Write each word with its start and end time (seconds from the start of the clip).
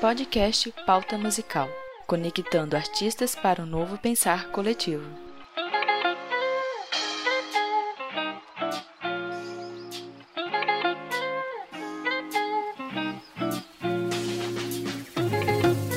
Podcast 0.00 0.72
Pauta 0.86 1.18
Musical 1.18 1.68
conectando 2.06 2.76
artistas 2.76 3.34
para 3.34 3.62
um 3.62 3.66
novo 3.66 3.98
pensar 3.98 4.50
coletivo. 4.50 5.04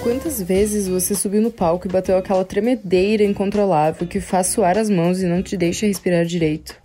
Quantas 0.02 0.42
vezes 0.42 0.88
você 0.88 1.14
subiu 1.14 1.42
no 1.42 1.52
palco 1.52 1.88
e 1.88 1.92
bateu 1.92 2.18
aquela 2.18 2.44
tremedeira 2.44 3.24
incontrolável 3.24 4.08
que 4.08 4.20
faz 4.20 4.48
suar 4.48 4.80
as 4.80 4.90
mãos 4.90 5.22
e 5.22 5.28
não 5.28 5.44
te 5.44 5.56
deixa 5.56 5.86
respirar 5.86 6.26
direito? 6.26 6.76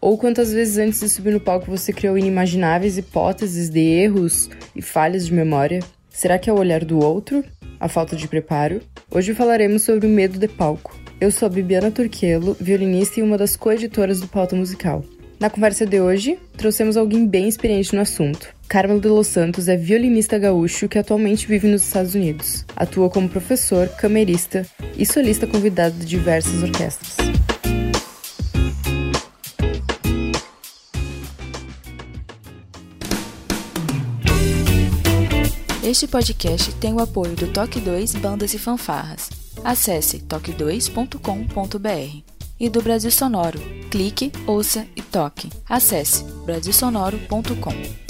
Ou 0.00 0.18
quantas 0.18 0.52
vezes 0.52 0.76
antes 0.76 1.00
de 1.00 1.08
subir 1.08 1.32
no 1.32 1.40
palco 1.40 1.70
você 1.70 1.94
criou 1.94 2.18
inimagináveis 2.18 2.98
hipóteses 2.98 3.70
de 3.70 3.80
erros 3.80 4.50
e 4.76 4.82
falhas 4.82 5.26
de 5.26 5.32
memória? 5.32 5.80
Será 6.18 6.36
que 6.36 6.50
é 6.50 6.52
o 6.52 6.58
olhar 6.58 6.84
do 6.84 6.98
outro? 6.98 7.44
A 7.78 7.88
falta 7.88 8.16
de 8.16 8.26
preparo? 8.26 8.80
Hoje 9.08 9.34
falaremos 9.34 9.82
sobre 9.82 10.04
o 10.08 10.10
medo 10.10 10.36
de 10.36 10.48
palco. 10.48 10.98
Eu 11.20 11.30
sou 11.30 11.46
a 11.46 11.48
Bibiana 11.48 11.92
Turquelo, 11.92 12.56
violinista 12.60 13.20
e 13.20 13.22
uma 13.22 13.38
das 13.38 13.54
coeditoras 13.54 14.20
do 14.20 14.26
Pauta 14.26 14.56
Musical. 14.56 15.04
Na 15.38 15.48
conversa 15.48 15.86
de 15.86 16.00
hoje, 16.00 16.36
trouxemos 16.56 16.96
alguém 16.96 17.24
bem 17.24 17.46
experiente 17.46 17.94
no 17.94 18.02
assunto. 18.02 18.52
Carmelo 18.68 19.00
de 19.00 19.06
Los 19.06 19.28
Santos 19.28 19.68
é 19.68 19.76
violinista 19.76 20.40
gaúcho 20.40 20.88
que 20.88 20.98
atualmente 20.98 21.46
vive 21.46 21.68
nos 21.68 21.84
Estados 21.86 22.16
Unidos. 22.16 22.64
Atua 22.74 23.08
como 23.08 23.28
professor, 23.28 23.88
camerista 23.90 24.66
e 24.96 25.06
solista 25.06 25.46
convidado 25.46 25.94
de 26.00 26.04
diversas 26.04 26.60
orquestras. 26.60 27.16
Este 35.88 36.06
podcast 36.06 36.70
tem 36.74 36.92
o 36.92 37.00
apoio 37.00 37.34
do 37.34 37.50
Toque 37.50 37.80
2 37.80 38.16
Bandas 38.16 38.52
e 38.52 38.58
Fanfarras. 38.58 39.30
Acesse 39.64 40.18
toque2.com.br. 40.18 42.22
E 42.60 42.68
do 42.68 42.82
Brasil 42.82 43.10
Sonoro. 43.10 43.58
Clique, 43.90 44.30
ouça 44.46 44.86
e 44.94 45.00
toque. 45.00 45.48
Acesse 45.66 46.24
brasilsonoro.com. 46.44 48.08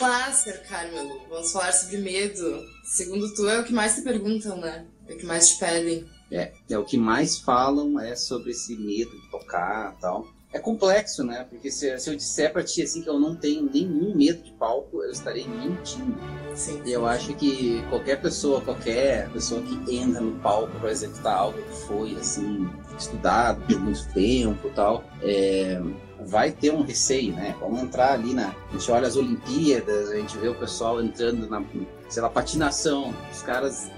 Master, 0.00 0.68
Carmelo, 0.68 1.20
vamos 1.28 1.52
falar 1.52 1.72
sobre 1.72 1.98
medo. 1.98 2.62
Segundo 2.84 3.32
tu, 3.34 3.48
é 3.48 3.60
o 3.60 3.64
que 3.64 3.72
mais 3.72 3.94
te 3.94 4.02
perguntam, 4.02 4.56
né? 4.56 4.86
É 5.06 5.14
o 5.14 5.16
que 5.16 5.26
mais 5.26 5.50
te 5.50 5.58
pedem. 5.58 6.08
É, 6.30 6.52
é 6.68 6.78
o 6.78 6.84
que 6.84 6.96
mais 6.96 7.38
falam 7.38 7.98
é 8.00 8.16
sobre 8.16 8.50
esse 8.50 8.76
medo 8.76 9.10
de 9.10 9.30
tocar 9.30 9.96
tal. 10.00 10.26
É 10.52 10.58
complexo, 10.60 11.24
né? 11.24 11.44
Porque 11.50 11.68
se, 11.68 11.98
se 11.98 12.08
eu 12.08 12.14
disser 12.14 12.52
pra 12.52 12.62
ti 12.62 12.80
assim 12.82 13.02
que 13.02 13.08
eu 13.08 13.18
não 13.18 13.34
tenho 13.34 13.68
nenhum 13.68 14.14
medo 14.14 14.40
de 14.40 14.52
palco, 14.52 15.02
eu 15.02 15.10
estarei 15.10 15.48
mentindo. 15.48 16.16
Sim. 16.54 16.80
E 16.86 16.92
eu 16.92 17.04
acho 17.04 17.34
que 17.34 17.82
qualquer 17.90 18.22
pessoa, 18.22 18.60
qualquer 18.60 19.28
pessoa 19.30 19.60
que 19.62 19.96
entra 19.96 20.20
no 20.20 20.38
palco 20.38 20.78
para 20.78 20.92
executar 20.92 21.38
algo 21.38 21.60
que 21.60 21.86
foi 21.88 22.14
assim 22.14 22.70
estudado 22.96 23.66
por 23.66 23.80
muito 23.80 24.06
tempo, 24.12 24.70
tal, 24.76 25.02
é, 25.22 25.82
vai 26.26 26.50
ter 26.50 26.72
um 26.72 26.82
receio, 26.82 27.34
né? 27.34 27.56
Vamos 27.60 27.82
entrar 27.82 28.12
ali 28.12 28.34
na. 28.34 28.54
A 28.68 28.72
gente 28.72 28.90
olha 28.90 29.06
as 29.06 29.16
Olimpíadas, 29.16 30.10
a 30.10 30.16
gente 30.16 30.36
vê 30.38 30.48
o 30.48 30.54
pessoal 30.54 31.02
entrando 31.02 31.48
na, 31.48 31.62
sei 32.08 32.22
lá, 32.22 32.28
patinação. 32.28 33.14
Os 33.32 33.42
caras 33.42 33.90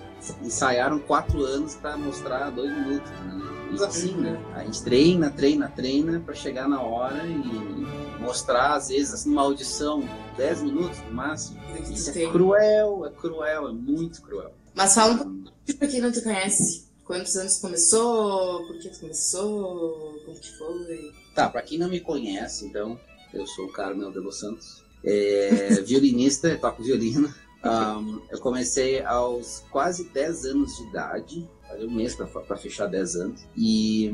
ensaiaram 0.42 0.98
quatro 0.98 1.44
anos 1.44 1.75
para 1.75 1.97
mostrar 1.97 2.50
dois 2.50 2.70
minutos, 2.70 3.10
né? 3.10 3.56
Isso 3.72 3.84
assim, 3.84 4.14
né? 4.16 4.41
A 4.54 4.64
gente 4.64 4.82
treina, 4.82 5.31
treina, 5.31 5.69
treina 5.69 6.20
para 6.20 6.34
chegar 6.34 6.69
na 6.69 6.81
hora 6.81 7.26
e 7.26 8.20
mostrar, 8.20 8.75
às 8.75 8.88
vezes, 8.88 9.12
assim, 9.12 9.31
uma 9.31 9.43
audição, 9.43 10.08
dez 10.37 10.62
minutos 10.62 10.98
no 11.00 11.12
máximo. 11.12 11.60
Isso 11.91 12.10
é 12.10 12.26
cruel, 12.31 13.06
é 13.06 13.10
cruel, 13.10 13.69
é 13.69 13.72
muito 13.72 14.22
cruel. 14.22 14.53
Mas 14.75 14.94
fala 14.94 15.14
um 15.14 15.19
pouquinho 15.19 15.78
pra 15.78 15.88
quem 15.88 16.00
não 16.00 16.12
te 16.12 16.22
conhece. 16.22 16.87
Quantos 17.04 17.37
anos 17.37 17.58
começou? 17.58 18.66
Por 18.66 18.78
que 18.78 18.88
começou? 18.98 20.20
Como 20.25 20.41
que 20.41 20.58
foi? 20.58 21.12
Tá, 21.36 21.50
para 21.50 21.60
quem 21.60 21.76
não 21.76 21.91
me 21.91 22.00
conhece, 22.00 22.64
então, 22.64 22.98
eu 23.34 23.47
sou 23.47 23.66
o 23.66 23.72
Carmel 23.72 24.10
de 24.10 24.19
Los 24.19 24.41
Santos, 24.41 24.82
é, 25.04 25.82
violinista, 25.84 26.56
toco 26.56 26.82
violino. 26.82 27.32
Um, 27.62 28.22
eu 28.30 28.41
comecei 28.41 29.02
aos 29.02 29.62
quase 29.70 30.04
10 30.04 30.46
anos 30.46 30.76
de 30.78 30.84
idade, 30.84 31.50
um 31.80 31.91
mês 31.91 32.14
para 32.14 32.56
fechar 32.56 32.86
10 32.86 33.16
anos. 33.16 33.46
E 33.54 34.10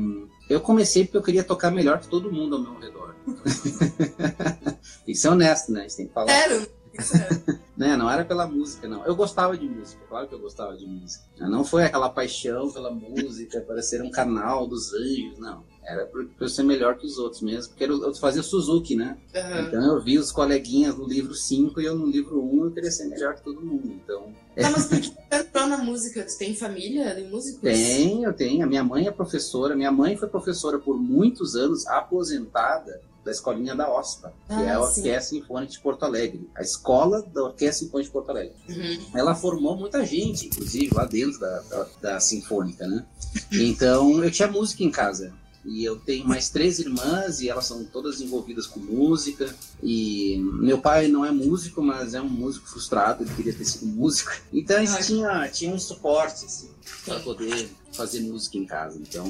eu 0.49 0.59
comecei 0.59 1.05
porque 1.05 1.17
eu 1.17 1.23
queria 1.23 1.45
tocar 1.45 1.71
melhor 1.71 2.01
que 2.01 2.09
todo 2.09 2.29
mundo 2.29 2.57
ao 2.57 2.61
meu 2.61 2.77
redor. 2.77 3.15
tem 5.05 5.13
que 5.13 5.15
ser 5.15 5.29
honesto, 5.29 5.71
né? 5.71 5.79
A 5.79 5.83
gente 5.83 5.95
tem 5.95 6.07
que 6.07 6.13
falar. 6.13 6.27
Sério? 6.27 6.67
né? 7.77 7.95
Não 7.95 8.09
era 8.09 8.25
pela 8.25 8.45
música, 8.45 8.85
não. 8.85 9.05
Eu 9.05 9.15
gostava 9.15 9.57
de 9.57 9.65
música, 9.65 10.03
claro 10.09 10.27
que 10.27 10.35
eu 10.35 10.39
gostava 10.39 10.75
de 10.75 10.85
música. 10.85 11.23
Não 11.39 11.63
foi 11.63 11.85
aquela 11.85 12.09
paixão 12.09 12.69
pela 12.69 12.91
música, 12.91 13.61
para 13.61 13.81
ser 13.81 14.01
um 14.01 14.11
canal 14.11 14.67
dos 14.67 14.93
anjos, 14.93 15.39
não. 15.39 15.63
Era 15.85 16.05
pra 16.05 16.23
eu 16.39 16.49
ser 16.49 16.63
melhor 16.63 16.97
que 16.97 17.05
os 17.05 17.17
outros 17.17 17.41
mesmo, 17.41 17.73
porque 17.73 17.83
eu 17.83 18.15
fazia 18.15 18.41
Suzuki, 18.41 18.95
né? 18.95 19.17
Uhum. 19.35 19.67
Então 19.67 19.95
eu 19.95 20.01
vi 20.01 20.17
os 20.17 20.31
coleguinhas 20.31 20.95
no 20.95 21.05
livro 21.05 21.33
5 21.33 21.81
e 21.81 21.85
eu 21.85 21.95
no 21.95 22.05
livro 22.05 22.41
1 22.41 22.53
um, 22.53 22.65
eu 22.65 22.71
queria 22.71 22.91
ser 22.91 23.07
melhor 23.07 23.35
que 23.35 23.43
todo 23.43 23.61
mundo. 23.61 23.91
Então. 24.03 24.33
Tá, 24.55 24.69
mas 24.71 24.87
por 24.87 24.99
que 25.01 25.13
entrou 25.31 25.67
na 25.67 25.77
música? 25.77 26.23
Tu 26.23 26.37
tem 26.37 26.55
família 26.55 27.13
de 27.15 27.23
músicos? 27.23 27.61
Tenho, 27.61 28.25
eu 28.25 28.33
tenho. 28.33 28.63
A 28.63 28.67
minha 28.67 28.83
mãe 28.83 29.07
é 29.07 29.11
professora. 29.11 29.75
Minha 29.75 29.91
mãe 29.91 30.15
foi 30.15 30.29
professora 30.29 30.79
por 30.79 30.97
muitos 30.97 31.55
anos, 31.55 31.85
aposentada 31.87 33.01
da 33.23 33.31
escolinha 33.31 33.73
da 33.73 33.89
OSPA, 33.89 34.33
que 34.47 34.53
ah, 34.53 34.63
é 34.63 34.71
a 34.73 34.81
Orquestra 34.81 35.21
Sinfônica 35.21 35.71
de 35.71 35.79
Porto 35.79 36.03
Alegre, 36.03 36.49
a 36.53 36.61
escola 36.61 37.21
da 37.21 37.43
Orquestra 37.43 37.85
Sinfônica 37.85 38.07
de 38.07 38.11
Porto 38.11 38.29
Alegre. 38.29 38.55
Uhum. 38.67 38.99
Ela 39.15 39.33
formou 39.33 39.77
muita 39.77 40.05
gente, 40.05 40.47
inclusive 40.47 40.93
lá 40.93 41.05
dentro 41.05 41.39
da, 41.39 41.59
da, 41.61 41.87
da 42.01 42.19
Sinfônica, 42.19 42.85
né? 42.85 43.05
Então 43.51 44.23
eu 44.23 44.29
tinha 44.29 44.47
música 44.47 44.83
em 44.83 44.91
casa. 44.91 45.33
E 45.65 45.83
eu 45.83 45.97
tenho 45.97 46.27
mais 46.27 46.49
três 46.49 46.79
irmãs 46.79 47.39
e 47.39 47.49
elas 47.49 47.65
são 47.65 47.83
todas 47.85 48.19
envolvidas 48.21 48.67
com 48.67 48.79
música. 48.79 49.53
E 49.81 50.37
meu 50.37 50.79
pai 50.79 51.07
não 51.07 51.25
é 51.25 51.31
músico, 51.31 51.81
mas 51.81 52.13
é 52.13 52.21
um 52.21 52.29
músico 52.29 52.67
frustrado, 52.67 53.23
ele 53.23 53.33
queria 53.33 53.53
ter 53.53 53.65
sido 53.65 53.85
músico. 53.85 54.31
Então 54.51 54.77
a 54.77 54.85
gente 54.85 55.05
tinha, 55.05 55.47
tinha 55.49 55.73
um 55.73 55.79
suporte 55.79 56.45
assim, 56.45 56.69
para 57.05 57.19
poder 57.19 57.69
fazer 57.93 58.21
música 58.21 58.57
em 58.57 58.65
casa. 58.65 58.99
Então 58.99 59.29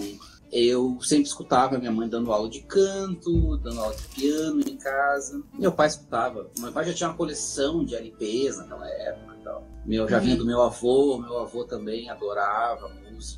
eu 0.51 0.99
sempre 1.01 1.25
escutava 1.25 1.79
minha 1.79 1.91
mãe 1.91 2.07
dando 2.07 2.31
aula 2.31 2.47
de 2.47 2.61
canto, 2.61 3.57
dando 3.57 3.79
aula 3.79 3.95
de 3.95 4.03
piano 4.09 4.61
em 4.61 4.77
casa. 4.77 5.41
Meu 5.53 5.71
pai 5.71 5.87
escutava. 5.87 6.49
Meu 6.59 6.71
pai 6.71 6.85
já 6.85 6.93
tinha 6.93 7.09
uma 7.09 7.17
coleção 7.17 7.83
de 7.83 7.95
LPs 7.95 8.57
naquela 8.57 8.87
época 8.87 9.35
e 9.39 9.43
tal. 9.43 9.67
Meu, 9.83 10.07
já 10.07 10.19
vinha 10.19 10.35
do 10.35 10.45
meu 10.45 10.61
avô, 10.61 11.17
meu 11.17 11.39
avô 11.39 11.63
também 11.63 12.09
adorava 12.09 12.87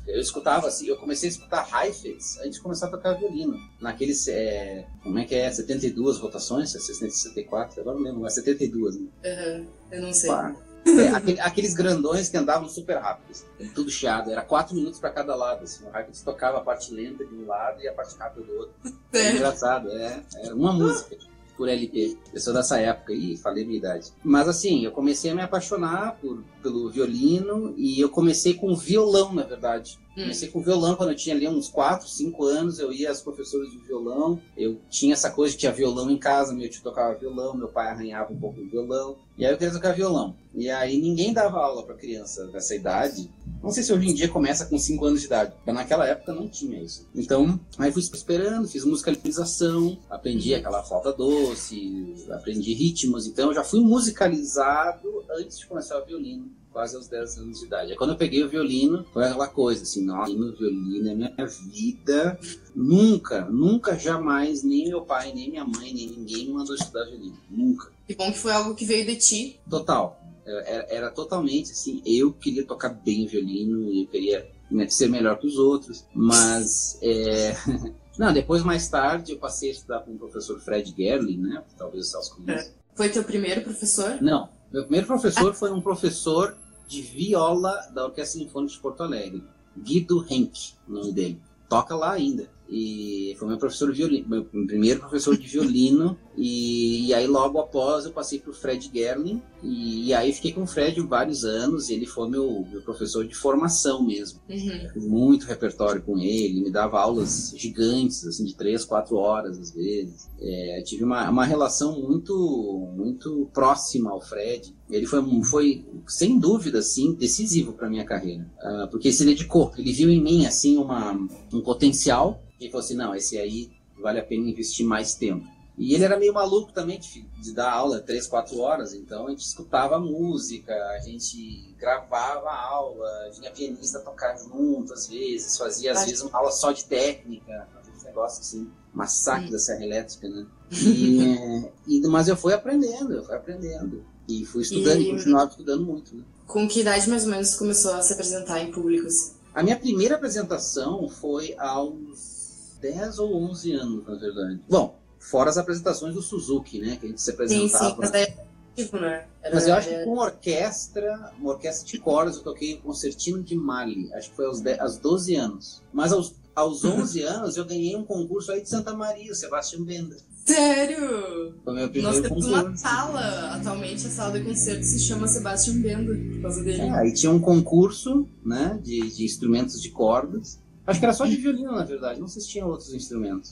Eu 0.06 0.20
escutava 0.20 0.66
assim, 0.68 0.86
eu 0.86 0.96
comecei 0.96 1.28
a 1.28 1.32
escutar 1.32 1.68
Heifetz 1.72 2.38
antes 2.38 2.54
de 2.54 2.60
começar 2.60 2.86
a 2.86 2.90
tocar 2.90 3.14
violino. 3.14 3.58
Naqueles, 3.80 4.26
é, 4.28 4.86
como 5.02 5.18
é 5.18 5.24
que 5.24 5.34
é, 5.34 5.50
72 5.50 6.18
rotações, 6.18 6.70
64, 6.70 7.80
agora 7.80 7.96
não 7.96 8.04
lembro, 8.04 8.20
mas 8.20 8.34
72, 8.34 8.96
né? 8.96 9.08
Uhum, 9.24 9.66
eu 9.92 10.02
não 10.02 10.12
sei. 10.12 10.30
Pá. 10.30 10.54
É, 10.86 11.40
aqueles 11.40 11.74
grandões 11.74 12.28
que 12.28 12.36
andavam 12.36 12.68
super 12.68 12.96
rápidos, 12.98 13.44
tudo 13.74 13.90
chiado, 13.90 14.30
era 14.30 14.42
quatro 14.42 14.74
minutos 14.74 15.00
para 15.00 15.10
cada 15.10 15.34
lado. 15.34 15.64
Assim, 15.64 15.84
o 15.84 15.88
Heifetz 15.88 16.22
tocava 16.22 16.58
a 16.58 16.60
parte 16.60 16.94
lenta 16.94 17.24
de 17.24 17.34
um 17.34 17.44
lado 17.44 17.82
e 17.82 17.88
a 17.88 17.92
parte 17.92 18.16
rápida 18.16 18.46
do 18.46 18.52
outro. 18.52 18.74
É 19.12 19.32
engraçado, 19.32 19.90
é, 19.90 20.22
era 20.42 20.54
uma 20.54 20.74
música 20.74 21.16
por 21.56 21.68
LP. 21.68 22.16
Eu 22.32 22.40
sou 22.40 22.52
dessa 22.52 22.78
época 22.78 23.12
e 23.12 23.36
falei 23.36 23.64
minha 23.64 23.78
idade. 23.78 24.12
Mas 24.22 24.48
assim, 24.48 24.84
eu 24.84 24.92
comecei 24.92 25.30
a 25.30 25.34
me 25.34 25.42
apaixonar 25.42 26.18
por, 26.20 26.42
pelo 26.62 26.90
violino 26.90 27.74
e 27.76 28.00
eu 28.00 28.08
comecei 28.08 28.54
com 28.54 28.74
violão, 28.74 29.32
na 29.32 29.42
verdade. 29.42 29.98
Hum. 30.16 30.22
Comecei 30.22 30.48
com 30.48 30.62
violão 30.62 30.94
quando 30.94 31.10
eu 31.10 31.16
tinha 31.16 31.34
ali 31.34 31.48
uns 31.48 31.68
4, 31.68 32.08
5 32.08 32.44
anos. 32.44 32.78
Eu 32.78 32.92
ia 32.92 33.10
às 33.10 33.20
professoras 33.20 33.70
de 33.70 33.78
violão. 33.78 34.40
Eu 34.56 34.78
tinha 34.90 35.12
essa 35.12 35.30
coisa 35.30 35.52
de 35.52 35.60
tinha 35.60 35.72
violão 35.72 36.10
em 36.10 36.18
casa. 36.18 36.54
Meu 36.54 36.68
tio 36.68 36.82
tocava 36.82 37.18
violão, 37.18 37.56
meu 37.56 37.68
pai 37.68 37.88
arranhava 37.88 38.32
um 38.32 38.38
pouco 38.38 38.60
de 38.60 38.68
violão. 38.68 39.16
E 39.38 39.44
aí 39.44 39.52
eu 39.52 39.58
queria 39.58 39.72
tocar 39.72 39.92
violão. 39.92 40.34
E 40.54 40.70
aí 40.70 40.98
ninguém 40.98 41.32
dava 41.32 41.58
aula 41.58 41.82
para 41.82 41.94
criança 41.94 42.46
dessa 42.46 42.74
idade. 42.74 43.30
Não 43.62 43.70
sei 43.70 43.82
se 43.82 43.92
hoje 43.92 44.08
em 44.08 44.14
dia 44.14 44.28
começa 44.28 44.66
com 44.66 44.78
5 44.78 45.04
anos 45.04 45.20
de 45.20 45.26
idade, 45.26 45.52
porque 45.52 45.72
naquela 45.72 46.06
época 46.06 46.32
não 46.32 46.48
tinha 46.48 46.80
isso. 46.80 47.06
Então, 47.14 47.60
aí 47.78 47.92
fui 47.92 48.00
esperando, 48.00 48.68
fiz 48.68 48.84
musicalização, 48.84 49.98
aprendi 50.08 50.54
aquela 50.54 50.82
flauta 50.82 51.12
doce, 51.12 52.14
aprendi 52.30 52.72
ritmos. 52.72 53.26
Então, 53.26 53.52
já 53.52 53.64
fui 53.64 53.80
musicalizado 53.80 55.24
antes 55.38 55.58
de 55.58 55.66
começar 55.66 56.00
o 56.00 56.06
violino 56.06 56.50
quase 56.72 56.94
aos 56.94 57.08
10 57.08 57.38
anos 57.38 57.60
de 57.60 57.66
idade. 57.66 57.92
Aí 57.92 57.96
quando 57.96 58.10
eu 58.10 58.18
peguei 58.18 58.44
o 58.44 58.48
violino, 58.50 59.04
foi 59.10 59.24
aquela 59.24 59.48
coisa 59.48 59.82
assim, 59.82 60.04
nossa, 60.04 60.30
no 60.34 60.54
violino 60.54 61.08
é 61.08 61.14
minha 61.14 61.46
vida. 61.72 62.38
Nunca, 62.74 63.46
nunca, 63.46 63.98
jamais, 63.98 64.62
nem 64.62 64.88
meu 64.88 65.00
pai, 65.00 65.32
nem 65.32 65.50
minha 65.50 65.64
mãe, 65.64 65.94
nem 65.94 66.10
ninguém 66.10 66.48
me 66.48 66.52
mandou 66.52 66.74
estudar 66.74 67.06
violino. 67.06 67.38
Nunca. 67.50 67.95
Que 68.06 68.14
bom 68.14 68.30
que 68.32 68.38
foi 68.38 68.52
algo 68.52 68.74
que 68.74 68.84
veio 68.84 69.04
de 69.04 69.16
ti. 69.16 69.60
Total. 69.68 70.20
Era, 70.46 70.86
era 70.88 71.10
totalmente 71.10 71.72
assim, 71.72 72.00
eu 72.06 72.32
queria 72.32 72.64
tocar 72.64 72.90
bem 72.90 73.26
violino, 73.26 73.92
eu 73.92 74.06
queria 74.06 74.48
ser 74.88 75.08
melhor 75.08 75.38
que 75.38 75.46
os 75.46 75.56
outros, 75.56 76.04
mas 76.14 76.98
é... 77.02 77.56
não, 78.16 78.32
depois 78.32 78.62
mais 78.62 78.88
tarde 78.88 79.32
eu 79.32 79.38
passei 79.38 79.70
a 79.70 79.72
estudar 79.72 80.00
com 80.00 80.12
o 80.12 80.18
professor 80.18 80.60
Fred 80.60 80.94
Gerling, 80.96 81.38
né? 81.38 81.64
Talvez 81.76 82.14
os 82.14 82.28
conheçam. 82.28 82.70
É. 82.70 82.72
Foi 82.94 83.08
teu 83.08 83.24
primeiro 83.24 83.62
professor? 83.62 84.22
Não, 84.22 84.48
meu 84.72 84.82
primeiro 84.82 85.06
professor 85.06 85.52
foi 85.52 85.72
um 85.72 85.80
professor 85.80 86.56
de 86.86 87.02
viola 87.02 87.72
da 87.92 88.04
Orquestra 88.04 88.40
Sinfônica 88.40 88.72
de 88.72 88.80
Porto 88.80 89.02
Alegre, 89.02 89.42
Guido 89.76 90.24
Henk, 90.30 90.74
o 90.88 90.92
nome 90.92 91.12
dele. 91.12 91.40
Toca 91.68 91.94
lá 91.96 92.12
ainda. 92.12 92.48
E 92.68 93.36
foi 93.38 93.48
meu 93.48 93.58
professor 93.58 93.92
de 93.92 93.98
violino, 93.98 94.28
meu 94.28 94.44
primeiro 94.44 95.00
professor 95.00 95.36
de 95.36 95.46
violino. 95.46 96.18
E, 96.36 97.06
e 97.06 97.14
aí 97.14 97.26
logo 97.26 97.58
após 97.58 98.04
eu 98.04 98.12
passei 98.12 98.38
para 98.38 98.50
o 98.50 98.54
Fred 98.54 98.90
Gerling. 98.92 99.40
E, 99.62 100.08
e, 100.08 100.14
aí 100.14 100.32
fiquei 100.32 100.52
com 100.52 100.62
o 100.62 100.66
Fred 100.66 101.00
vários 101.02 101.44
anos. 101.44 101.88
Ele 101.88 102.06
foi 102.06 102.28
meu, 102.28 102.66
meu 102.70 102.82
professor 102.82 103.26
de 103.26 103.34
formação 103.34 104.04
mesmo. 104.04 104.40
Uhum. 104.48 105.08
Muito 105.08 105.46
repertório 105.46 106.02
com 106.02 106.18
ele. 106.18 106.62
Me 106.62 106.70
dava 106.70 107.00
aulas 107.00 107.54
gigantes, 107.56 108.26
assim, 108.26 108.44
de 108.44 108.54
três, 108.54 108.84
quatro 108.84 109.16
horas 109.16 109.58
às 109.58 109.72
vezes. 109.72 110.28
É, 110.40 110.82
tive 110.84 111.04
uma, 111.04 111.30
uma 111.30 111.44
relação 111.44 112.00
muito, 112.00 112.92
muito 112.96 113.48
próxima 113.54 114.10
ao 114.10 114.20
Fred. 114.20 114.75
Ele 114.88 115.06
foi, 115.06 115.22
foi 115.42 115.84
sem 116.06 116.38
dúvida, 116.38 116.78
assim, 116.78 117.14
decisivo 117.14 117.72
para 117.72 117.88
minha 117.88 118.04
carreira. 118.04 118.46
Uh, 118.62 118.88
porque 118.88 119.08
ele 119.08 119.16
se 119.16 119.24
dedicou. 119.24 119.72
Ele 119.76 119.92
viu 119.92 120.10
em 120.10 120.22
mim, 120.22 120.46
assim, 120.46 120.76
uma, 120.76 121.12
um 121.52 121.60
potencial 121.60 122.42
e 122.60 122.68
falou 122.70 122.84
assim: 122.84 122.94
não, 122.94 123.14
esse 123.14 123.38
aí 123.38 123.70
vale 124.00 124.20
a 124.20 124.24
pena 124.24 124.48
investir 124.48 124.86
mais 124.86 125.14
tempo. 125.14 125.46
E 125.78 125.94
ele 125.94 126.04
era 126.04 126.18
meio 126.18 126.32
maluco 126.32 126.72
também 126.72 126.98
de, 126.98 127.22
de 127.22 127.52
dar 127.52 127.70
aula 127.70 128.00
três, 128.00 128.26
quatro 128.26 128.58
horas, 128.60 128.94
então 128.94 129.26
a 129.26 129.30
gente 129.30 129.44
escutava 129.44 129.98
música, 129.98 130.72
a 130.72 130.98
gente 131.00 131.74
gravava 131.78 132.48
a 132.48 132.62
aula, 132.62 133.30
vinha 133.38 133.50
pianista 133.50 134.00
tocar 134.00 134.38
junto 134.38 134.94
às 134.94 135.06
vezes, 135.06 135.58
fazia 135.58 135.92
às 135.92 136.06
vezes 136.06 136.22
uma 136.22 136.38
aula 136.38 136.50
só 136.50 136.72
de 136.72 136.86
técnica, 136.86 137.68
um 138.00 138.04
negócio 138.04 138.40
assim, 138.40 138.70
massacre 138.94 139.48
hum. 139.48 139.52
da 139.52 139.58
Serra 139.58 139.84
Elétrica, 139.84 140.28
né? 140.28 140.46
E, 140.72 141.68
e, 141.98 142.08
mas 142.08 142.26
eu 142.26 142.38
fui 142.38 142.54
aprendendo, 142.54 143.12
eu 143.12 143.24
fui 143.24 143.34
aprendendo. 143.34 144.02
E 144.28 144.44
fui 144.44 144.62
estudando 144.62 145.00
e, 145.00 145.10
continuava 145.10 145.50
estudando 145.50 145.84
muito. 145.84 146.14
Né? 146.14 146.22
Com 146.46 146.66
que 146.68 146.80
idade 146.80 147.08
mais 147.08 147.24
ou 147.24 147.30
menos 147.30 147.54
começou 147.54 147.92
a 147.94 148.02
se 148.02 148.12
apresentar 148.12 148.60
em 148.60 148.70
público? 148.70 149.06
Assim? 149.06 149.32
A 149.54 149.62
minha 149.62 149.76
primeira 149.76 150.16
apresentação 150.16 151.08
foi 151.08 151.54
aos 151.58 152.76
10 152.80 153.18
ou 153.18 153.34
11 153.50 153.72
anos, 153.72 154.06
na 154.06 154.14
verdade. 154.14 154.60
Bom, 154.68 154.98
fora 155.18 155.50
as 155.50 155.58
apresentações 155.58 156.14
do 156.14 156.22
Suzuki, 156.22 156.78
né? 156.78 156.96
Que 157.00 157.06
a 157.06 157.08
gente 157.08 157.20
se 157.20 157.30
apresentava. 157.30 157.84
Sim, 157.84 157.90
sim, 157.90 157.96
mas, 157.98 158.12
é, 158.12 158.36
tipo, 158.76 158.96
né? 158.98 159.26
Era, 159.42 159.54
mas 159.54 159.66
eu 159.66 159.74
acho 159.74 159.88
que 159.88 160.04
com 160.04 160.18
orquestra, 160.18 161.32
uma 161.38 161.52
orquestra 161.52 161.86
de 161.86 161.98
cordas, 161.98 162.36
eu 162.36 162.42
toquei 162.42 162.74
o 162.74 162.78
um 162.78 162.80
concertino 162.82 163.42
de 163.42 163.56
Mali. 163.56 164.12
Acho 164.14 164.30
que 164.30 164.36
foi 164.36 164.46
aos, 164.46 164.60
10, 164.60 164.80
aos 164.80 164.98
12 164.98 165.34
anos. 165.34 165.82
Mas 165.92 166.12
aos, 166.12 166.34
aos 166.56 166.82
11 166.82 167.22
anos 167.22 167.56
eu 167.58 167.66
ganhei 167.66 167.94
um 167.94 168.02
concurso 168.02 168.50
aí 168.50 168.62
de 168.62 168.68
Santa 168.70 168.94
Maria, 168.94 169.30
o 169.30 169.34
Sebastião 169.34 169.84
Benda. 169.84 170.16
Sério? 170.46 171.54
Foi 171.62 171.74
meu 171.74 171.88
primeiro 171.90 172.16
Nós 172.16 172.20
temos 172.26 172.46
concurso. 172.46 172.66
uma 172.68 172.76
sala, 172.76 173.56
atualmente 173.56 174.06
a 174.06 174.10
sala 174.10 174.38
de 174.38 174.44
concerto 174.46 174.82
se 174.82 174.98
chama 175.00 175.28
Sebastião 175.28 175.78
Benda, 175.80 176.14
por 176.14 176.42
causa 176.42 176.62
dele. 176.64 176.80
É, 176.80 176.90
aí 176.90 177.12
tinha 177.12 177.30
um 177.30 177.38
concurso, 177.38 178.26
né, 178.42 178.80
de, 178.82 179.10
de 179.10 179.24
instrumentos 179.24 179.82
de 179.82 179.90
cordas. 179.90 180.58
Acho 180.86 180.98
que 180.98 181.04
era 181.04 181.12
só 181.12 181.26
de 181.26 181.36
violino, 181.36 181.72
na 181.72 181.84
verdade. 181.84 182.18
Não 182.18 182.28
sei 182.28 182.40
se 182.40 182.48
tinha 182.48 182.64
outros 182.64 182.94
instrumentos. 182.94 183.50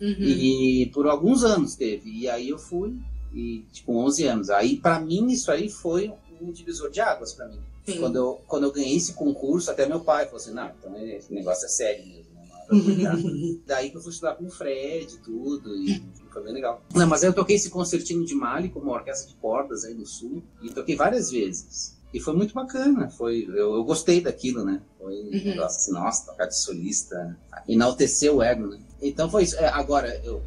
Uhum. 0.00 0.16
E 0.18 0.90
por 0.94 1.06
alguns 1.06 1.44
anos 1.44 1.74
teve. 1.74 2.10
E 2.10 2.28
aí 2.28 2.48
eu 2.48 2.58
fui, 2.58 2.96
e 3.34 3.64
tipo, 3.72 3.92
11 3.92 4.24
anos. 4.24 4.50
Aí, 4.50 4.76
para 4.76 5.00
mim, 5.00 5.26
isso 5.26 5.50
aí 5.50 5.68
foi 5.68 6.12
um 6.40 6.52
divisor 6.52 6.90
de 6.90 7.00
águas 7.00 7.32
para 7.32 7.48
mim. 7.48 7.58
Quando 7.98 8.16
eu, 8.16 8.40
quando 8.46 8.64
eu 8.64 8.72
ganhei 8.72 8.96
esse 8.96 9.14
concurso, 9.14 9.70
até 9.70 9.84
meu 9.84 10.00
pai 10.00 10.26
falou 10.26 10.36
assim: 10.36 10.52
não, 10.52 10.70
então 10.78 10.96
esse 11.04 11.34
negócio 11.34 11.66
é 11.66 11.68
sério 11.68 12.06
mesmo. 12.06 12.29
Né? 12.70 13.60
Daí 13.66 13.90
que 13.90 13.96
eu 13.96 14.00
fui 14.00 14.12
estudar 14.12 14.34
com 14.34 14.46
o 14.46 14.50
Fred 14.50 15.14
e 15.14 15.18
tudo, 15.18 15.74
e 15.76 16.02
foi 16.32 16.42
bem 16.42 16.54
legal. 16.54 16.82
Não, 16.94 17.06
mas 17.06 17.22
aí 17.22 17.28
eu 17.28 17.34
toquei 17.34 17.56
esse 17.56 17.70
concertinho 17.70 18.24
de 18.24 18.34
Mali 18.34 18.68
como 18.68 18.86
uma 18.86 18.94
orquestra 18.94 19.28
de 19.28 19.36
cordas 19.36 19.84
aí 19.84 19.94
no 19.94 20.06
sul, 20.06 20.42
e 20.62 20.70
toquei 20.70 20.96
várias 20.96 21.30
vezes. 21.30 21.98
E 22.12 22.18
foi 22.18 22.34
muito 22.34 22.52
bacana, 22.52 23.08
foi, 23.08 23.46
eu, 23.48 23.74
eu 23.74 23.84
gostei 23.84 24.20
daquilo, 24.20 24.64
né? 24.64 24.82
Foi 24.98 25.14
um 25.14 25.26
uhum. 25.26 25.30
negócio 25.30 25.78
assim, 25.78 25.92
nossa, 25.92 26.26
tocar 26.26 26.46
de 26.46 26.58
solista, 26.58 27.38
enaltecer 27.68 28.34
o 28.34 28.42
ego, 28.42 28.66
né? 28.66 28.80
Então 29.00 29.30
foi 29.30 29.44
isso. 29.44 29.56
É, 29.56 29.68
agora, 29.68 30.20
eu, 30.24 30.42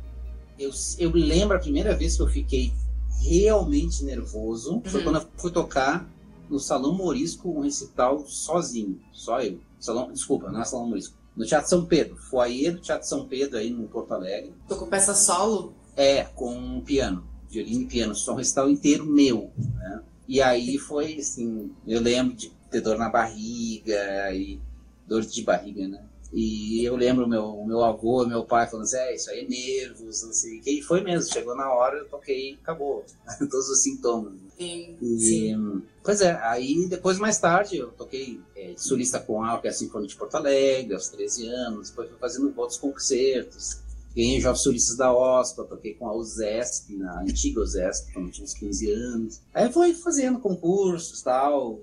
eu, 0.59 0.71
eu 0.99 1.11
lembro 1.11 1.55
a 1.55 1.59
primeira 1.59 1.95
vez 1.95 2.17
que 2.17 2.21
eu 2.21 2.27
fiquei 2.27 2.73
realmente 3.21 4.03
nervoso, 4.03 4.73
uhum. 4.73 4.83
foi 4.83 5.03
quando 5.03 5.15
eu 5.17 5.27
fui 5.37 5.51
tocar 5.51 6.05
no 6.49 6.59
Salão 6.59 6.93
Morisco 6.93 7.49
um 7.49 7.61
recital 7.61 8.25
sozinho, 8.27 8.99
só 9.13 9.41
eu. 9.41 9.59
Salão, 9.79 10.11
desculpa, 10.11 10.51
não 10.51 10.61
é 10.61 10.65
Salão 10.65 10.87
Morisco. 10.87 11.17
No 11.35 11.45
Teatro 11.45 11.69
São 11.69 11.85
Pedro, 11.85 12.15
foyer 12.15 12.73
do 12.73 12.81
Teatro 12.81 13.07
São 13.07 13.27
Pedro 13.27 13.57
aí 13.57 13.69
no 13.69 13.87
Porto 13.87 14.13
Alegre. 14.13 14.53
Tocou 14.67 14.87
peça 14.87 15.15
solo? 15.15 15.73
É, 15.95 16.23
com 16.23 16.53
um 16.53 16.81
piano, 16.81 17.27
violino 17.49 17.83
e 17.83 17.85
piano, 17.85 18.15
só 18.15 18.33
um 18.33 18.37
recital 18.37 18.69
inteiro 18.69 19.05
meu, 19.05 19.51
né? 19.75 20.01
E 20.27 20.41
aí 20.41 20.77
foi 20.77 21.15
assim, 21.15 21.71
eu 21.85 22.01
lembro 22.01 22.35
de 22.35 22.51
ter 22.71 22.81
dor 22.81 22.97
na 22.97 23.09
barriga 23.09 24.31
e 24.33 24.59
dor 25.07 25.21
de 25.21 25.43
barriga, 25.43 25.87
né? 25.87 26.03
E 26.33 26.83
eu 26.83 26.95
lembro 26.95 27.27
meu 27.27 27.63
meu 27.65 27.83
avô, 27.83 28.25
meu 28.25 28.43
pai 28.43 28.67
falando 28.67 28.85
assim, 28.85 28.97
é, 28.97 29.15
isso 29.15 29.29
aí 29.29 29.41
é 29.41 29.47
nervos, 29.47 30.23
não 30.23 30.33
sei 30.33 30.57
o 30.57 30.61
que. 30.61 30.79
E 30.79 30.81
foi 30.81 31.01
mesmo, 31.01 31.31
chegou 31.31 31.55
na 31.55 31.71
hora, 31.71 31.97
eu 31.97 32.09
toquei 32.09 32.57
acabou. 32.61 33.05
Todos 33.37 33.69
os 33.69 33.83
sintomas. 33.83 34.33
Sim, 34.57 34.97
e, 35.01 35.19
sim. 35.19 35.83
Pois 36.03 36.21
é, 36.21 36.33
aí 36.43 36.87
depois 36.89 37.19
mais 37.19 37.39
tarde 37.39 37.77
eu 37.77 37.91
toquei 37.91 38.39
é, 38.55 38.73
solista 38.75 39.19
com 39.19 39.43
a 39.43 39.53
Orquestra 39.55 39.85
Sinfônica 39.85 40.09
de 40.09 40.17
Porto 40.17 40.35
Alegre, 40.35 40.93
aos 40.93 41.09
13 41.09 41.47
anos, 41.47 41.89
depois 41.89 42.09
fui 42.09 42.17
fazendo 42.17 42.53
outros 42.55 42.77
concertos 42.77 43.83
Ganhei 44.15 44.39
Jovens 44.39 44.61
Solistas 44.61 44.95
da 44.95 45.11
OSPA, 45.11 45.63
toquei 45.63 45.95
com 45.95 46.07
a 46.07 46.15
USESP, 46.15 46.95
na 46.97 47.21
antiga 47.21 47.61
USESP, 47.61 48.13
quando 48.13 48.31
tinha 48.31 48.45
uns 48.45 48.53
15 48.53 48.91
anos. 48.91 49.41
Aí 49.51 49.71
foi 49.71 49.93
fazendo 49.95 50.39
concursos 50.39 51.21
tal, 51.23 51.79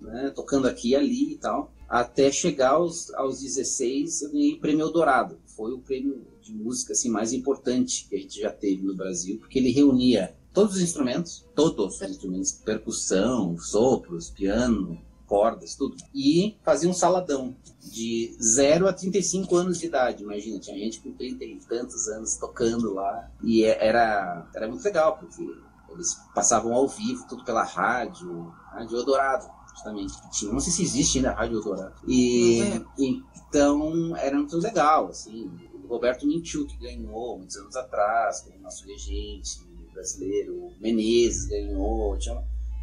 né, 0.00 0.32
tocando 0.34 0.66
aqui 0.66 0.90
e 0.90 0.96
ali 0.96 1.32
e 1.32 1.36
tal. 1.36 1.72
Até 1.88 2.30
chegar 2.30 2.72
aos, 2.72 3.12
aos 3.14 3.40
16, 3.40 4.22
eu 4.22 4.32
ganhei 4.32 4.54
o 4.54 4.60
Prêmio 4.60 4.84
Eldorado. 4.84 5.38
Foi 5.46 5.72
o 5.72 5.78
prêmio 5.78 6.26
de 6.42 6.52
música 6.52 6.92
assim, 6.92 7.08
mais 7.08 7.32
importante 7.32 8.06
que 8.08 8.16
a 8.16 8.18
gente 8.18 8.40
já 8.40 8.50
teve 8.50 8.82
no 8.82 8.94
Brasil, 8.94 9.38
porque 9.38 9.58
ele 9.58 9.70
reunia 9.70 10.36
todos 10.52 10.76
os 10.76 10.82
instrumentos, 10.82 11.46
todos 11.54 12.00
os 12.00 12.02
instrumentos, 12.02 12.52
percussão, 12.52 13.56
sopros, 13.58 14.30
piano, 14.30 15.00
cordas, 15.26 15.76
tudo. 15.76 15.96
E 16.14 16.58
fazia 16.64 16.88
um 16.88 16.94
saladão 16.94 17.54
de 17.80 18.36
0 18.42 18.88
a 18.88 18.92
35 18.92 19.54
anos 19.56 19.78
de 19.78 19.86
idade, 19.86 20.22
imagina, 20.22 20.58
tinha 20.58 20.76
gente 20.76 21.00
com 21.00 21.12
30 21.12 21.44
e 21.44 21.58
tantos 21.60 22.08
anos 22.08 22.36
tocando 22.36 22.92
lá. 22.92 23.30
E 23.44 23.62
é, 23.64 23.86
era, 23.86 24.50
era 24.54 24.66
muito 24.66 24.82
legal, 24.82 25.18
porque 25.18 25.42
eles 25.90 26.18
passavam 26.34 26.72
ao 26.72 26.88
vivo, 26.88 27.26
tudo 27.28 27.44
pela 27.44 27.62
rádio, 27.62 28.52
Rádio 28.72 28.98
Eldorado, 28.98 29.48
justamente. 29.78 30.14
Tinha, 30.30 30.52
não 30.52 30.60
sei 30.60 30.72
se 30.72 30.82
existe 30.82 31.18
ainda 31.18 31.30
a 31.30 31.34
Rádio 31.34 31.58
Eldorado. 31.58 31.94
E, 32.06 32.60
uhum. 32.98 33.22
então 33.48 34.16
era 34.16 34.36
muito 34.36 34.56
legal, 34.58 35.08
assim. 35.08 35.50
O 35.84 35.88
Roberto 35.88 36.26
Minchu, 36.26 36.66
que 36.66 36.76
ganhou 36.76 37.38
muitos 37.38 37.56
anos 37.56 37.76
atrás, 37.76 38.40
como 38.42 38.58
nosso 38.60 38.86
regente 38.86 39.66
brasileiro, 39.92 40.54
o 40.54 40.72
Menezes 40.80 41.46
ganhou, 41.46 42.16
tinha 42.18 42.34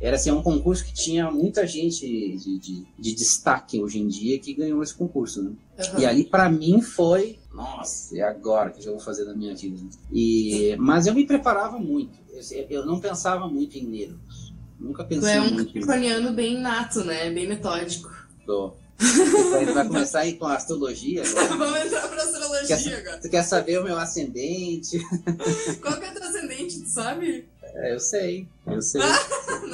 era 0.02 0.18
assim, 0.18 0.30
um 0.30 0.42
concurso 0.42 0.84
que 0.84 0.94
tinha 0.94 1.32
muita 1.32 1.66
gente 1.66 2.06
de, 2.06 2.60
de, 2.60 2.86
de 3.00 3.16
destaque 3.16 3.82
hoje 3.82 4.00
em 4.00 4.08
dia 4.08 4.38
que 4.40 4.54
ganhou 4.54 4.84
esse 4.84 4.94
concurso, 4.94 5.42
né? 5.42 5.52
Uhum. 5.94 6.00
E 6.00 6.06
ali 6.06 6.26
para 6.26 6.50
mim 6.50 6.82
foi, 6.82 7.40
nossa, 7.54 8.18
é 8.18 8.22
agora 8.22 8.72
que 8.72 8.86
eu 8.86 8.92
vou 8.92 9.00
fazer 9.00 9.24
na 9.24 9.34
minha 9.34 9.56
vida. 9.56 9.82
E, 10.12 10.76
mas 10.78 11.08
eu 11.08 11.14
me 11.14 11.26
preparava 11.26 11.80
muito. 11.80 12.20
Eu, 12.30 12.66
eu 12.70 12.86
não 12.86 13.00
pensava 13.00 13.48
muito 13.48 13.78
em 13.78 13.86
nervos. 13.86 14.20
Nunca 14.80 15.04
pensei 15.04 15.22
tu 15.22 15.38
é 15.38 15.42
um 15.42 15.58
capricorniano 15.58 16.34
bem 16.34 16.60
nato, 16.60 17.04
né? 17.04 17.30
Bem 17.32 17.48
metódico. 17.48 18.12
Tô. 18.46 18.74
Vai, 19.52 19.66
vai 19.66 19.88
começar 19.88 20.20
aí 20.20 20.34
com 20.34 20.46
a 20.46 20.56
astrologia 20.56 21.22
agora. 21.28 21.48
Vamos 21.48 21.86
entrar 21.86 22.08
pra 22.08 22.24
astrologia 22.24 22.78
quer, 22.78 23.00
agora. 23.00 23.18
Tu 23.18 23.30
quer 23.30 23.44
saber 23.44 23.80
o 23.80 23.84
meu 23.84 23.98
ascendente? 23.98 25.00
Qual 25.82 26.00
que 26.00 26.06
é 26.06 26.12
o 26.12 26.14
teu 26.14 26.24
ascendente, 26.24 26.82
tu 26.82 26.90
sabe? 26.90 27.46
É, 27.62 27.94
eu 27.94 28.00
sei, 28.00 28.48
eu 28.68 28.82
sei. 28.82 29.02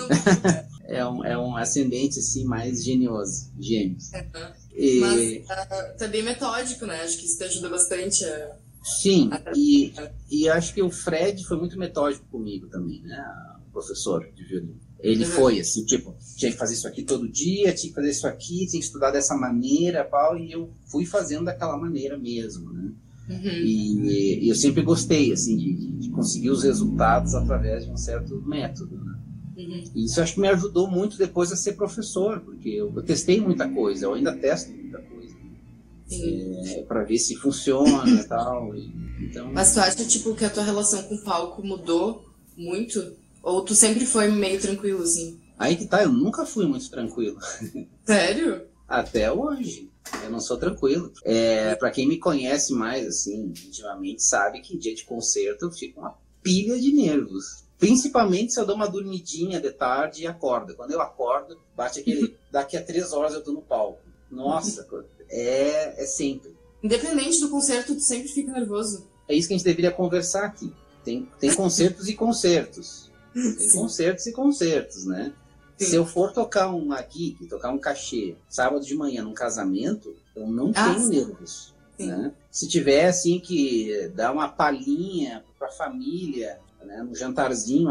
é, 0.87 1.05
um, 1.05 1.23
é 1.23 1.37
um 1.37 1.55
ascendente, 1.55 2.19
assim, 2.19 2.45
mais 2.45 2.83
genioso, 2.83 3.51
gêmeos. 3.59 4.11
É, 4.13 4.25
e... 4.73 4.99
Mas 4.99 5.57
uh, 5.57 5.97
também 5.97 6.23
metódico, 6.23 6.85
né? 6.87 7.01
Acho 7.01 7.19
que 7.19 7.25
isso 7.25 7.37
te 7.37 7.43
ajuda 7.43 7.69
bastante 7.69 8.25
a... 8.25 8.55
Sim, 8.83 9.29
e, 9.55 9.93
e 10.31 10.49
acho 10.49 10.73
que 10.73 10.81
o 10.81 10.89
Fred 10.89 11.45
foi 11.45 11.55
muito 11.57 11.77
metódico 11.77 12.25
comigo 12.31 12.67
também, 12.67 12.99
né? 13.03 13.23
O 13.67 13.71
professor 13.71 14.27
de 14.33 14.43
violino. 14.43 14.79
Ele 15.03 15.25
foi 15.25 15.59
assim, 15.59 15.83
tipo, 15.83 16.15
tinha 16.37 16.51
que 16.51 16.57
fazer 16.57 16.75
isso 16.75 16.87
aqui 16.87 17.01
todo 17.01 17.27
dia, 17.27 17.73
tinha 17.73 17.89
que 17.89 17.95
fazer 17.95 18.11
isso 18.11 18.27
aqui, 18.27 18.67
tinha 18.67 18.79
que 18.79 18.85
estudar 18.85 19.11
dessa 19.11 19.35
maneira, 19.35 20.03
pau, 20.03 20.37
e 20.37 20.51
eu 20.51 20.69
fui 20.85 21.05
fazendo 21.05 21.45
daquela 21.45 21.75
maneira 21.77 22.17
mesmo, 22.17 22.71
né? 22.71 22.91
Uhum. 23.29 23.51
E, 23.63 24.43
e, 24.43 24.49
eu 24.49 24.55
sempre 24.55 24.83
gostei, 24.83 25.31
assim, 25.31 25.55
de, 25.55 25.73
de, 25.73 26.09
conseguir 26.09 26.49
os 26.49 26.63
resultados 26.63 27.33
através 27.33 27.85
de 27.85 27.91
um 27.91 27.97
certo 27.97 28.41
método, 28.45 28.95
né? 29.03 29.15
Uhum. 29.57 29.83
E 29.95 30.05
isso 30.05 30.21
acho 30.21 30.35
que 30.35 30.41
me 30.41 30.49
ajudou 30.49 30.89
muito 30.89 31.17
depois 31.17 31.51
a 31.51 31.55
ser 31.55 31.73
professor, 31.73 32.39
porque 32.41 32.69
eu, 32.69 32.91
eu 32.95 33.03
testei 33.03 33.39
muita 33.39 33.67
coisa, 33.69 34.05
eu 34.05 34.13
ainda 34.13 34.35
testo 34.35 34.71
muita 34.71 34.99
coisa. 34.99 35.33
Né? 35.35 36.73
É, 36.73 36.83
para 36.83 37.03
ver 37.03 37.17
se 37.17 37.35
funciona 37.35 38.21
e 38.21 38.23
tal. 38.27 38.75
Então... 39.21 39.51
Mas 39.53 39.73
tu 39.73 39.79
acha, 39.79 40.05
tipo, 40.05 40.35
que 40.35 40.45
a 40.45 40.49
tua 40.49 40.63
relação 40.63 41.01
com 41.03 41.15
o 41.15 41.23
palco 41.23 41.65
mudou 41.65 42.25
muito? 42.57 43.20
Ou 43.41 43.63
tu 43.63 43.73
sempre 43.73 44.05
foi 44.05 44.27
meio 44.29 44.59
tranquilo, 44.59 45.03
assim? 45.03 45.39
Aí 45.57 45.75
que 45.75 45.85
tá, 45.85 46.03
eu 46.03 46.11
nunca 46.11 46.45
fui 46.45 46.65
muito 46.65 46.89
tranquilo. 46.89 47.37
Sério? 48.05 48.65
Até 48.87 49.31
hoje. 49.31 49.89
Eu 50.23 50.31
não 50.31 50.39
sou 50.39 50.57
tranquilo. 50.57 51.11
É, 51.23 51.75
para 51.75 51.91
quem 51.91 52.07
me 52.07 52.17
conhece 52.17 52.73
mais, 52.73 53.07
assim, 53.07 53.45
intimamente, 53.45 54.23
sabe 54.23 54.61
que 54.61 54.77
dia 54.77 54.95
de 54.95 55.05
concerto 55.05 55.65
eu 55.65 55.71
fico 55.71 55.99
uma 55.99 56.17
pilha 56.41 56.79
de 56.79 56.91
nervos. 56.91 57.63
Principalmente 57.77 58.53
se 58.53 58.59
eu 58.59 58.65
dou 58.65 58.75
uma 58.75 58.87
dormidinha 58.87 59.59
de 59.59 59.71
tarde 59.71 60.23
e 60.23 60.27
acordo. 60.27 60.75
Quando 60.75 60.91
eu 60.91 61.01
acordo, 61.01 61.59
bate 61.75 61.99
aquele. 61.99 62.35
Daqui 62.51 62.77
a 62.77 62.83
três 62.83 63.13
horas 63.13 63.33
eu 63.33 63.43
tô 63.43 63.51
no 63.51 63.61
palco. 63.61 64.01
Nossa, 64.29 64.87
é, 65.29 66.03
é 66.03 66.05
sempre. 66.05 66.55
Independente 66.81 67.39
do 67.39 67.49
concerto, 67.49 67.93
tu 67.93 68.01
sempre 68.01 68.27
fica 68.27 68.51
nervoso. 68.51 69.07
É 69.27 69.35
isso 69.35 69.47
que 69.47 69.53
a 69.53 69.57
gente 69.57 69.65
deveria 69.65 69.91
conversar 69.91 70.45
aqui. 70.45 70.73
Tem, 71.03 71.27
tem 71.39 71.53
concertos 71.53 72.07
e 72.07 72.13
concertos. 72.13 73.10
Tem 73.33 73.69
Sim. 73.69 73.77
concertos 73.77 74.25
e 74.27 74.31
concertos, 74.31 75.05
né? 75.05 75.33
Sim. 75.77 75.85
Se 75.85 75.95
eu 75.95 76.05
for 76.05 76.31
tocar 76.31 76.67
uma 76.67 77.01
gig, 77.01 77.47
tocar 77.47 77.71
um 77.71 77.77
cachê, 77.77 78.35
sábado 78.49 78.85
de 78.85 78.95
manhã 78.95 79.23
num 79.23 79.33
casamento, 79.33 80.15
eu 80.35 80.47
não 80.47 80.71
ah, 80.75 80.93
tenho 80.93 81.07
nervos. 81.07 81.73
Né? 81.97 82.33
Se 82.49 82.67
tiver 82.67 83.05
assim 83.05 83.39
que 83.39 84.11
dar 84.15 84.31
uma 84.31 84.47
palhinha 84.47 85.43
para 85.57 85.67
a 85.67 85.71
família, 85.71 86.59
né, 86.83 87.03
no 87.03 87.15
jantarzinho, 87.15 87.89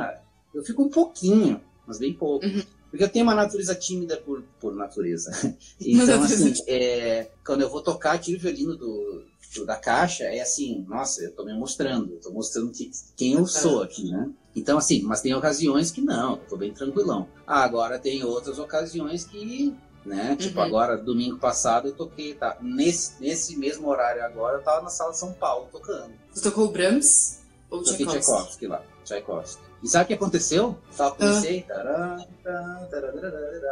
eu 0.54 0.64
fico 0.64 0.82
um 0.82 0.88
pouquinho, 0.88 1.61
mas 1.87 1.99
bem 1.99 2.12
pouco. 2.12 2.44
Uhum. 2.44 2.62
Porque 2.90 3.04
eu 3.04 3.09
tenho 3.09 3.25
uma 3.25 3.35
natureza 3.35 3.75
tímida 3.75 4.16
por, 4.16 4.42
por 4.61 4.75
natureza. 4.75 5.30
Então, 5.80 6.23
assim, 6.23 6.52
é, 6.66 7.30
quando 7.44 7.62
eu 7.62 7.70
vou 7.70 7.82
tocar, 7.82 8.18
tiro 8.18 8.37
o 8.38 8.40
violino 8.40 8.76
do, 8.76 9.25
do, 9.54 9.64
da 9.64 9.76
caixa, 9.76 10.25
é 10.25 10.40
assim, 10.40 10.85
nossa, 10.88 11.23
eu 11.23 11.32
tô 11.32 11.44
me 11.44 11.54
mostrando, 11.54 12.16
tô 12.16 12.30
mostrando 12.30 12.70
que, 12.70 12.90
quem 13.16 13.35
eu 13.35 13.47
sou 13.47 13.82
aqui, 13.82 14.11
né? 14.11 14.28
Então, 14.54 14.78
assim, 14.78 15.02
mas 15.02 15.21
tem 15.21 15.35
ocasiões 15.35 15.90
que 15.90 16.00
não, 16.00 16.33
eu 16.33 16.47
tô 16.49 16.57
bem 16.57 16.73
tranquilão. 16.73 17.28
Ah, 17.47 17.62
agora 17.62 17.99
tem 17.99 18.25
outras 18.25 18.59
ocasiões 18.59 19.25
que, 19.25 19.75
né? 20.04 20.37
Tipo, 20.37 20.59
uhum. 20.59 20.66
agora, 20.66 20.97
domingo 20.97 21.38
passado, 21.38 21.88
eu 21.88 21.95
toquei, 21.95 22.35
tá? 22.35 22.57
Nesse, 22.61 23.21
nesse 23.21 23.57
mesmo 23.57 23.88
horário 23.88 24.25
agora, 24.25 24.59
eu 24.59 24.62
tava 24.62 24.83
na 24.83 24.90
sala 24.90 25.12
São 25.12 25.33
Paulo 25.33 25.69
tocando. 25.71 26.12
Você 26.33 26.42
tocou 26.42 26.66
o 26.66 26.73
Brahms 26.73 27.40
ou 27.71 27.83
Tchaikovsky? 27.83 28.04
Toquei 28.04 28.23
Tchaikovsky 28.23 28.66
lá, 28.66 28.83
Tchaikovsky. 29.04 29.71
E 29.83 29.88
sabe 29.88 30.04
o 30.04 30.07
que 30.09 30.14
aconteceu? 30.14 30.76
Só 30.90 31.11
comecei. 31.12 31.64
Ah. 31.71 32.19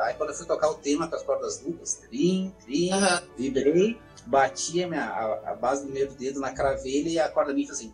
Aí 0.02 0.14
quando 0.14 0.30
eu 0.30 0.36
fui 0.36 0.46
tocar 0.46 0.70
o 0.70 0.74
tema 0.74 1.06
com 1.06 1.16
as 1.16 1.22
cordas 1.22 1.58
duplas, 1.58 1.96
trim, 1.96 2.54
trim, 2.64 2.92
uhum. 2.92 3.20
vibrei, 3.36 4.00
bati 4.24 4.82
a, 4.82 4.88
minha, 4.88 5.04
a, 5.04 5.50
a, 5.50 5.54
base 5.54 5.86
do 5.86 5.92
meu 5.92 6.10
dedo 6.10 6.40
na 6.40 6.50
cravelha 6.50 7.08
e 7.08 7.18
a 7.18 7.28
corda 7.28 7.52
minha 7.52 7.66
fez 7.66 7.80
assim, 7.80 7.92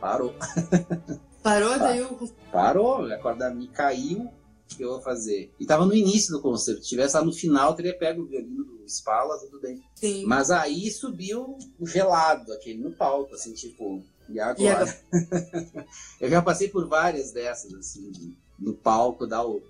parou. 0.00 0.34
Parou, 1.42 1.78
daí 1.78 1.98
eu... 1.98 2.30
Parou, 2.52 3.06
a 3.06 3.18
corda 3.18 3.50
minha 3.50 3.70
caiu, 3.70 4.30
o 4.72 4.76
que 4.76 4.82
eu 4.82 4.90
vou 4.90 5.00
fazer? 5.00 5.52
E 5.58 5.66
tava 5.66 5.84
no 5.84 5.94
início 5.94 6.32
do 6.32 6.40
concerto, 6.40 6.82
se 6.82 6.88
tivesse 6.88 7.16
lá 7.16 7.24
no 7.24 7.32
final, 7.32 7.74
teria 7.74 7.96
pego 7.96 8.22
o 8.22 8.26
violino 8.26 8.64
do 8.64 8.84
Spala, 8.88 9.38
tudo 9.38 9.60
bem. 9.60 9.82
Sim. 9.94 10.24
Mas 10.24 10.50
aí 10.50 10.90
subiu 10.90 11.58
o 11.78 11.86
gelado, 11.86 12.52
aquele 12.52 12.82
no 12.82 12.92
palco, 12.92 13.34
assim, 13.34 13.52
tipo, 13.52 14.02
e 14.28 14.38
agora? 14.38 14.62
E 14.62 14.68
agora? 14.68 15.00
eu 16.20 16.30
já 16.30 16.40
passei 16.40 16.68
por 16.68 16.86
várias 16.88 17.32
dessas, 17.32 17.74
assim, 17.74 18.36
no 18.58 18.74
palco, 18.74 19.26
dá 19.26 19.44
o, 19.44 19.62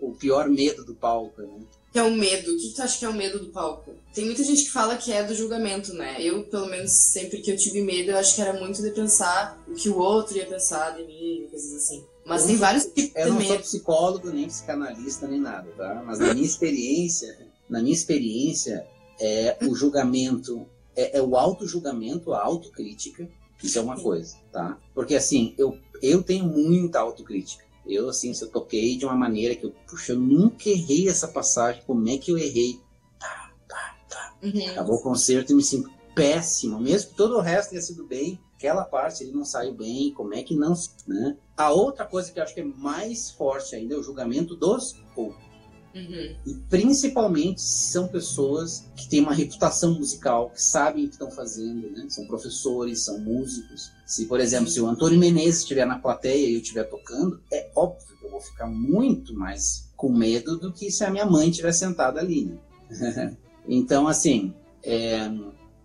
o 0.00 0.12
pior 0.12 0.48
medo 0.48 0.84
do 0.84 0.94
palco, 0.94 1.40
né? 1.40 1.60
Que 1.92 1.98
é 1.98 2.02
o 2.02 2.10
medo. 2.10 2.50
O 2.50 2.56
que 2.56 2.74
tu 2.74 2.82
acha 2.82 2.98
que 2.98 3.04
é 3.04 3.08
o 3.08 3.12
medo 3.12 3.38
do 3.38 3.50
palco? 3.50 3.94
Tem 4.14 4.24
muita 4.24 4.42
gente 4.42 4.64
que 4.64 4.70
fala 4.70 4.96
que 4.96 5.12
é 5.12 5.22
do 5.22 5.34
julgamento, 5.34 5.92
né? 5.92 6.16
Eu, 6.20 6.44
pelo 6.44 6.66
menos, 6.66 6.90
sempre 6.90 7.40
que 7.42 7.50
eu 7.50 7.56
tive 7.56 7.82
medo, 7.82 8.10
eu 8.10 8.16
acho 8.16 8.34
que 8.34 8.40
era 8.40 8.58
muito 8.58 8.82
de 8.82 8.90
pensar 8.90 9.62
o 9.68 9.74
que 9.74 9.88
o 9.88 9.98
outro 9.98 10.36
ia 10.36 10.46
pensar 10.46 10.90
de 10.96 11.04
mim, 11.04 11.46
coisas 11.50 11.74
assim. 11.74 12.04
Mas 12.24 12.42
eu 12.42 12.48
tem 12.48 12.56
vários 12.56 12.86
tipos 12.86 13.12
Eu 13.14 13.28
não 13.28 13.36
medo. 13.36 13.48
sou 13.48 13.58
psicólogo, 13.58 14.30
nem 14.30 14.46
psicanalista, 14.46 15.26
nem 15.26 15.40
nada, 15.40 15.70
tá? 15.76 16.02
Mas 16.06 16.18
na 16.18 16.32
minha 16.32 16.46
experiência, 16.46 17.46
na 17.68 17.82
minha 17.82 17.94
experiência, 17.94 18.86
é 19.20 19.58
o 19.62 19.74
julgamento, 19.74 20.66
é, 20.96 21.18
é 21.18 21.22
o 21.22 21.36
auto-julgamento, 21.36 22.32
a 22.32 22.42
autocrítica, 22.42 23.28
isso 23.62 23.78
é 23.78 23.82
uma 23.82 24.00
coisa, 24.00 24.36
tá? 24.52 24.78
Porque 24.94 25.14
assim, 25.14 25.54
eu, 25.58 25.76
eu 26.02 26.22
tenho 26.22 26.44
muita 26.44 27.00
autocrítica. 27.00 27.64
Eu, 27.86 28.08
assim, 28.08 28.32
se 28.32 28.44
eu 28.44 28.48
toquei 28.48 28.96
de 28.96 29.04
uma 29.04 29.14
maneira 29.14 29.54
que 29.54 29.64
eu, 29.64 29.72
puxa, 29.88 30.12
eu 30.12 30.18
nunca 30.18 30.68
errei 30.68 31.08
essa 31.08 31.28
passagem, 31.28 31.82
como 31.86 32.08
é 32.08 32.16
que 32.16 32.30
eu 32.30 32.38
errei? 32.38 32.80
Tá, 33.18 33.50
tá, 33.68 33.96
tá. 34.08 34.36
Uhum. 34.42 34.70
Acabou 34.70 34.96
o 34.96 35.02
concerto 35.02 35.52
e 35.52 35.56
me 35.56 35.62
sinto 35.62 35.90
péssimo, 36.14 36.78
mesmo 36.78 37.10
que 37.10 37.16
todo 37.16 37.36
o 37.36 37.40
resto 37.40 37.70
tenha 37.70 37.82
sido 37.82 38.04
bem, 38.04 38.38
aquela 38.56 38.84
parte 38.84 39.24
ele 39.24 39.32
não 39.32 39.44
saiu 39.44 39.74
bem, 39.74 40.12
como 40.12 40.34
é 40.34 40.42
que 40.42 40.54
não, 40.54 40.74
né? 41.06 41.36
A 41.56 41.72
outra 41.72 42.04
coisa 42.04 42.30
que 42.30 42.38
eu 42.38 42.42
acho 42.42 42.54
que 42.54 42.60
é 42.60 42.64
mais 42.64 43.30
forte 43.30 43.74
ainda 43.74 43.94
é 43.94 43.98
o 43.98 44.02
julgamento 44.02 44.54
dos 44.54 44.94
outros. 45.16 45.51
Uhum. 45.94 46.36
E 46.46 46.54
principalmente 46.70 47.60
são 47.60 48.08
pessoas 48.08 48.86
que 48.96 49.08
têm 49.08 49.20
uma 49.20 49.34
reputação 49.34 49.94
musical, 49.94 50.50
que 50.50 50.62
sabem 50.62 51.04
o 51.04 51.08
que 51.08 51.14
estão 51.14 51.30
fazendo, 51.30 51.90
né? 51.90 52.06
São 52.08 52.26
professores, 52.26 53.04
são 53.04 53.18
músicos. 53.18 53.92
Se, 54.06 54.26
por 54.26 54.40
exemplo, 54.40 54.68
se 54.68 54.80
o 54.80 54.86
Antônio 54.86 55.18
Menezes 55.18 55.60
estiver 55.60 55.86
na 55.86 55.98
plateia 55.98 56.48
e 56.48 56.54
eu 56.54 56.60
estiver 56.60 56.84
tocando, 56.84 57.40
é 57.52 57.70
óbvio 57.76 58.16
que 58.18 58.24
eu 58.24 58.30
vou 58.30 58.40
ficar 58.40 58.66
muito 58.66 59.34
mais 59.34 59.90
com 59.96 60.10
medo 60.10 60.58
do 60.58 60.72
que 60.72 60.90
se 60.90 61.04
a 61.04 61.10
minha 61.10 61.26
mãe 61.26 61.50
estiver 61.50 61.72
sentada 61.72 62.20
ali, 62.20 62.46
né? 62.90 63.36
então, 63.68 64.08
assim, 64.08 64.54
é, 64.82 65.30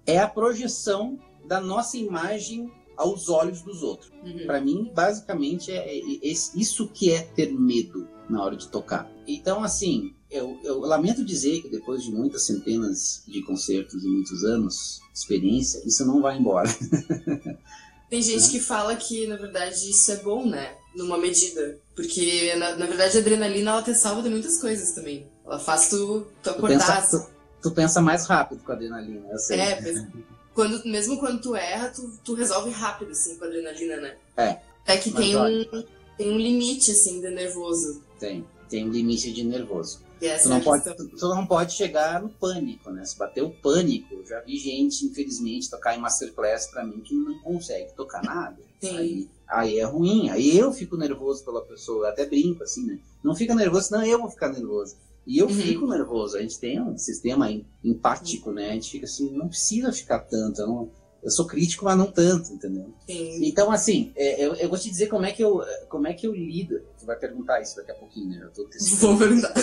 é 0.06 0.20
a 0.20 0.28
projeção 0.28 1.20
da 1.46 1.62
nossa 1.62 1.98
imagem 1.98 2.72
aos 2.98 3.30
olhos 3.30 3.62
dos 3.62 3.84
outros. 3.84 4.12
Uhum. 4.24 4.46
Para 4.46 4.60
mim, 4.60 4.92
basicamente, 4.94 5.72
é, 5.72 5.78
é, 5.78 6.00
é, 6.00 6.32
isso 6.32 6.88
que 6.88 7.12
é 7.12 7.22
ter 7.22 7.54
medo 7.54 8.08
na 8.30 8.44
hora 8.44 8.58
de 8.58 8.68
tocar. 8.68 9.10
Então, 9.28 9.64
assim, 9.64 10.14
eu, 10.30 10.60
eu, 10.64 10.80
lamento 10.80 11.24
dizer 11.24 11.62
que 11.62 11.70
depois 11.70 12.04
de 12.04 12.12
muitas 12.12 12.46
centenas 12.46 13.24
de 13.28 13.42
concertos 13.44 14.04
e 14.04 14.08
muitos 14.08 14.44
anos 14.44 15.00
de 15.14 15.20
experiência, 15.20 15.82
isso 15.86 16.06
não 16.06 16.22
vai 16.22 16.38
embora. 16.38 16.68
Tem 18.10 18.22
gente 18.22 18.50
que 18.50 18.60
fala 18.60 18.96
que, 18.96 19.28
na 19.28 19.36
verdade, 19.36 19.90
isso 19.90 20.12
é 20.12 20.18
bom, 20.18 20.46
né? 20.46 20.76
Numa 20.96 21.18
medida. 21.18 21.78
Porque, 21.94 22.56
na, 22.56 22.76
na 22.76 22.86
verdade, 22.86 23.18
a 23.18 23.20
adrenalina, 23.20 23.72
ela 23.72 23.84
te 23.84 23.94
salva 23.94 24.22
de 24.22 24.30
muitas 24.30 24.60
coisas 24.62 24.94
também. 24.94 25.28
Ela 25.46 25.60
faz 25.60 25.90
tu, 25.90 26.26
tu 26.42 26.50
acordar. 26.50 26.80
Tu 26.80 26.86
pensa, 26.86 27.20
tu, 27.62 27.70
tu 27.70 27.76
pensa 27.76 28.02
mais 28.02 28.26
rápido 28.26 28.64
com 28.64 28.72
a 28.72 28.76
adrenalina, 28.76 29.28
eu 29.30 29.38
sei. 29.38 29.60
É, 29.60 29.82
quando, 30.58 30.84
mesmo 30.86 31.20
quando 31.20 31.40
tu 31.40 31.56
erra, 31.56 31.90
tu, 31.90 32.12
tu 32.24 32.34
resolve 32.34 32.72
rápido, 32.72 33.12
assim, 33.12 33.38
com 33.38 33.46
a 33.46 33.48
adrenalina, 33.48 33.98
né? 33.98 34.18
É. 34.36 34.58
É 34.88 34.98
que 34.98 35.12
tem 35.12 35.38
um, 35.38 35.84
tem 36.18 36.32
um 36.32 36.38
limite, 36.38 36.90
assim, 36.90 37.22
de 37.22 37.30
nervoso. 37.30 38.02
Tem. 38.20 38.44
Tem 38.68 38.84
um 38.84 38.90
limite 38.90 39.32
de 39.32 39.44
nervoso. 39.44 40.02
Tu 40.42 40.50
não, 40.50 40.60
pode, 40.60 40.84
tu, 40.84 41.10
tu, 41.10 41.28
não 41.28 41.46
pode 41.46 41.74
chegar 41.74 42.20
no 42.24 42.30
pânico, 42.30 42.90
né? 42.90 43.06
Se 43.06 43.16
bater 43.16 43.44
o 43.44 43.52
pânico, 43.52 44.16
eu 44.16 44.26
já 44.26 44.40
vi 44.40 44.58
gente, 44.58 45.06
infelizmente, 45.06 45.70
tocar 45.70 45.96
em 45.96 46.00
masterclass 46.00 46.66
pra 46.66 46.84
mim 46.84 47.02
que 47.02 47.14
não 47.14 47.38
consegue 47.44 47.94
tocar 47.94 48.24
nada. 48.24 48.58
Sim. 48.82 48.98
Aí, 48.98 49.30
aí 49.48 49.80
é 49.80 49.84
ruim, 49.84 50.32
aí 50.32 50.58
eu 50.58 50.74
fico 50.74 50.98
nervoso 50.98 51.46
pela 51.46 51.62
pessoa, 51.62 52.08
eu 52.08 52.10
até 52.10 52.26
brinco 52.26 52.64
assim, 52.64 52.84
né? 52.84 52.98
Não 53.24 53.36
fica 53.36 53.54
nervoso, 53.54 53.92
não, 53.92 54.04
eu 54.04 54.18
vou 54.18 54.32
ficar 54.32 54.50
nervoso. 54.50 54.96
E 55.28 55.40
eu 55.40 55.48
uhum. 55.48 55.54
fico 55.54 55.86
nervoso, 55.86 56.38
a 56.38 56.42
gente 56.42 56.58
tem 56.58 56.82
um 56.82 56.98
sistema 56.98 57.52
empático, 57.84 58.50
né? 58.54 58.70
A 58.70 58.74
gente 58.74 58.90
fica 58.90 59.06
assim, 59.06 59.30
não 59.32 59.50
precisa 59.50 59.92
ficar 59.92 60.20
tanto, 60.20 60.62
eu, 60.62 60.68
não, 60.68 60.92
eu 61.22 61.30
sou 61.30 61.46
crítico, 61.46 61.84
mas 61.84 61.98
não 61.98 62.10
tanto, 62.10 62.54
entendeu? 62.54 62.94
Sim. 63.06 63.46
Então, 63.46 63.70
assim, 63.70 64.14
é, 64.16 64.42
eu, 64.42 64.56
eu, 64.56 64.70
vou 64.70 64.80
te 64.80 64.90
dizer 64.90 65.08
como 65.08 65.26
é 65.26 65.34
que 65.34 65.44
eu, 65.44 65.62
como 65.90 66.08
é 66.08 66.14
que 66.14 66.26
eu 66.26 66.34
lido. 66.34 66.82
Você 66.96 67.06
vai 67.06 67.18
perguntar 67.18 67.62
isso 67.62 67.76
daqui 67.76 67.92
a 67.92 67.96
pouquinho, 67.96 68.30
né? 68.30 68.42
Eu 68.42 68.52
tô 68.52 68.70
Vou 69.00 69.18
perguntar. 69.18 69.54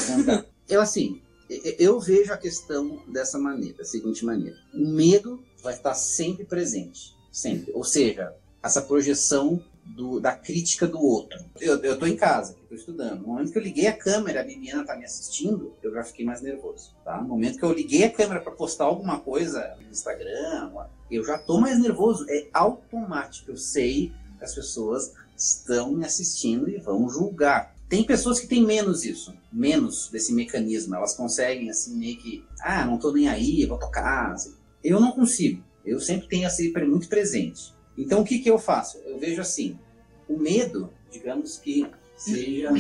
Eu, 0.68 0.82
assim, 0.82 1.22
eu 1.48 1.98
vejo 1.98 2.30
a 2.30 2.36
questão 2.36 3.02
dessa 3.08 3.38
maneira, 3.38 3.78
da 3.78 3.84
seguinte 3.84 4.22
maneira. 4.22 4.56
O 4.74 4.86
medo 4.86 5.42
vai 5.62 5.72
estar 5.72 5.94
sempre 5.94 6.44
presente, 6.44 7.16
sempre. 7.32 7.72
Ou 7.72 7.84
seja, 7.84 8.34
essa 8.62 8.82
projeção 8.82 9.62
do, 9.84 10.18
da 10.20 10.32
crítica 10.32 10.86
do 10.86 11.00
outro. 11.00 11.38
Eu, 11.60 11.76
eu 11.82 11.98
tô 11.98 12.06
em 12.06 12.16
casa, 12.16 12.56
estou 12.62 12.76
estudando. 12.76 13.20
No 13.20 13.28
momento 13.28 13.52
que 13.52 13.58
eu 13.58 13.62
liguei 13.62 13.86
a 13.86 13.96
câmera, 13.96 14.40
a 14.40 14.44
Bibiana 14.44 14.84
tá 14.84 14.96
me 14.96 15.04
assistindo, 15.04 15.72
eu 15.82 15.92
já 15.92 16.02
fiquei 16.02 16.24
mais 16.24 16.40
nervoso, 16.40 16.94
tá? 17.04 17.20
No 17.20 17.28
momento 17.28 17.58
que 17.58 17.64
eu 17.64 17.72
liguei 17.72 18.04
a 18.04 18.10
câmera 18.10 18.40
para 18.40 18.52
postar 18.52 18.84
alguma 18.84 19.20
coisa 19.20 19.76
no 19.80 19.90
Instagram, 19.90 20.72
eu 21.10 21.24
já 21.24 21.38
tô 21.38 21.60
mais 21.60 21.78
nervoso. 21.78 22.26
É 22.28 22.48
automático. 22.52 23.50
Eu 23.50 23.56
sei 23.56 24.12
que 24.38 24.44
as 24.44 24.54
pessoas 24.54 25.12
estão 25.36 25.92
me 25.92 26.04
assistindo 26.04 26.68
e 26.68 26.78
vão 26.78 27.08
julgar. 27.08 27.74
Tem 27.88 28.04
pessoas 28.04 28.40
que 28.40 28.46
têm 28.46 28.64
menos 28.64 29.04
isso, 29.04 29.34
menos 29.52 30.08
desse 30.10 30.32
mecanismo. 30.32 30.94
Elas 30.94 31.14
conseguem, 31.14 31.70
assim, 31.70 31.96
meio 31.96 32.16
que, 32.16 32.44
ah, 32.60 32.84
não 32.84 32.98
tô 32.98 33.12
nem 33.12 33.28
aí, 33.28 33.64
vou 33.66 33.78
tocar. 33.78 34.34
Eu 34.82 34.98
não 34.98 35.12
consigo. 35.12 35.62
Eu 35.84 36.00
sempre 36.00 36.26
tenho 36.28 36.46
assim 36.46 36.72
muito 36.72 37.08
presente. 37.08 37.74
Então, 37.96 38.20
o 38.20 38.24
que, 38.24 38.38
que 38.38 38.50
eu 38.50 38.58
faço? 38.58 38.98
Eu 38.98 39.18
vejo 39.18 39.40
assim, 39.40 39.78
o 40.28 40.36
medo, 40.36 40.92
digamos 41.10 41.58
que 41.58 41.88
seja 42.16 42.70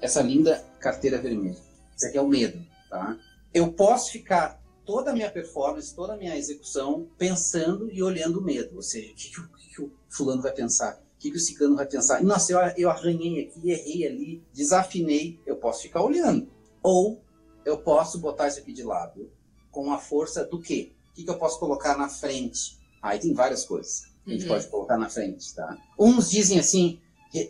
essa 0.00 0.20
linda 0.20 0.64
carteira 0.80 1.20
vermelha. 1.20 1.58
Isso 1.96 2.06
aqui 2.06 2.18
é 2.18 2.20
o 2.20 2.28
medo, 2.28 2.60
tá? 2.90 3.16
Eu 3.52 3.72
posso 3.72 4.10
ficar 4.10 4.60
toda 4.84 5.10
a 5.10 5.14
minha 5.14 5.30
performance, 5.30 5.94
toda 5.94 6.14
a 6.14 6.16
minha 6.16 6.36
execução 6.36 7.08
pensando 7.16 7.90
e 7.90 8.02
olhando 8.02 8.40
o 8.40 8.42
medo. 8.42 8.74
Ou 8.76 8.82
seja, 8.82 9.12
o 9.12 9.14
que, 9.14 9.30
que, 9.30 9.40
o, 9.40 9.48
que 9.48 9.82
o 9.82 9.92
fulano 10.08 10.42
vai 10.42 10.52
pensar? 10.52 11.00
O 11.16 11.18
que, 11.18 11.30
que 11.30 11.36
o 11.36 11.40
cicano 11.40 11.76
vai 11.76 11.86
pensar? 11.86 12.22
Nossa, 12.22 12.52
eu, 12.52 12.58
eu 12.76 12.90
arranhei 12.90 13.46
aqui, 13.46 13.70
errei 13.70 14.06
ali, 14.06 14.42
desafinei. 14.52 15.38
Eu 15.46 15.56
posso 15.56 15.82
ficar 15.82 16.02
olhando. 16.02 16.48
Ou 16.82 17.22
eu 17.64 17.78
posso 17.78 18.18
botar 18.18 18.48
isso 18.48 18.58
aqui 18.58 18.72
de 18.72 18.82
lado 18.82 19.30
com 19.70 19.92
a 19.92 19.98
força 19.98 20.44
do 20.44 20.60
quê? 20.60 20.92
O 21.10 21.14
que, 21.14 21.24
que 21.24 21.30
eu 21.30 21.38
posso 21.38 21.58
colocar 21.60 21.96
na 21.96 22.08
frente? 22.08 22.76
Aí 23.00 23.18
tem 23.18 23.32
várias 23.32 23.64
coisas 23.64 24.13
a 24.26 24.30
gente 24.30 24.42
uhum. 24.42 24.48
pode 24.48 24.66
colocar 24.68 24.98
na 24.98 25.08
frente, 25.08 25.54
tá? 25.54 25.76
Uns 25.98 26.30
dizem 26.30 26.58
assim, 26.58 27.00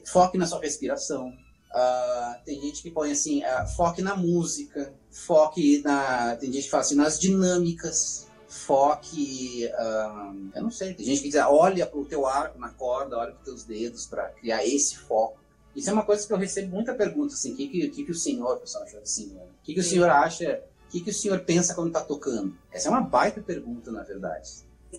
foque 0.07 0.37
na 0.38 0.47
sua 0.47 0.61
respiração. 0.61 1.28
Uh, 1.28 2.45
tem 2.45 2.61
gente 2.61 2.83
que 2.83 2.90
põe 2.90 3.11
assim, 3.11 3.43
uh, 3.43 3.66
foque 3.76 4.00
na 4.00 4.14
música, 4.16 4.93
foque 5.11 5.83
na. 5.85 6.37
Tem 6.37 6.52
gente 6.52 6.64
que 6.64 6.71
fala 6.71 6.83
assim, 6.83 6.95
nas 6.95 7.19
dinâmicas, 7.19 8.28
foque. 8.49 9.69
Uh, 9.73 10.50
eu 10.54 10.62
não 10.62 10.71
sei, 10.71 10.95
tem 10.95 11.04
gente 11.04 11.23
que 11.23 11.28
diz, 11.28 11.40
olha 11.40 11.87
para 11.87 11.99
o 11.99 12.04
teu 12.04 12.26
arco 12.26 12.59
na 12.59 12.71
corda, 12.71 13.19
olha 13.19 13.33
para 13.33 13.38
os 13.38 13.45
teus 13.45 13.64
dedos 13.64 14.07
para 14.07 14.28
criar 14.31 14.64
esse 14.64 14.97
foco. 14.99 15.38
Isso 15.75 15.90
é 15.90 15.93
uma 15.93 16.04
coisa 16.04 16.25
que 16.25 16.33
eu 16.33 16.37
recebo 16.37 16.73
muita 16.73 16.95
pergunta, 16.95 17.35
assim, 17.35 17.52
o 17.52 17.57
que, 17.57 17.66
que, 17.66 17.88
que, 17.88 18.04
que 18.04 18.11
o 18.12 18.14
senhor, 18.14 18.59
pessoal 18.59 18.85
de 18.85 19.11
senhor, 19.11 19.43
o 19.43 19.64
que, 19.64 19.75
que 19.75 19.81
o 19.81 19.83
senhor 19.83 20.09
acha, 20.09 20.62
o 20.87 20.90
que, 20.90 21.00
que 21.00 21.11
o 21.11 21.14
senhor 21.14 21.40
pensa 21.40 21.75
quando 21.75 21.88
está 21.88 22.00
tocando? 22.00 22.57
Essa 22.71 22.87
é 22.87 22.90
uma 22.93 23.00
baita 23.00 23.40
pergunta, 23.40 23.90
na 23.90 24.04
verdade. 24.04 24.49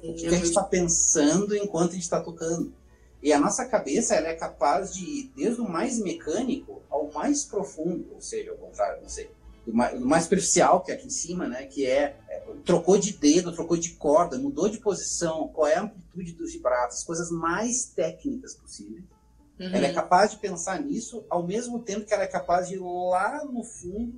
O 0.03 0.13
que, 0.13 0.27
a 0.27 0.31
gente 0.31 0.45
está 0.45 0.63
pensando 0.63 1.55
enquanto 1.55 1.91
a 1.91 1.93
gente 1.93 2.03
está 2.03 2.21
tocando? 2.21 2.73
E 3.21 3.33
a 3.33 3.39
nossa 3.39 3.65
cabeça 3.65 4.15
ela 4.15 4.27
é 4.27 4.35
capaz 4.35 4.93
de 4.93 5.03
ir 5.03 5.31
desde 5.35 5.61
o 5.61 5.69
mais 5.69 5.99
mecânico 5.99 6.83
ao 6.89 7.11
mais 7.11 7.43
profundo, 7.43 8.13
ou 8.13 8.21
seja, 8.21 8.51
ao 8.51 8.57
contrário, 8.57 9.01
não 9.01 9.09
sei, 9.09 9.31
do 9.65 9.73
mais, 9.73 9.99
do 9.99 10.05
mais 10.05 10.23
superficial, 10.23 10.81
que 10.81 10.91
é 10.91 10.95
aqui 10.95 11.07
em 11.07 11.09
cima, 11.09 11.47
né, 11.47 11.65
que 11.65 11.85
é, 11.85 12.15
é, 12.29 12.43
trocou 12.63 12.97
de 12.97 13.13
dedo, 13.13 13.51
trocou 13.51 13.77
de 13.77 13.91
corda, 13.91 14.37
mudou 14.37 14.69
de 14.69 14.77
posição, 14.77 15.47
qual 15.47 15.67
é 15.67 15.75
a 15.75 15.81
amplitude 15.81 16.33
dos 16.33 16.53
vibratos, 16.53 16.97
as 16.97 17.03
coisas 17.03 17.31
mais 17.31 17.85
técnicas 17.85 18.53
possíveis. 18.53 19.03
Uhum. 19.59 19.73
Ela 19.73 19.87
é 19.87 19.93
capaz 19.93 20.31
de 20.31 20.37
pensar 20.37 20.81
nisso 20.81 21.25
ao 21.29 21.45
mesmo 21.45 21.79
tempo 21.79 22.05
que 22.05 22.13
ela 22.13 22.23
é 22.23 22.27
capaz 22.27 22.67
de 22.67 22.75
ir 22.75 22.79
lá 22.79 23.43
no 23.45 23.63
fundo 23.63 24.13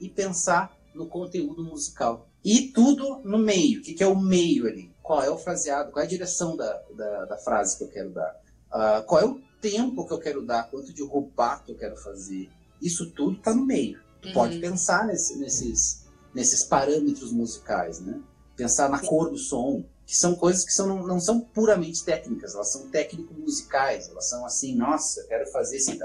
e 0.00 0.08
pensar 0.08 0.76
no 0.94 1.06
conteúdo 1.06 1.64
musical. 1.64 2.28
E 2.44 2.68
tudo 2.68 3.20
no 3.24 3.38
meio. 3.38 3.80
O 3.80 3.82
que, 3.82 3.94
que 3.94 4.02
é 4.02 4.06
o 4.06 4.18
meio 4.18 4.66
ali? 4.66 4.93
Qual 5.04 5.22
é 5.22 5.30
o 5.30 5.38
fraseado? 5.38 5.92
Qual 5.92 6.02
é 6.02 6.06
a 6.06 6.08
direção 6.08 6.56
da, 6.56 6.82
da, 6.96 7.24
da 7.26 7.36
frase 7.36 7.78
que 7.78 7.84
eu 7.84 7.88
quero 7.88 8.10
dar? 8.10 8.34
Uh, 8.72 9.04
qual 9.04 9.20
é 9.20 9.24
o 9.24 9.40
tempo 9.64 10.06
que 10.06 10.12
eu 10.12 10.18
quero 10.18 10.44
dar, 10.44 10.70
quanto 10.70 10.92
de 10.92 11.02
rubato 11.02 11.72
eu 11.72 11.78
quero 11.78 11.96
fazer. 11.96 12.50
Isso 12.82 13.10
tudo 13.12 13.38
está 13.38 13.54
no 13.54 13.64
meio. 13.64 13.98
Tu 14.20 14.28
uhum. 14.28 14.34
pode 14.34 14.58
pensar 14.58 15.06
nesse, 15.06 15.38
nesses, 15.38 16.04
nesses 16.34 16.64
parâmetros 16.64 17.32
musicais, 17.32 17.98
né? 17.98 18.20
Pensar 18.54 18.90
na 18.90 18.98
cor 18.98 19.30
do 19.30 19.38
som, 19.38 19.82
que 20.04 20.14
são 20.14 20.34
coisas 20.34 20.66
que 20.66 20.72
são, 20.72 20.86
não, 20.86 21.06
não 21.06 21.18
são 21.18 21.40
puramente 21.40 22.04
técnicas, 22.04 22.54
elas 22.54 22.70
são 22.70 22.90
técnico-musicais, 22.90 24.10
elas 24.10 24.28
são 24.28 24.44
assim, 24.44 24.76
nossa, 24.76 25.20
eu 25.20 25.28
quero 25.28 25.50
fazer 25.50 25.78
esse 25.78 25.96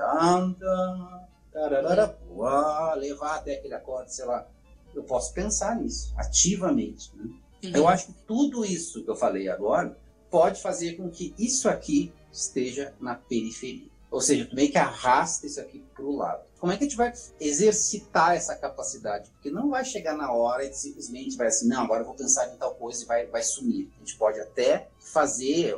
levar 2.95 3.35
até 3.35 3.55
aquele 3.55 3.73
acorde, 3.73 4.15
sei 4.15 4.23
lá. 4.23 4.47
Eu 4.95 5.03
posso 5.03 5.33
pensar 5.33 5.75
nisso, 5.75 6.13
ativamente. 6.17 7.11
Né? 7.17 7.29
Uhum. 7.63 7.71
Eu 7.73 7.87
acho 7.87 8.07
que 8.07 8.13
tudo 8.25 8.65
isso 8.65 9.03
que 9.03 9.09
eu 9.09 9.15
falei 9.15 9.49
agora 9.49 9.97
pode 10.29 10.61
fazer 10.61 10.93
com 10.93 11.09
que 11.09 11.33
isso 11.37 11.67
aqui 11.67 12.11
esteja 12.31 12.93
na 12.99 13.15
periferia. 13.15 13.89
Ou 14.11 14.21
seja, 14.21 14.45
tu 14.45 14.55
meio 14.55 14.71
que 14.71 14.77
arrasta 14.77 15.45
isso 15.45 15.59
aqui 15.59 15.83
para 15.93 16.03
o 16.03 16.15
lado. 16.15 16.43
Como 16.59 16.71
é 16.71 16.77
que 16.77 16.83
a 16.83 16.87
gente 16.87 16.97
vai 16.97 17.13
exercitar 17.39 18.35
essa 18.35 18.55
capacidade? 18.55 19.29
Porque 19.31 19.51
não 19.51 19.69
vai 19.69 19.85
chegar 19.85 20.17
na 20.17 20.31
hora 20.31 20.65
e 20.65 20.73
simplesmente 20.73 21.37
vai 21.37 21.47
assim, 21.47 21.67
não, 21.67 21.83
agora 21.83 22.01
eu 22.01 22.05
vou 22.05 22.15
pensar 22.15 22.51
em 22.53 22.57
tal 22.57 22.73
coisa 22.75 23.03
e 23.03 23.05
vai, 23.05 23.27
vai 23.27 23.43
sumir. 23.43 23.89
A 23.95 23.99
gente 23.99 24.17
pode 24.17 24.39
até 24.39 24.89
fazer 24.99 25.75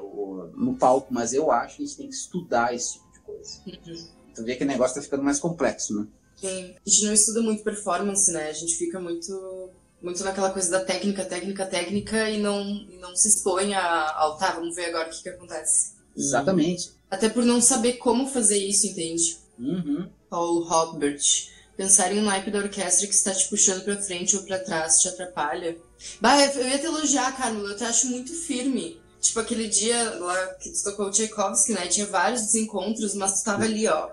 no 0.56 0.76
palco, 0.80 1.14
mas 1.14 1.34
eu 1.34 1.52
acho 1.52 1.78
que 1.78 1.84
a 1.84 1.86
gente 1.86 1.98
tem 1.98 2.08
que 2.08 2.16
estudar 2.16 2.74
esse 2.74 2.94
tipo 2.94 3.12
de 3.12 3.20
coisa. 3.20 3.62
Uhum. 3.68 4.08
Tu 4.34 4.44
vê 4.44 4.56
que 4.56 4.64
o 4.64 4.68
negócio 4.68 4.92
está 4.92 5.02
ficando 5.02 5.24
mais 5.24 5.40
complexo, 5.40 5.94
né? 6.00 6.08
Sim. 6.38 6.74
A 6.86 6.90
gente 6.90 7.06
não 7.06 7.14
estuda 7.14 7.42
muito 7.42 7.64
performance, 7.64 8.32
né? 8.32 8.50
A 8.50 8.54
gente 8.54 8.76
fica 8.76 9.00
muito 9.00 9.61
muito 10.02 10.24
naquela 10.24 10.52
coisa 10.52 10.72
da 10.72 10.84
técnica, 10.84 11.24
técnica, 11.24 11.66
técnica 11.66 12.30
e 12.30 12.40
não, 12.40 12.64
e 12.64 12.98
não 13.00 13.16
se 13.16 13.30
expõe 13.30 13.74
a, 13.74 14.12
ao 14.18 14.38
tá, 14.38 14.52
vamos 14.52 14.76
ver 14.76 14.86
agora 14.86 15.08
o 15.08 15.12
que, 15.12 15.24
que 15.24 15.30
acontece. 15.30 15.94
Exatamente. 16.16 16.92
Até 17.10 17.30
por 17.30 17.46
não 17.46 17.62
saber 17.62 17.94
como 17.94 18.28
fazer 18.28 18.58
isso, 18.58 18.88
entende? 18.88 19.38
Uhum. 19.60 20.10
Paul 20.30 20.66
Hobart. 20.66 21.50
Pensar 21.76 22.14
em 22.14 22.20
um 22.20 22.24
naipe 22.24 22.52
da 22.52 22.60
orquestra 22.60 23.08
que 23.08 23.14
está 23.14 23.34
te 23.34 23.50
puxando 23.50 23.84
pra 23.84 23.98
frente 23.98 24.36
ou 24.36 24.44
pra 24.44 24.60
trás 24.60 25.02
te 25.02 25.08
atrapalha. 25.08 25.78
Bah, 26.20 26.40
eu 26.40 26.68
ia 26.68 26.78
te 26.78 26.86
elogiar, 26.86 27.36
Carlos. 27.36 27.70
Eu 27.70 27.78
te 27.78 27.84
acho 27.84 28.08
muito 28.08 28.34
firme. 28.34 29.01
Tipo, 29.22 29.40
aquele 29.40 29.68
dia 29.68 30.16
lá 30.20 30.48
que 30.56 30.72
tu 30.72 30.84
tocou 30.84 31.06
o 31.06 31.12
Tchaikovsky, 31.12 31.74
né? 31.74 31.88
Tinha 31.88 32.08
vários 32.08 32.42
desencontros, 32.42 33.14
mas 33.14 33.40
tu 33.40 33.46
tava 33.46 33.64
ali, 33.64 33.88
ó. 33.88 34.10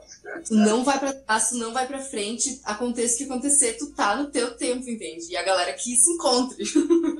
Tu 0.47 0.55
não 0.55 0.85
vai 0.85 0.99
pra 0.99 1.15
trás, 1.15 1.51
não 1.53 1.73
vai 1.73 1.87
pra 1.87 1.99
frente. 1.99 2.61
Aconteça 2.63 3.15
o 3.15 3.19
que 3.19 3.25
acontecer, 3.25 3.79
tu 3.79 3.87
tá 3.95 4.15
no 4.17 4.31
teu 4.31 4.55
tempo, 4.55 4.89
entende? 4.89 5.31
E 5.31 5.37
a 5.37 5.43
galera 5.43 5.73
que 5.73 5.97
se 5.97 6.11
encontre. 6.11 6.63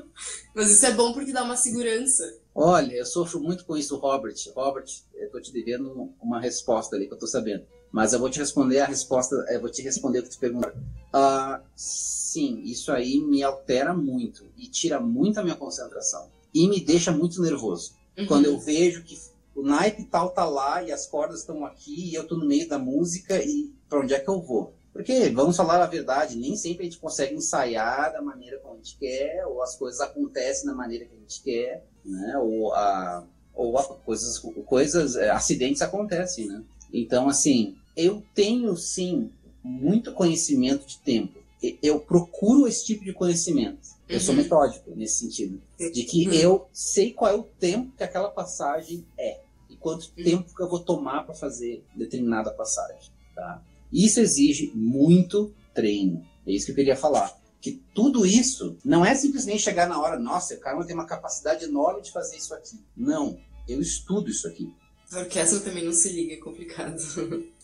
mas 0.53 0.69
isso 0.69 0.85
é 0.85 0.91
bom 0.91 1.13
porque 1.13 1.33
dá 1.33 1.43
uma 1.43 1.57
segurança. 1.57 2.37
Olha, 2.53 2.93
eu 2.93 3.05
sofro 3.05 3.39
muito 3.39 3.65
com 3.65 3.75
isso, 3.75 3.97
Robert. 3.97 4.35
Robert, 4.55 4.85
eu 5.15 5.31
tô 5.31 5.41
te 5.41 5.51
devendo 5.51 6.13
uma 6.21 6.39
resposta 6.39 6.95
ali 6.95 7.07
que 7.07 7.13
eu 7.15 7.19
tô 7.19 7.25
sabendo. 7.25 7.65
Mas 7.91 8.13
eu 8.13 8.19
vou 8.19 8.29
te 8.29 8.37
responder 8.37 8.81
a 8.81 8.85
resposta, 8.85 9.35
eu 9.49 9.59
vou 9.59 9.69
te 9.69 9.81
responder 9.81 10.19
o 10.19 10.23
que 10.23 10.29
tu 10.29 10.37
perguntou. 10.37 10.71
Uh, 10.71 11.59
sim, 11.75 12.61
isso 12.65 12.91
aí 12.91 13.19
me 13.19 13.41
altera 13.41 13.95
muito 13.95 14.45
e 14.55 14.67
tira 14.67 14.99
muito 14.99 15.39
a 15.39 15.43
minha 15.43 15.55
concentração. 15.55 16.29
E 16.53 16.67
me 16.67 16.79
deixa 16.79 17.11
muito 17.11 17.41
nervoso. 17.41 17.93
Uhum. 18.17 18.25
Quando 18.25 18.45
eu 18.45 18.59
vejo 18.59 19.03
que 19.03 19.17
o 19.55 19.61
naipe 19.61 20.03
tal 20.05 20.29
tá 20.29 20.45
lá 20.45 20.81
e 20.83 20.91
as 20.91 21.05
cordas 21.05 21.41
estão 21.41 21.65
aqui 21.65 22.09
e 22.09 22.15
eu 22.15 22.27
tô 22.27 22.35
no 22.37 22.45
meio 22.45 22.67
da 22.67 22.79
música 22.79 23.41
e 23.43 23.73
para 23.87 23.99
onde 23.99 24.13
é 24.13 24.19
que 24.19 24.29
eu 24.29 24.41
vou? 24.41 24.73
Porque, 24.91 25.29
vamos 25.29 25.55
falar 25.55 25.81
a 25.81 25.87
verdade, 25.87 26.37
nem 26.37 26.55
sempre 26.55 26.81
a 26.81 26.85
gente 26.85 26.99
consegue 26.99 27.35
ensaiar 27.35 28.11
da 28.11 28.21
maneira 28.21 28.57
como 28.59 28.73
a 28.73 28.77
gente 28.77 28.97
quer, 28.97 29.45
ou 29.45 29.61
as 29.61 29.75
coisas 29.75 30.01
acontecem 30.01 30.65
da 30.65 30.73
maneira 30.73 31.05
que 31.05 31.15
a 31.15 31.19
gente 31.19 31.41
quer, 31.41 31.85
né? 32.03 32.37
Ou, 32.37 32.73
a, 32.73 33.23
ou 33.53 33.77
a, 33.77 33.83
coisas, 33.83 34.39
coisas, 34.65 35.15
é, 35.15 35.29
acidentes 35.29 35.81
acontecem, 35.81 36.47
né? 36.47 36.63
Então, 36.91 37.29
assim, 37.29 37.77
eu 37.95 38.23
tenho, 38.33 38.75
sim, 38.75 39.31
muito 39.63 40.11
conhecimento 40.13 40.85
de 40.85 40.97
tempo. 40.99 41.39
Eu 41.83 41.99
procuro 41.99 42.67
esse 42.67 42.85
tipo 42.85 43.03
de 43.03 43.13
conhecimento. 43.13 43.88
Eu 44.09 44.15
uhum. 44.15 44.21
sou 44.21 44.33
metódico 44.33 44.91
nesse 44.95 45.19
sentido. 45.19 45.61
De 45.77 46.03
que 46.03 46.27
uhum. 46.27 46.33
eu 46.33 46.69
sei 46.73 47.13
qual 47.13 47.31
é 47.31 47.35
o 47.35 47.43
tempo 47.43 47.95
que 47.95 48.03
aquela 48.03 48.29
passagem 48.29 49.05
é. 49.17 49.39
E 49.69 49.75
quanto 49.77 50.11
uhum. 50.17 50.23
tempo 50.23 50.55
que 50.55 50.63
eu 50.63 50.67
vou 50.67 50.79
tomar 50.79 51.23
para 51.23 51.35
fazer 51.35 51.85
determinada 51.95 52.51
passagem. 52.51 53.11
Tá? 53.35 53.63
Isso 53.93 54.19
exige 54.19 54.71
muito 54.73 55.53
treino. 55.75 56.25
É 56.45 56.51
isso 56.51 56.65
que 56.65 56.71
eu 56.71 56.75
queria 56.75 56.95
falar. 56.95 57.37
Que 57.61 57.83
tudo 57.93 58.25
isso 58.25 58.77
não 58.83 59.05
é 59.05 59.13
simplesmente 59.13 59.61
chegar 59.61 59.87
na 59.87 60.01
hora, 60.01 60.17
nossa, 60.17 60.55
o 60.55 60.59
cara 60.59 60.83
tem 60.85 60.95
uma 60.95 61.05
capacidade 61.05 61.65
enorme 61.65 62.01
de 62.01 62.11
fazer 62.11 62.37
isso 62.37 62.53
aqui. 62.53 62.79
Não, 62.95 63.37
eu 63.67 63.79
estudo 63.79 64.29
isso 64.29 64.47
aqui. 64.47 64.73
A 65.11 65.19
orquestra 65.19 65.59
também 65.59 65.85
não 65.85 65.91
se 65.91 66.09
liga, 66.09 66.33
é 66.33 66.37
complicado. 66.37 66.97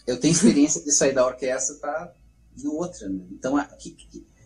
Eu 0.05 0.19
tenho 0.19 0.34
experiência 0.34 0.84
de 0.84 0.91
sair 0.91 1.13
da 1.13 1.25
orquestra 1.25 1.75
para 1.75 2.13
outra. 2.65 3.10
Né? 3.10 3.25
Então, 3.31 3.58
aqui, 3.58 3.95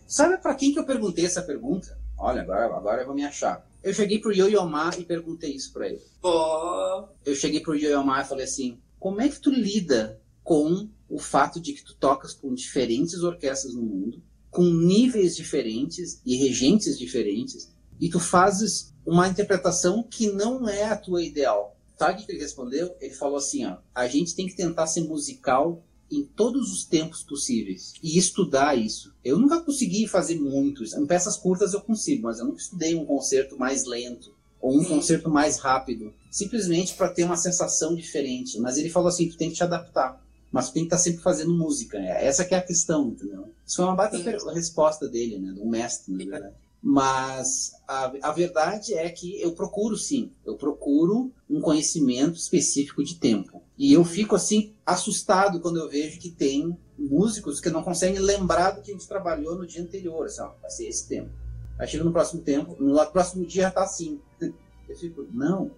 sabe 0.10 0.38
para 0.38 0.56
quem 0.56 0.74
que 0.74 0.80
eu 0.80 0.86
perguntei 0.86 1.26
essa 1.26 1.42
pergunta? 1.42 1.98
Olha, 2.18 2.42
agora, 2.42 2.66
agora 2.66 3.02
eu 3.02 3.06
vou 3.06 3.16
me 3.16 3.24
achar. 3.24 3.66
Eu 3.82 3.94
cheguei 3.94 4.20
pro 4.20 4.34
Yo-Yo 4.34 4.66
Ma 4.66 4.92
e 4.98 5.06
perguntei 5.06 5.54
isso 5.54 5.72
para 5.72 5.88
ele. 5.88 6.02
Oh. 6.22 7.06
Eu 7.26 7.34
cheguei 7.34 7.62
pro 7.62 7.76
Yo-Yo 7.76 8.04
Ma 8.04 8.22
e 8.22 8.26
falei 8.26 8.44
assim, 8.44 8.78
como 9.00 9.22
é 9.22 9.30
que 9.30 9.40
tu 9.40 9.50
lida 9.50 10.20
com 10.44 10.90
o 11.08 11.18
fato 11.18 11.62
de 11.62 11.74
que 11.74 11.84
tu 11.84 11.96
tocas 11.96 12.34
com 12.34 12.54
diferentes 12.54 13.24
orquestras 13.24 13.74
no 13.74 13.84
mundo, 13.84 14.22
com 14.50 14.64
níveis 14.64 15.36
diferentes 15.36 16.22
e 16.26 16.36
regentes 16.36 16.98
diferentes, 16.98 17.74
e 18.00 18.10
tu 18.10 18.20
fazes 18.20 18.94
uma 19.06 19.28
interpretação 19.28 20.04
que 20.04 20.32
não 20.32 20.68
é 20.68 20.86
a 20.86 20.98
tua 20.98 21.24
ideal. 21.24 21.78
Sabe 21.98 22.22
o 22.22 22.26
que 22.26 22.32
ele 22.32 22.42
respondeu? 22.42 22.96
Ele 23.00 23.14
falou 23.14 23.38
assim, 23.38 23.66
ó, 23.66 23.78
a 23.94 24.08
gente 24.08 24.36
tem 24.36 24.48
que 24.48 24.56
tentar 24.56 24.88
ser 24.88 25.02
musical 25.02 25.84
em 26.12 26.24
todos 26.24 26.72
os 26.72 26.84
tempos 26.84 27.24
possíveis 27.24 27.94
e 28.02 28.18
estudar 28.18 28.76
isso. 28.76 29.14
Eu 29.24 29.38
nunca 29.38 29.62
consegui 29.62 30.08
fazer 30.08 30.40
muito. 30.40 30.84
Em 30.84 31.06
peças 31.06 31.38
curtas 31.38 31.74
eu 31.74 31.82
consigo, 31.82 32.24
mas 32.24 32.40
eu 32.40 32.46
nunca 32.46 32.60
estudei 32.60 32.96
um 32.96 33.06
concerto 33.06 33.58
mais 33.58 33.86
lento 33.86 34.34
ou 34.62 34.78
um 34.78 34.84
concerto 34.84 35.30
mais 35.30 35.58
rápido, 35.58 36.14
simplesmente 36.30 36.94
para 36.94 37.10
ter 37.10 37.24
uma 37.24 37.38
sensação 37.38 37.96
diferente. 37.96 38.60
Mas 38.60 38.78
ele 38.78 38.90
falou 38.90 39.10
assim, 39.10 39.30
tu 39.30 39.38
tem 39.38 39.50
que 39.50 39.56
te 39.56 39.64
adaptar. 39.64 40.22
mas 40.52 40.70
tu 40.70 40.74
tem 40.74 40.84
que 40.84 40.88
estar 40.88 40.98
tá 40.98 41.04
sempre 41.04 41.22
fazendo 41.22 41.54
música. 41.54 42.00
Né? 42.00 42.26
Essa 42.26 42.44
que 42.44 42.54
é 42.54 42.58
a 42.58 42.62
questão, 42.62 43.10
entendeu? 43.10 43.50
Isso 43.66 43.78
foi 43.78 43.86
uma 43.86 43.96
baita 43.96 44.18
resposta 44.52 45.08
dele, 45.08 45.38
né? 45.38 45.54
Do 45.54 45.66
mestre, 45.66 46.12
na 46.12 46.18
verdade. 46.18 46.56
Mas 46.82 47.74
a, 47.88 48.12
a 48.22 48.32
verdade 48.32 48.94
é 48.94 49.10
que 49.10 49.40
eu 49.42 49.52
procuro 49.52 49.98
sim, 49.98 50.32
eu 50.46 50.56
procuro 50.56 51.32
um 51.50 51.60
conhecimento 51.60 52.38
específico 52.38 53.04
de 53.04 53.16
tempo. 53.16 53.62
E 53.80 53.94
eu 53.94 54.04
fico 54.04 54.36
assim 54.36 54.76
assustado 54.86 55.60
quando 55.62 55.78
eu 55.78 55.90
vejo 55.90 56.20
que 56.20 56.30
tem 56.30 56.78
músicos 56.98 57.62
que 57.62 57.70
não 57.70 57.82
conseguem 57.82 58.20
lembrar 58.20 58.72
do 58.72 58.82
que 58.82 58.92
a 58.92 58.94
gente 58.94 59.08
trabalhou 59.08 59.56
no 59.56 59.66
dia 59.66 59.82
anterior. 59.82 60.26
Assim, 60.26 60.42
ó, 60.42 60.52
vai 60.62 60.70
ser 60.70 60.88
esse 60.88 61.08
tempo. 61.08 61.32
Aí 61.80 61.88
chega 61.88 62.04
no 62.04 62.12
próximo 62.12 62.42
tempo, 62.42 62.76
no 62.78 63.06
próximo 63.08 63.46
dia 63.46 63.64
já 63.64 63.72
tá 63.72 63.84
assim. 63.84 64.20
Eu 64.42 64.96
fico, 64.98 65.26
não, 65.32 65.72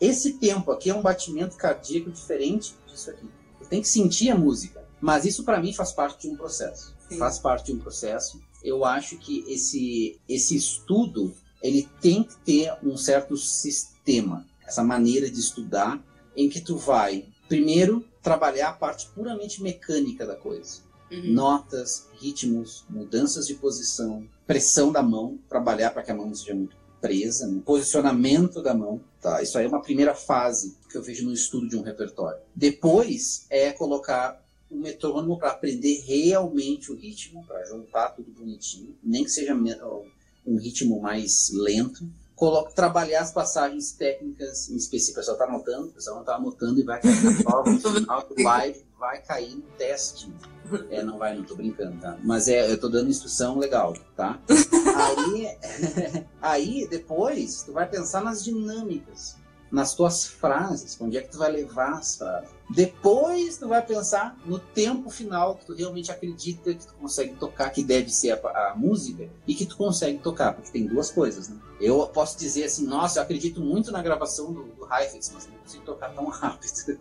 esse 0.00 0.34
tempo 0.34 0.70
aqui 0.70 0.88
é 0.88 0.94
um 0.94 1.02
batimento 1.02 1.56
cardíaco 1.56 2.10
diferente 2.12 2.76
disso 2.86 3.10
aqui. 3.10 3.28
Eu 3.60 3.66
tenho 3.66 3.82
que 3.82 3.88
sentir 3.88 4.30
a 4.30 4.38
música. 4.38 4.86
Mas 5.00 5.24
isso 5.24 5.44
para 5.44 5.60
mim 5.60 5.72
faz 5.72 5.92
parte 5.92 6.28
de 6.28 6.34
um 6.34 6.36
processo. 6.36 6.94
Sim. 7.08 7.18
Faz 7.18 7.38
parte 7.38 7.66
de 7.66 7.72
um 7.72 7.78
processo 7.78 8.40
eu 8.62 8.84
acho 8.84 9.16
que 9.18 9.44
esse, 9.48 10.20
esse 10.28 10.56
estudo 10.56 11.34
ele 11.62 11.88
tem 12.00 12.22
que 12.22 12.36
ter 12.38 12.72
um 12.82 12.96
certo 12.96 13.36
sistema, 13.36 14.46
essa 14.64 14.82
maneira 14.82 15.30
de 15.30 15.40
estudar, 15.40 16.02
em 16.36 16.48
que 16.48 16.60
tu 16.60 16.76
vai, 16.76 17.26
primeiro, 17.48 18.04
trabalhar 18.22 18.68
a 18.68 18.72
parte 18.72 19.08
puramente 19.14 19.62
mecânica 19.62 20.26
da 20.26 20.36
coisa. 20.36 20.82
Uhum. 21.10 21.32
Notas, 21.32 22.06
ritmos, 22.20 22.84
mudanças 22.88 23.46
de 23.46 23.54
posição, 23.54 24.28
pressão 24.46 24.92
da 24.92 25.02
mão, 25.02 25.38
trabalhar 25.48 25.90
para 25.90 26.02
que 26.02 26.10
a 26.10 26.14
mão 26.14 26.26
não 26.26 26.34
seja 26.34 26.54
muito 26.54 26.76
presa, 27.00 27.46
no 27.46 27.62
posicionamento 27.62 28.62
da 28.62 28.74
mão. 28.74 29.00
Tá? 29.20 29.42
Isso 29.42 29.56
aí 29.56 29.64
é 29.64 29.68
uma 29.68 29.82
primeira 29.82 30.14
fase 30.14 30.76
que 30.90 30.96
eu 30.96 31.02
vejo 31.02 31.24
no 31.24 31.32
estudo 31.32 31.68
de 31.68 31.76
um 31.76 31.82
repertório. 31.82 32.40
Depois 32.54 33.46
é 33.48 33.72
colocar 33.72 34.44
um 34.70 34.80
metrônomo 34.80 35.38
para 35.38 35.50
aprender 35.50 36.02
realmente 36.06 36.92
o 36.92 36.94
ritmo, 36.94 37.44
para 37.46 37.64
juntar 37.64 38.10
tudo 38.10 38.30
bonitinho, 38.30 38.94
nem 39.02 39.24
que 39.24 39.30
seja 39.30 39.54
um 39.54 40.56
ritmo 40.58 41.00
mais 41.00 41.50
lento. 41.52 42.08
Coloco, 42.38 42.72
trabalhar 42.72 43.22
as 43.22 43.32
passagens 43.32 43.90
técnicas 43.90 44.70
em 44.70 44.76
específico. 44.76 45.18
O 45.18 45.20
pessoal 45.20 45.36
está 45.36 45.44
anotando, 45.46 45.88
o 45.88 45.92
pessoal 45.92 46.14
não 46.16 46.22
está 46.22 46.36
anotando 46.36 46.78
e 46.78 46.84
vai 46.84 47.00
cair 47.00 47.24
na 47.24 47.42
prova 47.42 47.70
no 47.70 47.80
final 47.80 48.28
do 48.28 48.42
live, 48.42 48.86
vai 48.96 49.20
cair 49.22 49.56
no 49.56 49.62
teste. 49.76 50.32
É, 50.88 51.02
não 51.02 51.18
vai, 51.18 51.36
não 51.36 51.42
tô 51.42 51.56
brincando, 51.56 52.00
tá? 52.00 52.16
Mas 52.22 52.46
é, 52.46 52.70
eu 52.70 52.78
tô 52.78 52.88
dando 52.88 53.10
instrução 53.10 53.58
legal, 53.58 53.92
tá? 54.16 54.38
Aí, 54.98 55.58
aí 56.42 56.88
depois, 56.88 57.62
tu 57.62 57.72
vai 57.72 57.88
pensar 57.88 58.20
nas 58.20 58.42
dinâmicas 58.42 59.36
nas 59.70 59.94
tuas 59.94 60.26
frases, 60.26 60.96
onde 61.00 61.16
é 61.16 61.22
que 61.22 61.30
tu 61.30 61.38
vai 61.38 61.50
levar 61.50 61.98
as 61.98 62.16
frases. 62.16 62.50
Depois 62.70 63.58
tu 63.58 63.68
vai 63.68 63.84
pensar 63.84 64.38
no 64.44 64.58
tempo 64.58 65.10
final 65.10 65.56
que 65.56 65.66
tu 65.66 65.74
realmente 65.74 66.10
acredita 66.10 66.74
que 66.74 66.86
tu 66.86 66.94
consegue 66.94 67.34
tocar, 67.34 67.70
que 67.70 67.82
deve 67.82 68.10
ser 68.10 68.32
a, 68.32 68.70
a 68.70 68.74
música, 68.76 69.28
e 69.46 69.54
que 69.54 69.66
tu 69.66 69.76
consegue 69.76 70.18
tocar, 70.18 70.52
porque 70.52 70.70
tem 70.70 70.86
duas 70.86 71.10
coisas, 71.10 71.48
né? 71.48 71.58
Eu 71.80 72.06
posso 72.08 72.38
dizer 72.38 72.64
assim, 72.64 72.86
nossa, 72.86 73.18
eu 73.18 73.22
acredito 73.22 73.60
muito 73.60 73.90
na 73.90 74.02
gravação 74.02 74.52
do, 74.52 74.64
do 74.64 74.92
Heifetz, 74.92 75.30
mas 75.32 75.46
não 75.46 75.58
consigo 75.58 75.84
tocar 75.84 76.14
tão 76.14 76.26
rápido. 76.28 76.98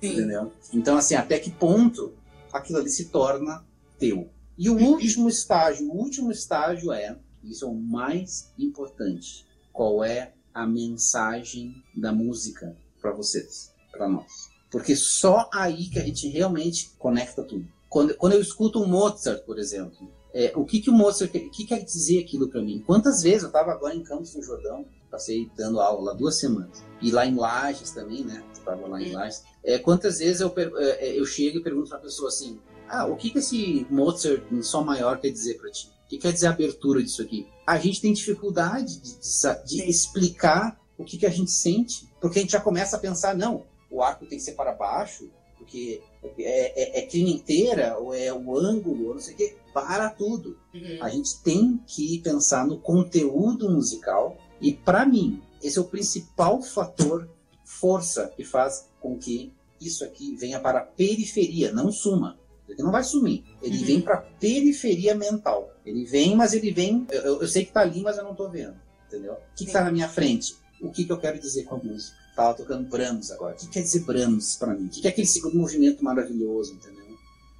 Entendeu? 0.00 0.52
Então, 0.72 0.96
assim, 0.96 1.14
até 1.14 1.38
que 1.38 1.50
ponto 1.50 2.14
aquilo 2.52 2.78
ali 2.78 2.90
se 2.90 3.06
torna 3.06 3.64
teu. 3.98 4.30
E 4.56 4.68
o 4.70 4.76
último 4.76 5.28
estágio, 5.28 5.88
o 5.88 5.96
último 5.96 6.30
estágio 6.30 6.92
é, 6.92 7.16
isso 7.42 7.64
é 7.64 7.68
o 7.68 7.74
mais 7.74 8.52
importante, 8.58 9.46
qual 9.72 10.04
é 10.04 10.32
a 10.58 10.66
mensagem 10.66 11.72
da 11.94 12.12
música 12.12 12.76
para 13.00 13.12
vocês, 13.12 13.72
para 13.92 14.08
nós. 14.08 14.50
Porque 14.68 14.96
só 14.96 15.48
aí 15.54 15.86
que 15.88 16.00
a 16.00 16.04
gente 16.04 16.26
realmente 16.28 16.90
conecta 16.98 17.44
tudo. 17.44 17.64
Quando, 17.88 18.14
quando 18.16 18.32
eu 18.32 18.40
escuto 18.40 18.82
um 18.82 18.86
Mozart, 18.88 19.44
por 19.44 19.56
exemplo, 19.56 20.10
é, 20.34 20.52
o 20.56 20.64
que, 20.64 20.80
que 20.80 20.90
o 20.90 20.92
Mozart 20.92 21.32
o 21.32 21.50
que 21.50 21.64
quer 21.64 21.84
dizer 21.84 22.18
aquilo 22.18 22.48
para 22.48 22.60
mim? 22.60 22.82
Quantas 22.84 23.22
vezes 23.22 23.44
eu 23.44 23.46
estava 23.46 23.70
agora 23.70 23.94
em 23.94 24.02
Campos 24.02 24.34
do 24.34 24.42
Jordão, 24.42 24.84
passei 25.08 25.48
dando 25.56 25.80
aula 25.80 26.10
lá 26.10 26.18
duas 26.18 26.34
semanas, 26.34 26.82
e 27.00 27.12
lá 27.12 27.24
em 27.24 27.36
Lages 27.36 27.92
também, 27.92 28.24
né? 28.24 28.42
Estava 28.52 28.84
lá 28.88 29.00
em 29.00 29.12
Lages. 29.12 29.44
É, 29.62 29.78
quantas 29.78 30.18
vezes 30.18 30.40
eu, 30.40 30.52
é, 30.56 31.08
é, 31.08 31.18
eu 31.20 31.24
chego 31.24 31.58
e 31.58 31.62
pergunto 31.62 31.88
para 31.88 31.98
a 31.98 32.02
pessoa 32.02 32.30
assim: 32.30 32.58
ah, 32.88 33.06
o 33.06 33.16
que, 33.16 33.30
que 33.30 33.38
esse 33.38 33.86
Mozart 33.88 34.42
em 34.50 34.60
Sol 34.60 34.84
maior 34.84 35.20
quer 35.20 35.30
dizer 35.30 35.56
para 35.58 35.70
ti? 35.70 35.88
O 36.08 36.10
que 36.10 36.16
quer 36.16 36.32
dizer 36.32 36.46
a 36.46 36.50
abertura 36.52 37.02
disso 37.02 37.20
aqui? 37.20 37.46
A 37.66 37.78
gente 37.78 38.00
tem 38.00 38.14
dificuldade 38.14 38.98
de, 38.98 39.12
de, 39.12 39.76
de 39.76 39.90
explicar 39.90 40.80
o 40.96 41.04
que, 41.04 41.18
que 41.18 41.26
a 41.26 41.30
gente 41.30 41.50
sente, 41.50 42.08
porque 42.18 42.38
a 42.38 42.42
gente 42.42 42.52
já 42.52 42.60
começa 42.60 42.96
a 42.96 42.98
pensar, 42.98 43.36
não, 43.36 43.66
o 43.90 44.02
arco 44.02 44.24
tem 44.24 44.38
que 44.38 44.44
ser 44.44 44.52
para 44.52 44.72
baixo, 44.72 45.30
porque 45.58 46.00
é, 46.38 46.98
é, 46.98 47.00
é 47.00 47.06
clima 47.06 47.28
inteira, 47.28 47.98
ou 47.98 48.14
é 48.14 48.32
o 48.32 48.56
ângulo, 48.56 49.08
ou 49.08 49.14
não 49.16 49.20
sei 49.20 49.34
o 49.34 49.36
quê, 49.36 49.56
para 49.74 50.08
tudo. 50.08 50.56
Uhum. 50.72 50.96
A 51.02 51.10
gente 51.10 51.42
tem 51.42 51.78
que 51.86 52.18
pensar 52.20 52.66
no 52.66 52.78
conteúdo 52.78 53.70
musical, 53.70 54.38
e 54.62 54.72
para 54.72 55.04
mim, 55.04 55.42
esse 55.62 55.76
é 55.76 55.80
o 55.82 55.84
principal 55.84 56.62
fator, 56.62 57.28
força, 57.66 58.32
que 58.34 58.44
faz 58.44 58.88
com 58.98 59.18
que 59.18 59.52
isso 59.78 60.02
aqui 60.06 60.34
venha 60.36 60.58
para 60.58 60.78
a 60.78 60.84
periferia, 60.84 61.70
não 61.70 61.92
suma. 61.92 62.38
Ele 62.68 62.82
não 62.82 62.92
vai 62.92 63.02
sumir. 63.02 63.44
Ele 63.62 63.78
uhum. 63.78 63.84
vem 63.84 64.00
para 64.00 64.18
periferia 64.18 65.14
mental. 65.14 65.72
Ele 65.84 66.04
vem, 66.04 66.36
mas 66.36 66.52
ele 66.52 66.70
vem. 66.70 67.06
Eu, 67.10 67.40
eu 67.40 67.48
sei 67.48 67.64
que 67.64 67.72
tá 67.72 67.80
ali, 67.80 68.02
mas 68.02 68.18
eu 68.18 68.24
não 68.24 68.34
tô 68.34 68.48
vendo. 68.48 68.76
Entendeu? 69.06 69.32
O 69.32 69.56
que, 69.56 69.64
que 69.64 69.72
tá 69.72 69.82
na 69.82 69.90
minha 69.90 70.08
frente? 70.08 70.56
O 70.80 70.90
que, 70.90 71.04
que 71.04 71.12
eu 71.12 71.18
quero 71.18 71.38
dizer 71.38 71.64
com 71.64 71.76
a 71.76 71.78
música? 71.78 72.16
Tava 72.36 72.54
tocando 72.54 72.88
Brahms 72.88 73.30
agora. 73.30 73.54
O 73.54 73.58
que 73.58 73.68
quer 73.68 73.82
dizer 73.82 74.00
Brahms 74.00 74.56
para 74.56 74.74
mim? 74.74 74.86
O 74.86 74.88
que, 74.90 75.00
que 75.00 75.08
é 75.08 75.10
aquele 75.10 75.26
segundo 75.26 75.56
movimento 75.56 76.04
maravilhoso, 76.04 76.74
entendeu? 76.74 76.98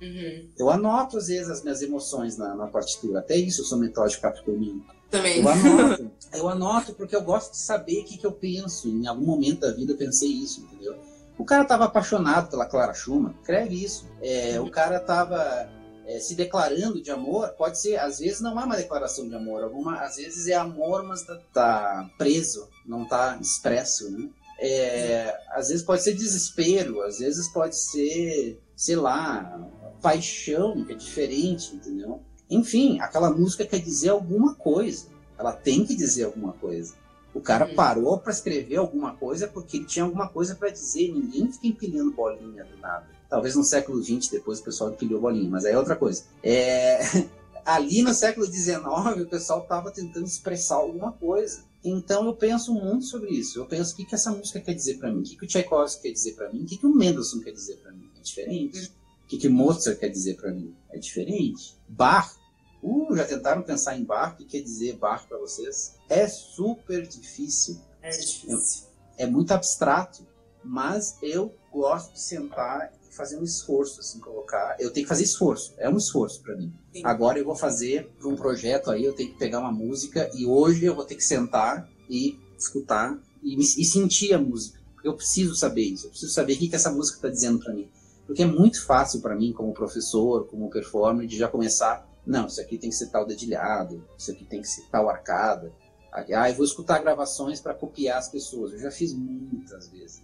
Uhum. 0.00 0.48
Eu 0.56 0.70
anoto, 0.70 1.18
às 1.18 1.26
vezes, 1.26 1.50
as 1.50 1.62
minhas 1.62 1.82
emoções 1.82 2.36
na, 2.36 2.54
na 2.54 2.66
partitura. 2.68 3.18
Até 3.18 3.36
isso 3.36 3.62
eu 3.62 3.64
sou 3.64 3.78
metódico 3.78 4.22
capricorniano. 4.22 4.84
Também. 5.10 5.40
Eu 5.40 5.48
anoto. 5.48 6.10
eu 6.32 6.48
anoto 6.48 6.94
porque 6.94 7.16
eu 7.16 7.22
gosto 7.22 7.52
de 7.52 7.58
saber 7.58 8.02
o 8.02 8.04
que, 8.04 8.18
que 8.18 8.26
eu 8.26 8.32
penso. 8.32 8.88
Em 8.88 9.06
algum 9.06 9.24
momento 9.24 9.60
da 9.60 9.72
vida 9.72 9.92
eu 9.92 9.96
pensei 9.96 10.28
isso, 10.28 10.60
entendeu? 10.60 10.94
O 11.38 11.44
cara 11.44 11.62
estava 11.62 11.84
apaixonado 11.84 12.50
pela 12.50 12.66
Clara 12.66 12.92
Schumann, 12.92 13.34
escreve 13.40 13.82
isso. 13.82 14.08
É, 14.20 14.60
o 14.60 14.68
cara 14.70 14.96
estava 14.96 15.68
é, 16.04 16.18
se 16.18 16.34
declarando 16.34 17.00
de 17.00 17.10
amor, 17.10 17.50
pode 17.50 17.78
ser, 17.78 17.96
às 17.96 18.18
vezes 18.18 18.40
não 18.40 18.58
é 18.58 18.64
uma 18.64 18.76
declaração 18.76 19.28
de 19.28 19.34
amor, 19.34 19.62
alguma, 19.62 20.00
às 20.00 20.16
vezes 20.16 20.48
é 20.48 20.54
amor, 20.54 21.04
mas 21.04 21.22
tá, 21.22 21.38
tá 21.52 22.10
preso, 22.18 22.68
não 22.84 23.06
tá 23.06 23.38
expresso, 23.40 24.10
né? 24.10 24.28
É, 24.60 25.38
às 25.50 25.68
vezes 25.68 25.84
pode 25.84 26.02
ser 26.02 26.14
desespero, 26.14 27.02
às 27.02 27.20
vezes 27.20 27.46
pode 27.48 27.76
ser, 27.76 28.60
sei 28.74 28.96
lá, 28.96 29.70
paixão, 30.02 30.84
que 30.84 30.92
é 30.92 30.96
diferente, 30.96 31.76
entendeu? 31.76 32.20
Enfim, 32.50 32.98
aquela 33.00 33.30
música 33.30 33.64
quer 33.64 33.78
dizer 33.78 34.08
alguma 34.08 34.54
coisa. 34.54 35.06
Ela 35.38 35.52
tem 35.52 35.84
que 35.84 35.94
dizer 35.94 36.24
alguma 36.24 36.52
coisa. 36.54 36.94
O 37.34 37.40
cara 37.40 37.66
uhum. 37.66 37.74
parou 37.74 38.18
para 38.18 38.32
escrever 38.32 38.76
alguma 38.76 39.14
coisa 39.14 39.46
porque 39.46 39.76
ele 39.76 39.86
tinha 39.86 40.04
alguma 40.04 40.28
coisa 40.28 40.54
para 40.54 40.70
dizer. 40.70 41.12
Ninguém 41.12 41.52
fica 41.52 41.66
empilhando 41.66 42.12
bolinha 42.12 42.64
do 42.64 42.76
nada. 42.78 43.06
Talvez 43.28 43.54
no 43.54 43.62
século 43.62 44.02
XX 44.02 44.28
depois 44.28 44.60
o 44.60 44.64
pessoal 44.64 44.90
empilhou 44.90 45.20
bolinha, 45.20 45.48
mas 45.48 45.64
aí 45.64 45.72
é 45.72 45.78
outra 45.78 45.96
coisa. 45.96 46.24
É... 46.42 46.98
Ali 47.64 48.00
no 48.00 48.14
século 48.14 48.46
XIX 48.46 48.78
o 49.20 49.26
pessoal 49.26 49.62
estava 49.62 49.90
tentando 49.90 50.24
expressar 50.24 50.76
alguma 50.76 51.12
coisa. 51.12 51.62
Então 51.84 52.26
eu 52.26 52.34
penso 52.34 52.72
muito 52.72 53.04
sobre 53.04 53.30
isso. 53.30 53.58
Eu 53.58 53.66
penso 53.66 53.92
o 53.92 53.96
que, 53.96 54.06
que 54.06 54.14
essa 54.14 54.30
música 54.30 54.58
quer 54.58 54.74
dizer 54.74 54.96
para 54.96 55.12
mim, 55.12 55.20
o 55.20 55.22
que, 55.22 55.36
que 55.36 55.44
o 55.44 55.46
Tchaikovsky 55.46 56.02
quer 56.02 56.12
dizer 56.12 56.32
para 56.32 56.50
mim, 56.50 56.62
o 56.62 56.66
que, 56.66 56.78
que 56.78 56.86
o 56.86 56.94
Mendelssohn 56.94 57.40
quer 57.40 57.52
dizer 57.52 57.76
para 57.76 57.92
mim. 57.92 58.08
É 58.16 58.20
diferente. 58.20 58.92
O 59.24 59.28
que, 59.28 59.36
que 59.36 59.48
Mozart 59.50 59.98
quer 59.98 60.08
dizer 60.08 60.36
para 60.36 60.50
mim? 60.50 60.74
É 60.90 60.98
diferente. 60.98 61.76
Bach 61.86 62.37
Uh, 62.82 63.14
já 63.16 63.24
tentaram 63.24 63.62
pensar 63.62 63.96
em 63.96 64.04
bar? 64.04 64.34
O 64.34 64.36
que 64.36 64.44
quer 64.44 64.60
dizer 64.60 64.96
bar 64.96 65.26
para 65.26 65.38
vocês? 65.38 65.94
É 66.08 66.26
super 66.28 67.06
difícil. 67.06 67.80
É 68.00 68.10
difícil. 68.10 68.86
É, 69.16 69.24
é, 69.24 69.26
muito 69.26 69.52
abstrato, 69.52 70.26
mas 70.62 71.18
eu 71.22 71.54
gosto 71.72 72.12
de 72.12 72.20
sentar 72.20 72.92
e 73.08 73.14
fazer 73.14 73.36
um 73.38 73.42
esforço, 73.42 74.00
assim, 74.00 74.20
colocar. 74.20 74.76
Eu 74.78 74.92
tenho 74.92 75.04
que 75.04 75.08
fazer 75.08 75.24
esforço, 75.24 75.74
é 75.76 75.88
um 75.88 75.96
esforço 75.96 76.40
para 76.42 76.56
mim. 76.56 76.72
Sim. 76.92 77.02
Agora 77.04 77.38
eu 77.38 77.44
vou 77.44 77.56
fazer 77.56 78.08
para 78.18 78.28
um 78.28 78.36
projeto 78.36 78.90
aí, 78.90 79.04
eu 79.04 79.12
tenho 79.12 79.32
que 79.32 79.38
pegar 79.38 79.58
uma 79.58 79.72
música 79.72 80.30
e 80.34 80.46
hoje 80.46 80.84
eu 80.84 80.94
vou 80.94 81.04
ter 81.04 81.16
que 81.16 81.24
sentar 81.24 81.88
e 82.08 82.38
escutar 82.56 83.18
e, 83.42 83.56
e 83.56 83.84
sentir 83.84 84.32
a 84.32 84.38
música. 84.38 84.78
Eu 85.04 85.14
preciso 85.14 85.54
saber 85.54 85.82
isso, 85.82 86.06
eu 86.06 86.10
preciso 86.10 86.32
saber 86.32 86.54
o 86.54 86.58
que, 86.58 86.68
que 86.68 86.76
essa 86.76 86.90
música 86.90 87.18
está 87.18 87.28
dizendo 87.28 87.58
para 87.58 87.72
mim. 87.72 87.88
Porque 88.26 88.42
é 88.42 88.46
muito 88.46 88.84
fácil 88.84 89.20
para 89.20 89.34
mim, 89.34 89.52
como 89.54 89.72
professor, 89.72 90.46
como 90.48 90.68
performer, 90.68 91.26
de 91.26 91.38
já 91.38 91.48
começar 91.48 92.06
não, 92.28 92.46
isso 92.46 92.60
aqui 92.60 92.76
tem 92.76 92.90
que 92.90 92.96
ser 92.96 93.06
tal 93.06 93.24
dedilhado, 93.24 94.04
isso 94.18 94.30
aqui 94.30 94.44
tem 94.44 94.60
que 94.60 94.68
ser 94.68 94.82
tal 94.90 95.08
arcada. 95.08 95.72
Ah, 96.12 96.50
eu 96.50 96.56
vou 96.56 96.64
escutar 96.64 96.98
gravações 96.98 97.58
para 97.58 97.72
copiar 97.72 98.18
as 98.18 98.28
pessoas. 98.28 98.72
Eu 98.72 98.80
já 98.80 98.90
fiz 98.90 99.14
muitas 99.14 99.88
vezes. 99.88 100.22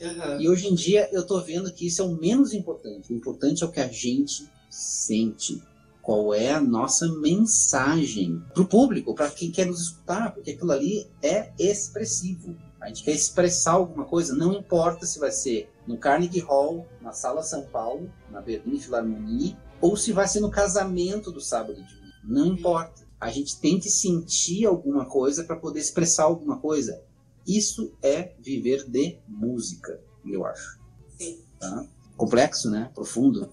Uhum. 0.00 0.40
E 0.40 0.48
hoje 0.48 0.68
em 0.68 0.74
dia 0.74 1.10
eu 1.12 1.26
tô 1.26 1.38
vendo 1.42 1.70
que 1.70 1.86
isso 1.86 2.00
é 2.00 2.04
o 2.06 2.16
menos 2.16 2.54
importante. 2.54 3.12
O 3.12 3.16
importante 3.16 3.62
é 3.62 3.66
o 3.66 3.70
que 3.70 3.80
a 3.80 3.88
gente 3.88 4.50
sente. 4.70 5.62
Qual 6.00 6.34
é 6.34 6.50
a 6.50 6.60
nossa 6.60 7.06
mensagem 7.20 8.42
para 8.54 8.62
o 8.62 8.66
público, 8.66 9.14
para 9.14 9.30
quem 9.30 9.50
quer 9.50 9.66
nos 9.66 9.82
escutar, 9.82 10.32
porque 10.32 10.52
aquilo 10.52 10.72
ali 10.72 11.06
é 11.22 11.52
expressivo. 11.58 12.56
A 12.80 12.88
gente 12.88 13.04
quer 13.04 13.12
expressar 13.12 13.72
alguma 13.72 14.06
coisa, 14.06 14.34
não 14.34 14.54
importa 14.54 15.06
se 15.06 15.18
vai 15.18 15.30
ser 15.30 15.70
no 15.86 15.98
Carnegie 15.98 16.40
Hall, 16.40 16.86
na 17.00 17.12
Sala 17.12 17.42
São 17.42 17.62
Paulo, 17.62 18.10
na 18.30 18.40
Berlim 18.40 18.80
Philharmonie, 18.80 19.56
ou 19.82 19.96
se 19.96 20.12
vai 20.12 20.28
ser 20.28 20.40
no 20.40 20.50
casamento 20.50 21.32
do 21.32 21.40
sábado 21.40 21.74
de 21.74 21.94
manhã. 21.96 22.12
Não 22.24 22.46
importa. 22.46 23.02
A 23.20 23.30
gente 23.30 23.58
tem 23.60 23.78
que 23.78 23.90
sentir 23.90 24.64
alguma 24.64 25.04
coisa 25.04 25.44
para 25.44 25.56
poder 25.56 25.80
expressar 25.80 26.24
alguma 26.24 26.58
coisa. 26.58 27.02
Isso 27.46 27.92
é 28.00 28.32
viver 28.38 28.88
de 28.88 29.18
música, 29.28 30.00
eu 30.24 30.46
acho. 30.46 30.78
Sim. 31.18 31.40
Tá? 31.58 31.86
Complexo, 32.16 32.70
né? 32.70 32.90
Profundo. 32.94 33.50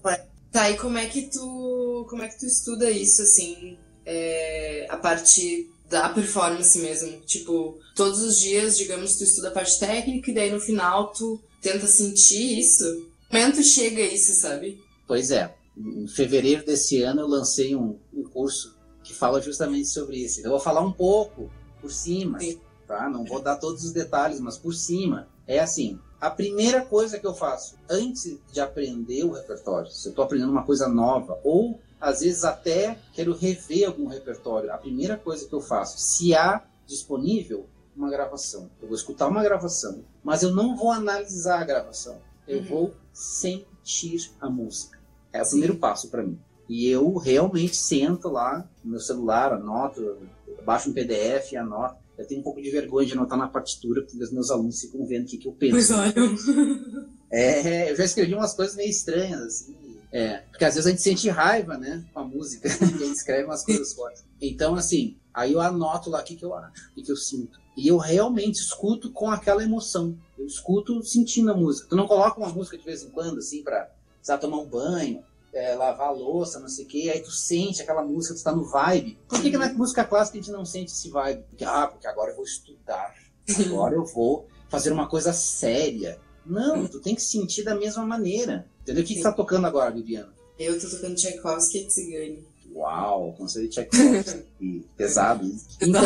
Tá, 0.52 0.70
e 0.70 0.76
como 0.76 0.98
é 0.98 1.06
que 1.06 1.22
tu. 1.22 2.06
Como 2.08 2.22
é 2.22 2.28
que 2.28 2.38
tu 2.38 2.46
estuda 2.46 2.90
isso, 2.90 3.22
assim? 3.22 3.78
É, 4.06 4.86
a 4.88 4.96
parte 4.96 5.70
da 5.88 6.08
performance 6.08 6.78
mesmo. 6.78 7.20
Tipo, 7.20 7.78
todos 7.94 8.20
os 8.22 8.40
dias, 8.40 8.76
digamos, 8.78 9.16
tu 9.16 9.24
estuda 9.24 9.48
a 9.48 9.52
parte 9.52 9.78
técnica 9.78 10.30
e 10.30 10.34
daí 10.34 10.50
no 10.50 10.60
final 10.60 11.12
tu 11.12 11.40
tenta 11.60 11.86
sentir 11.86 12.58
isso. 12.58 12.84
Que 13.28 13.38
momento 13.38 13.62
chega 13.62 14.00
isso, 14.00 14.34
sabe? 14.34 14.80
Pois 15.06 15.30
é. 15.30 15.54
Em 15.80 16.06
fevereiro 16.06 16.64
desse 16.64 17.02
ano 17.02 17.20
eu 17.20 17.26
lancei 17.26 17.74
um, 17.74 17.98
um 18.12 18.22
curso 18.24 18.78
que 19.02 19.14
fala 19.14 19.40
justamente 19.40 19.88
sobre 19.88 20.18
isso. 20.18 20.40
Eu 20.40 20.50
vou 20.50 20.60
falar 20.60 20.82
um 20.82 20.92
pouco 20.92 21.50
por 21.80 21.90
cima, 21.90 22.38
tá? 22.86 23.08
Não 23.08 23.24
vou 23.24 23.40
dar 23.40 23.56
todos 23.56 23.84
os 23.84 23.92
detalhes, 23.92 24.40
mas 24.40 24.58
por 24.58 24.74
cima. 24.74 25.28
É 25.46 25.58
assim, 25.58 25.98
a 26.20 26.30
primeira 26.30 26.84
coisa 26.84 27.18
que 27.18 27.26
eu 27.26 27.34
faço 27.34 27.76
antes 27.88 28.38
de 28.52 28.60
aprender 28.60 29.24
o 29.24 29.32
repertório, 29.32 29.90
se 29.90 30.06
eu 30.06 30.10
estou 30.10 30.24
aprendendo 30.24 30.52
uma 30.52 30.64
coisa 30.64 30.86
nova, 30.86 31.40
ou 31.42 31.80
às 31.98 32.20
vezes 32.20 32.44
até 32.44 32.98
quero 33.14 33.34
rever 33.34 33.86
algum 33.86 34.06
repertório, 34.06 34.70
a 34.70 34.76
primeira 34.76 35.16
coisa 35.16 35.48
que 35.48 35.54
eu 35.54 35.60
faço, 35.60 35.98
se 35.98 36.34
há 36.34 36.62
disponível 36.86 37.66
uma 37.96 38.10
gravação, 38.10 38.70
eu 38.80 38.88
vou 38.88 38.96
escutar 38.96 39.28
uma 39.28 39.42
gravação, 39.42 40.04
mas 40.22 40.42
eu 40.42 40.52
não 40.52 40.76
vou 40.76 40.90
analisar 40.90 41.60
a 41.60 41.64
gravação, 41.64 42.20
eu 42.46 42.58
uhum. 42.58 42.64
vou 42.64 42.94
sentir 43.12 44.30
a 44.40 44.48
música. 44.48 44.99
É 45.32 45.42
o 45.42 45.44
Sim. 45.44 45.50
primeiro 45.50 45.76
passo 45.76 46.08
para 46.08 46.22
mim. 46.22 46.38
E 46.68 46.86
eu 46.86 47.16
realmente 47.16 47.74
sento 47.74 48.28
lá 48.28 48.68
no 48.84 48.92
meu 48.92 49.00
celular, 49.00 49.52
anoto, 49.52 50.18
baixo 50.64 50.90
um 50.90 50.92
PDF 50.92 51.52
e 51.52 51.56
anoto. 51.56 51.96
Eu 52.16 52.26
tenho 52.26 52.40
um 52.40 52.44
pouco 52.44 52.60
de 52.60 52.70
vergonha 52.70 53.06
de 53.06 53.12
anotar 53.14 53.38
na 53.38 53.48
partitura, 53.48 54.02
porque 54.02 54.22
os 54.22 54.30
meus 54.30 54.50
alunos 54.50 54.80
ficam 54.80 55.04
vendo 55.06 55.24
o 55.24 55.26
que, 55.26 55.38
que 55.38 55.48
eu 55.48 55.52
penso. 55.52 55.72
Pois 55.72 55.90
olha. 55.90 56.14
É, 57.32 57.92
eu 57.92 57.96
já 57.96 58.04
escrevi 58.04 58.34
umas 58.34 58.54
coisas 58.54 58.74
meio 58.74 58.90
estranhas, 58.90 59.40
assim. 59.40 59.76
É, 60.12 60.38
porque 60.50 60.64
às 60.64 60.74
vezes 60.74 60.88
a 60.88 60.90
gente 60.90 61.00
sente 61.00 61.28
raiva, 61.28 61.78
né, 61.78 62.04
com 62.12 62.18
a 62.18 62.24
música, 62.24 62.66
a 62.68 62.84
gente 62.84 63.12
escreve 63.12 63.44
umas 63.44 63.64
coisas 63.64 63.92
fortes. 63.92 64.24
Então, 64.40 64.74
assim, 64.74 65.16
aí 65.32 65.52
eu 65.52 65.60
anoto 65.60 66.10
lá 66.10 66.20
o 66.20 66.24
que, 66.24 66.34
que 66.34 66.44
eu 66.44 66.52
acho, 66.52 66.90
o 66.90 66.94
que, 66.94 67.02
que 67.02 67.12
eu 67.12 67.16
sinto. 67.16 67.60
E 67.76 67.86
eu 67.86 67.96
realmente 67.96 68.56
escuto 68.56 69.12
com 69.12 69.30
aquela 69.30 69.62
emoção. 69.62 70.18
Eu 70.36 70.44
escuto 70.44 71.02
sentindo 71.04 71.52
a 71.52 71.56
música. 71.56 71.88
Tu 71.88 71.96
não 71.96 72.06
coloca 72.06 72.40
uma 72.40 72.48
música 72.48 72.76
de 72.76 72.84
vez 72.84 73.04
em 73.04 73.10
quando, 73.10 73.38
assim, 73.38 73.62
pra, 73.62 73.88
sabe, 74.30 74.42
tomar 74.42 74.58
um 74.58 74.66
banho, 74.66 75.24
é, 75.52 75.74
lavar 75.74 76.08
a 76.08 76.12
louça, 76.12 76.60
não 76.60 76.68
sei 76.68 76.84
o 76.84 76.88
quê, 76.88 77.10
aí 77.12 77.20
tu 77.20 77.30
sente 77.30 77.82
aquela 77.82 78.02
música, 78.02 78.34
tu 78.34 78.42
tá 78.42 78.52
no 78.52 78.64
vibe. 78.64 79.18
Por 79.28 79.40
que, 79.40 79.50
que 79.50 79.58
na 79.58 79.72
música 79.72 80.04
clássica 80.04 80.38
a 80.38 80.40
gente 80.40 80.52
não 80.52 80.64
sente 80.64 80.92
esse 80.92 81.10
vibe? 81.10 81.42
Porque, 81.48 81.64
ah, 81.64 81.88
porque 81.88 82.06
agora 82.06 82.30
eu 82.30 82.36
vou 82.36 82.44
estudar, 82.44 83.14
agora 83.66 83.94
eu 83.94 84.04
vou 84.04 84.46
fazer 84.68 84.92
uma 84.92 85.08
coisa 85.08 85.32
séria. 85.32 86.20
Não, 86.46 86.86
tu 86.86 87.00
tem 87.00 87.14
que 87.14 87.22
sentir 87.22 87.64
da 87.64 87.74
mesma 87.74 88.04
maneira. 88.04 88.66
Entendeu? 88.82 89.02
O 89.02 89.06
que, 89.06 89.14
que 89.14 89.22
tá 89.22 89.32
tocando 89.32 89.66
agora, 89.66 89.90
Viviana? 89.90 90.32
Eu 90.58 90.80
tô 90.80 90.88
tocando 90.88 91.14
Tchaikovsky 91.14 91.78
e 91.78 91.86
Tsigane. 91.86 92.48
Uau, 92.72 93.32
conselho 93.32 93.68
de 93.68 93.74
Tchaikovsky. 93.74 94.88
Pesado. 94.96 95.44
Então, 95.80 96.02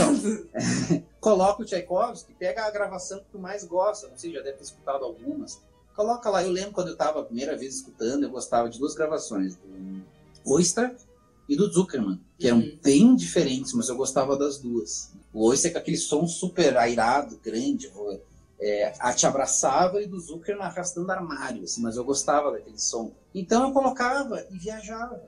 coloca 1.21 1.63
o 1.63 1.65
Tchaikovsky, 1.65 2.35
pega 2.35 2.65
a 2.65 2.71
gravação 2.71 3.19
que 3.19 3.27
tu 3.31 3.39
mais 3.39 3.65
gosta. 3.65 4.09
Não 4.09 4.17
sei, 4.17 4.33
já 4.33 4.41
deve 4.41 4.59
ter 4.59 4.65
escutado 4.65 5.05
algumas 5.05 5.61
Coloca 5.95 6.29
lá. 6.29 6.43
Eu 6.43 6.51
lembro 6.51 6.73
quando 6.73 6.89
eu 6.89 6.95
estava 6.95 7.21
a 7.21 7.25
primeira 7.25 7.57
vez 7.57 7.77
escutando, 7.77 8.25
eu 8.25 8.31
gostava 8.31 8.69
de 8.69 8.79
duas 8.79 8.95
gravações, 8.95 9.57
do 9.57 10.03
Oyster 10.45 10.95
e 11.49 11.57
do 11.57 11.71
Zuckerman, 11.71 12.21
que 12.39 12.49
eram 12.49 12.59
uhum. 12.59 12.79
bem 12.83 13.15
diferentes, 13.15 13.73
mas 13.73 13.89
eu 13.89 13.97
gostava 13.97 14.37
das 14.37 14.59
duas. 14.59 15.13
O 15.33 15.47
Oyster 15.47 15.73
com 15.73 15.79
aquele 15.79 15.97
som 15.97 16.27
super 16.27 16.77
airado, 16.77 17.39
grande, 17.43 17.91
é, 18.61 18.95
a 18.99 19.13
te 19.13 19.27
abraçava 19.27 20.03
e 20.03 20.07
do 20.07 20.19
Zuckerman 20.19 20.65
arrastando 20.65 21.11
armário, 21.13 21.65
assim, 21.65 21.83
mas 21.83 21.97
eu 21.97 22.05
gostava 22.05 22.51
daquele 22.51 22.79
som. 22.79 23.13
Então 23.35 23.67
eu 23.67 23.73
colocava 23.73 24.45
e 24.51 24.59
viajava, 24.59 25.23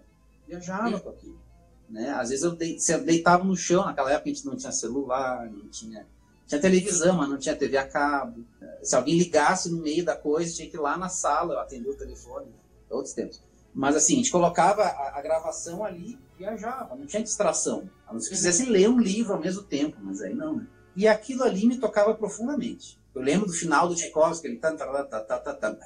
viajava 0.47 0.97
uhum. 0.97 1.01
com 1.01 1.11
aquilo. 1.11 1.47
Né? 1.89 2.11
Às 2.11 2.31
vezes 2.31 2.45
eu, 2.45 2.53
de, 2.53 2.79
eu 2.89 3.05
deitava 3.05 3.45
no 3.45 3.57
chão, 3.57 3.85
naquela 3.85 4.11
época 4.11 4.31
a 4.31 4.33
gente 4.33 4.47
não 4.47 4.57
tinha 4.57 4.73
celular, 4.73 5.51
não 5.51 5.69
tinha 5.69 6.07
tinha 6.47 6.61
televisão, 6.61 7.17
mas 7.17 7.29
não 7.29 7.39
tinha 7.39 7.57
TV 7.57 7.77
a 7.77 7.87
cabo. 7.87 8.45
Se 8.83 8.95
alguém 8.95 9.19
ligasse 9.19 9.71
no 9.71 9.83
meio 9.83 10.05
da 10.05 10.17
coisa, 10.17 10.55
tinha 10.55 10.69
que 10.71 10.77
ir 10.77 10.81
lá 10.81 10.97
na 10.97 11.09
sala 11.09 11.61
atender 11.61 11.89
o 11.89 11.97
telefone. 11.97 12.47
Outros 12.89 13.15
tempos. 13.15 13.43
Mas 13.75 13.97
assim, 13.97 14.15
a 14.15 14.17
gente 14.17 14.31
colocava 14.31 14.83
a, 14.83 15.19
a 15.19 15.23
gravação 15.23 15.85
ali 15.85 16.19
e 16.35 16.39
viajava, 16.39 16.95
não 16.95 17.05
tinha 17.05 17.23
distração. 17.23 17.91
A 18.07 18.13
não 18.13 18.21
ser 18.21 18.31
que 18.31 18.37
quisesse 18.37 18.65
ler 18.65 18.89
um 18.89 18.99
livro 18.99 19.35
ao 19.35 19.41
mesmo 19.41 19.63
tempo, 19.63 19.99
mas 20.01 20.23
aí 20.23 20.35
não, 20.35 20.57
né? 20.57 20.67
E 20.97 21.07
aquilo 21.07 21.43
ali 21.43 21.67
me 21.67 21.77
tocava 21.77 22.15
profundamente. 22.15 22.99
Eu 23.15 23.21
lembro 23.21 23.47
do 23.47 23.53
final 23.53 23.89
do 23.89 23.95
Tchaikovsky, 23.95 24.47
ele 24.47 24.57
tá, 24.57 24.73
tá, 24.73 25.05
tá, 25.05 25.21
tá, 25.21 25.39
tá, 25.41 25.55
tá, 25.55 25.77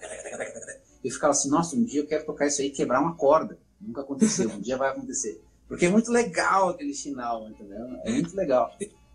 eu 1.02 1.10
ficava 1.10 1.30
assim, 1.30 1.48
nossa, 1.48 1.74
um 1.74 1.82
dia 1.82 2.00
eu 2.00 2.06
quero 2.06 2.24
tocar 2.24 2.46
isso 2.46 2.60
aí, 2.60 2.70
quebrar 2.70 3.00
uma 3.00 3.16
corda. 3.16 3.58
Nunca 3.80 4.02
aconteceu, 4.02 4.50
um 4.50 4.60
dia 4.60 4.76
vai 4.76 4.90
acontecer. 4.90 5.40
Porque 5.66 5.86
é 5.86 5.88
muito 5.88 6.12
legal 6.12 6.68
aquele 6.68 6.92
final, 6.92 7.48
entendeu? 7.48 7.86
É 8.04 8.12
muito 8.12 8.36
legal. 8.36 8.70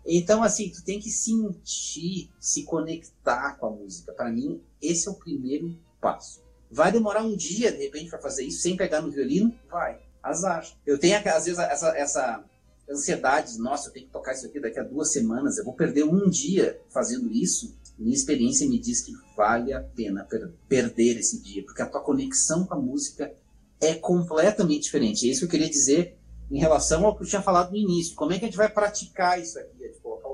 Então, 0.06 0.42
assim, 0.42 0.70
tu 0.70 0.84
tem 0.84 1.00
que 1.00 1.10
sentir, 1.10 2.30
se 2.38 2.62
conectar 2.62 3.56
com 3.58 3.66
a 3.66 3.70
música. 3.70 4.12
Para 4.12 4.30
mim, 4.30 4.62
esse 4.80 5.08
é 5.08 5.10
o 5.10 5.14
primeiro 5.14 5.76
passo. 6.00 6.40
Vai 6.70 6.92
demorar 6.92 7.22
um 7.22 7.36
dia, 7.36 7.72
de 7.72 7.78
repente, 7.78 8.10
para 8.10 8.20
fazer 8.20 8.44
isso 8.44 8.60
sem 8.60 8.76
pegar 8.76 9.00
no 9.00 9.10
violino? 9.10 9.52
Vai. 9.68 10.00
Azar. 10.22 10.66
Eu 10.84 10.98
tenho, 10.98 11.16
às 11.16 11.44
vezes, 11.44 11.58
essa, 11.58 11.96
essa 11.96 12.44
ansiedade. 12.90 13.58
Nossa, 13.58 13.88
eu 13.88 13.92
tenho 13.92 14.06
que 14.06 14.12
tocar 14.12 14.32
isso 14.32 14.46
aqui 14.46 14.60
daqui 14.60 14.78
a 14.78 14.84
duas 14.84 15.12
semanas. 15.12 15.58
Eu 15.58 15.64
vou 15.64 15.74
perder 15.74 16.04
um 16.04 16.28
dia 16.28 16.80
fazendo 16.90 17.30
isso. 17.32 17.76
Minha 17.98 18.14
experiência 18.14 18.68
me 18.68 18.78
diz 18.78 19.00
que 19.00 19.12
vale 19.36 19.72
a 19.72 19.80
pena 19.80 20.24
per 20.24 20.52
perder 20.68 21.18
esse 21.18 21.42
dia, 21.42 21.64
porque 21.64 21.80
a 21.80 21.86
tua 21.86 22.02
conexão 22.02 22.66
com 22.66 22.74
a 22.74 22.78
música 22.78 23.32
é 23.80 23.94
completamente 23.94 24.84
diferente. 24.84 25.26
É 25.26 25.30
isso 25.30 25.40
que 25.40 25.46
eu 25.46 25.50
queria 25.50 25.70
dizer 25.70 26.16
em 26.50 26.58
relação 26.58 27.04
ao 27.04 27.16
que 27.16 27.22
eu 27.22 27.26
tinha 27.26 27.42
falado 27.42 27.70
no 27.70 27.76
início. 27.76 28.14
Como 28.14 28.32
é 28.32 28.38
que 28.38 28.44
a 28.44 28.48
gente 28.48 28.56
vai 28.56 28.68
praticar 28.68 29.40
isso 29.40 29.58
aqui, 29.58 29.75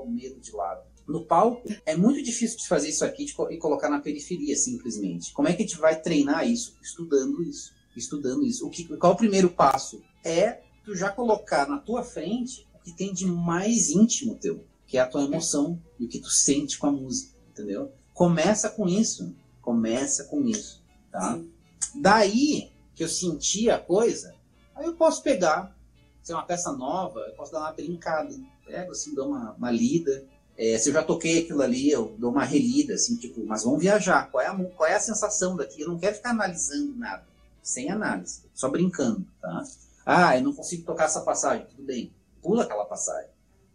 o 0.03 0.11
medo 0.11 0.39
de 0.39 0.51
lado? 0.51 0.81
No 1.07 1.25
palco, 1.25 1.67
é 1.85 1.95
muito 1.95 2.23
difícil 2.23 2.57
de 2.57 2.67
fazer 2.67 2.89
isso 2.89 3.03
aqui 3.03 3.25
e 3.49 3.57
colocar 3.57 3.89
na 3.89 3.99
periferia, 3.99 4.55
simplesmente. 4.55 5.33
Como 5.33 5.47
é 5.47 5.53
que 5.53 5.63
a 5.63 5.65
gente 5.65 5.77
vai 5.77 5.99
treinar 5.99 6.47
isso? 6.47 6.77
Estudando 6.81 7.43
isso. 7.43 7.73
Estudando 7.95 8.45
isso. 8.45 8.65
O 8.65 8.69
que, 8.69 8.85
qual 8.97 9.11
é 9.11 9.15
o 9.15 9.17
primeiro 9.17 9.49
passo? 9.49 10.01
É 10.23 10.61
tu 10.85 10.95
já 10.95 11.11
colocar 11.11 11.67
na 11.67 11.77
tua 11.77 12.03
frente 12.03 12.67
o 12.73 12.79
que 12.79 12.95
tem 12.95 13.13
de 13.13 13.25
mais 13.25 13.89
íntimo 13.89 14.35
teu, 14.35 14.65
que 14.87 14.97
é 14.97 15.01
a 15.01 15.07
tua 15.07 15.23
emoção 15.23 15.81
e 15.99 16.05
o 16.05 16.07
que 16.07 16.19
tu 16.19 16.29
sente 16.29 16.77
com 16.77 16.87
a 16.87 16.91
música, 16.91 17.37
entendeu? 17.49 17.91
Começa 18.13 18.69
com 18.69 18.87
isso. 18.87 19.35
Começa 19.61 20.25
com 20.25 20.43
isso, 20.43 20.83
tá? 21.09 21.39
Daí 21.95 22.69
que 22.93 23.03
eu 23.03 23.07
senti 23.07 23.69
a 23.69 23.79
coisa, 23.79 24.35
aí 24.75 24.85
eu 24.85 24.93
posso 24.93 25.23
pegar 25.23 25.73
se 26.23 26.31
é 26.31 26.35
uma 26.35 26.45
peça 26.45 26.71
nova, 26.71 27.19
eu 27.19 27.33
posso 27.33 27.51
dar 27.51 27.59
uma 27.59 27.71
brincada. 27.73 28.33
Pego 28.65 28.91
assim, 28.91 29.13
dou 29.13 29.29
uma, 29.29 29.53
uma 29.53 29.71
lida. 29.71 30.25
É, 30.57 30.77
se 30.77 30.89
eu 30.89 30.93
já 30.93 31.03
toquei 31.03 31.43
aquilo 31.43 31.61
ali, 31.61 31.89
eu 31.89 32.15
dou 32.17 32.31
uma 32.31 32.43
relida, 32.43 32.93
assim, 32.93 33.15
tipo, 33.15 33.43
mas 33.45 33.63
vamos 33.63 33.81
viajar. 33.81 34.29
Qual 34.29 34.41
é 34.41 34.47
a, 34.47 34.55
qual 34.55 34.89
é 34.89 34.95
a 34.95 34.99
sensação 34.99 35.55
daqui? 35.55 35.81
Eu 35.81 35.89
não 35.89 35.97
quero 35.97 36.15
ficar 36.15 36.29
analisando 36.29 36.95
nada, 36.95 37.25
sem 37.61 37.89
análise, 37.89 38.43
só 38.53 38.69
brincando, 38.69 39.25
tá? 39.41 39.63
Ah, 40.05 40.37
eu 40.37 40.43
não 40.43 40.53
consigo 40.53 40.83
tocar 40.85 41.05
essa 41.05 41.21
passagem, 41.21 41.65
tudo 41.65 41.83
bem. 41.83 42.13
Pula 42.41 42.63
aquela 42.63 42.85
passagem. 42.85 43.29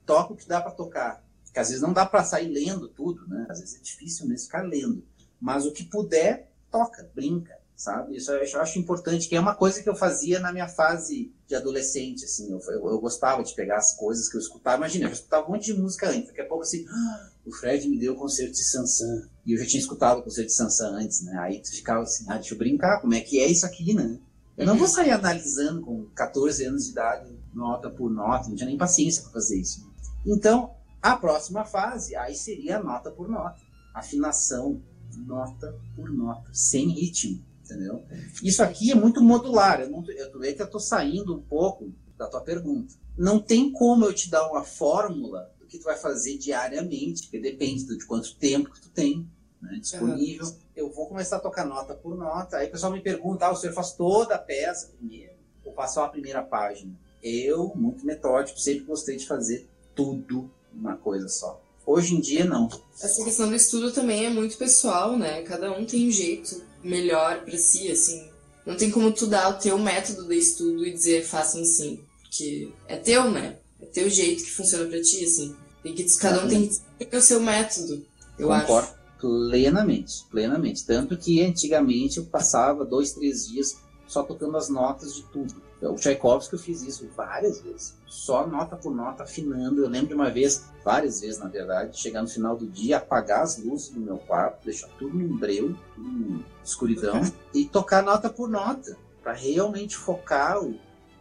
Toca 0.06 0.32
o 0.34 0.36
que 0.36 0.46
dá 0.46 0.60
para 0.60 0.70
tocar. 0.70 1.24
Porque 1.44 1.58
às 1.58 1.68
vezes 1.68 1.82
não 1.82 1.92
dá 1.92 2.06
para 2.06 2.22
sair 2.22 2.48
lendo 2.48 2.88
tudo, 2.88 3.26
né? 3.26 3.46
Às 3.48 3.60
vezes 3.60 3.76
é 3.76 3.82
difícil 3.82 4.26
mesmo 4.26 4.46
ficar 4.46 4.62
lendo. 4.62 5.02
Mas 5.40 5.64
o 5.64 5.72
que 5.72 5.84
puder, 5.84 6.50
toca, 6.70 7.10
brinca 7.14 7.57
sabe? 7.78 8.16
Isso 8.16 8.32
eu 8.32 8.60
acho 8.60 8.76
importante, 8.76 9.28
que 9.28 9.36
é 9.36 9.40
uma 9.40 9.54
coisa 9.54 9.80
que 9.80 9.88
eu 9.88 9.94
fazia 9.94 10.40
na 10.40 10.52
minha 10.52 10.66
fase 10.66 11.32
de 11.46 11.54
adolescente, 11.54 12.24
assim, 12.24 12.50
eu, 12.50 12.58
eu, 12.72 12.88
eu 12.88 13.00
gostava 13.00 13.42
de 13.44 13.54
pegar 13.54 13.76
as 13.76 13.94
coisas 13.94 14.28
que 14.28 14.36
eu 14.36 14.40
escutava, 14.40 14.78
imagina, 14.78 15.06
eu 15.06 15.12
escutava 15.12 15.46
um 15.46 15.52
monte 15.52 15.66
de 15.66 15.80
música 15.80 16.10
antes, 16.10 16.26
daqui 16.26 16.40
a 16.40 16.46
pouco 16.46 16.64
assim, 16.64 16.84
ah, 16.90 17.30
o 17.46 17.52
Fred 17.52 17.88
me 17.88 17.96
deu 17.96 18.14
o 18.14 18.16
concerto 18.16 18.52
de 18.52 18.64
Sansan, 18.64 19.28
e 19.46 19.52
eu 19.52 19.58
já 19.58 19.64
tinha 19.64 19.80
escutado 19.80 20.18
o 20.18 20.22
concerto 20.24 20.48
de 20.48 20.56
Sansan 20.56 20.90
antes, 20.96 21.22
né, 21.22 21.38
aí 21.38 21.62
tu 21.62 21.70
ficava 21.70 22.02
assim, 22.02 22.24
ah, 22.28 22.34
deixa 22.34 22.52
eu 22.52 22.58
brincar, 22.58 23.00
como 23.00 23.14
é 23.14 23.20
que 23.20 23.40
é 23.40 23.46
isso 23.46 23.64
aqui, 23.64 23.94
né? 23.94 24.18
Eu 24.56 24.66
não 24.66 24.76
vou 24.76 24.88
sair 24.88 25.12
analisando 25.12 25.80
com 25.82 26.06
14 26.16 26.64
anos 26.64 26.86
de 26.86 26.90
idade, 26.90 27.32
nota 27.54 27.88
por 27.88 28.10
nota, 28.10 28.48
não 28.48 28.56
tinha 28.56 28.66
nem 28.66 28.76
paciência 28.76 29.22
para 29.22 29.30
fazer 29.30 29.56
isso. 29.56 29.88
Então, 30.26 30.74
a 31.00 31.16
próxima 31.16 31.64
fase, 31.64 32.16
aí 32.16 32.34
seria 32.34 32.82
nota 32.82 33.08
por 33.08 33.28
nota, 33.28 33.60
afinação, 33.94 34.82
nota 35.16 35.72
por 35.94 36.10
nota, 36.12 36.50
sem 36.52 36.88
ritmo 36.88 37.46
entendeu? 37.68 38.02
Isso 38.42 38.62
aqui 38.62 38.90
é 38.90 38.94
muito 38.94 39.22
modular. 39.22 39.80
Eu, 39.80 39.90
não, 39.90 40.04
eu, 40.10 40.42
é 40.42 40.54
eu 40.58 40.64
estou 40.64 40.80
saindo 40.80 41.36
um 41.36 41.42
pouco 41.42 41.92
da 42.16 42.26
tua 42.26 42.40
pergunta. 42.40 42.94
Não 43.16 43.38
tem 43.38 43.70
como 43.70 44.04
eu 44.04 44.14
te 44.14 44.30
dar 44.30 44.48
uma 44.48 44.64
fórmula 44.64 45.52
que 45.68 45.78
tu 45.78 45.84
vai 45.84 45.96
fazer 45.96 46.38
diariamente, 46.38 47.24
porque 47.24 47.38
depende 47.38 47.84
de 47.84 48.06
quanto 48.06 48.34
tempo 48.36 48.72
que 48.72 48.80
tu 48.80 48.90
tem 48.90 49.28
né, 49.60 49.78
disponível. 49.78 50.46
Uhum. 50.46 50.56
Eu 50.74 50.90
vou 50.90 51.06
começar 51.06 51.36
a 51.36 51.40
tocar 51.40 51.66
nota 51.66 51.94
por 51.94 52.16
nota. 52.16 52.56
Aí 52.56 52.68
o 52.68 52.70
pessoal 52.70 52.90
me 52.90 53.02
pergunta, 53.02 53.46
ah, 53.46 53.52
o 53.52 53.56
senhor 53.56 53.74
faz 53.74 53.92
toda 53.92 54.34
a 54.34 54.38
peça 54.38 54.88
primeiro 54.96 55.34
ou 55.64 55.74
faz 55.74 55.92
só 55.92 56.04
a 56.04 56.08
primeira 56.08 56.42
página? 56.42 56.92
Eu, 57.22 57.72
muito 57.74 58.06
metódico, 58.06 58.58
sempre 58.58 58.84
gostei 58.84 59.16
de 59.16 59.26
fazer 59.26 59.68
tudo 59.94 60.50
uma 60.72 60.96
coisa 60.96 61.28
só. 61.28 61.60
Hoje 61.84 62.14
em 62.14 62.20
dia, 62.20 62.44
não. 62.44 62.68
Essa 63.00 63.24
questão 63.24 63.48
do 63.48 63.54
estudo 63.54 63.92
também 63.92 64.26
é 64.26 64.30
muito 64.30 64.56
pessoal, 64.56 65.18
né? 65.18 65.42
Cada 65.42 65.72
um 65.72 65.84
tem 65.84 66.08
um 66.08 66.10
jeito 66.10 66.62
melhor 66.82 67.44
para 67.44 67.56
si, 67.56 67.90
assim. 67.90 68.28
Não 68.64 68.76
tem 68.76 68.90
como 68.90 69.12
tu 69.12 69.26
dar 69.26 69.48
o 69.48 69.58
teu 69.58 69.78
método 69.78 70.26
de 70.26 70.36
estudo 70.36 70.84
e 70.86 70.92
dizer 70.92 71.24
façam 71.24 71.62
assim. 71.62 72.00
Porque 72.22 72.70
é 72.86 72.96
teu, 72.96 73.30
né? 73.30 73.56
É 73.80 73.86
teu 73.86 74.10
jeito 74.10 74.44
que 74.44 74.50
funciona 74.50 74.86
para 74.86 75.00
ti, 75.00 75.24
assim. 75.24 75.56
Tem 75.82 75.94
que, 75.94 76.04
cada 76.18 76.44
um 76.44 76.48
tem 76.48 76.68
que 76.68 77.04
ter 77.06 77.16
o 77.16 77.22
seu 77.22 77.40
método, 77.40 78.04
eu 78.38 78.48
Concordo. 78.48 78.88
acho. 78.88 78.98
Plenamente, 79.20 80.24
plenamente. 80.30 80.84
Tanto 80.84 81.16
que 81.16 81.40
antigamente 81.42 82.18
eu 82.18 82.24
passava 82.24 82.84
dois, 82.84 83.12
três 83.12 83.48
dias 83.48 83.76
só 84.06 84.22
tocando 84.22 84.56
as 84.56 84.68
notas 84.68 85.14
de 85.14 85.22
tudo. 85.24 85.54
O 85.80 85.94
Tchaikovsky 85.94 86.54
eu 86.54 86.58
fiz 86.58 86.82
isso 86.82 87.08
várias 87.16 87.60
vezes, 87.60 87.96
só 88.06 88.44
nota 88.46 88.74
por 88.74 88.92
nota, 88.92 89.22
afinando. 89.22 89.84
Eu 89.84 89.88
lembro 89.88 90.08
de 90.08 90.14
uma 90.14 90.28
vez, 90.28 90.64
várias 90.84 91.20
vezes 91.20 91.38
na 91.38 91.48
verdade, 91.48 91.98
chegar 91.98 92.20
no 92.20 92.28
final 92.28 92.56
do 92.56 92.66
dia, 92.66 92.96
apagar 92.96 93.42
as 93.42 93.62
luzes 93.62 93.90
do 93.90 94.00
meu 94.00 94.18
quarto, 94.18 94.64
deixar 94.64 94.88
tudo 94.98 95.16
num 95.16 95.36
breu, 95.36 95.76
tudo 95.94 96.08
num 96.08 96.42
escuridão, 96.64 97.20
e 97.54 97.64
tocar 97.64 98.02
nota 98.02 98.28
por 98.28 98.48
nota, 98.48 98.96
para 99.22 99.32
realmente 99.32 99.96
focar 99.96 100.60
o, 100.60 100.74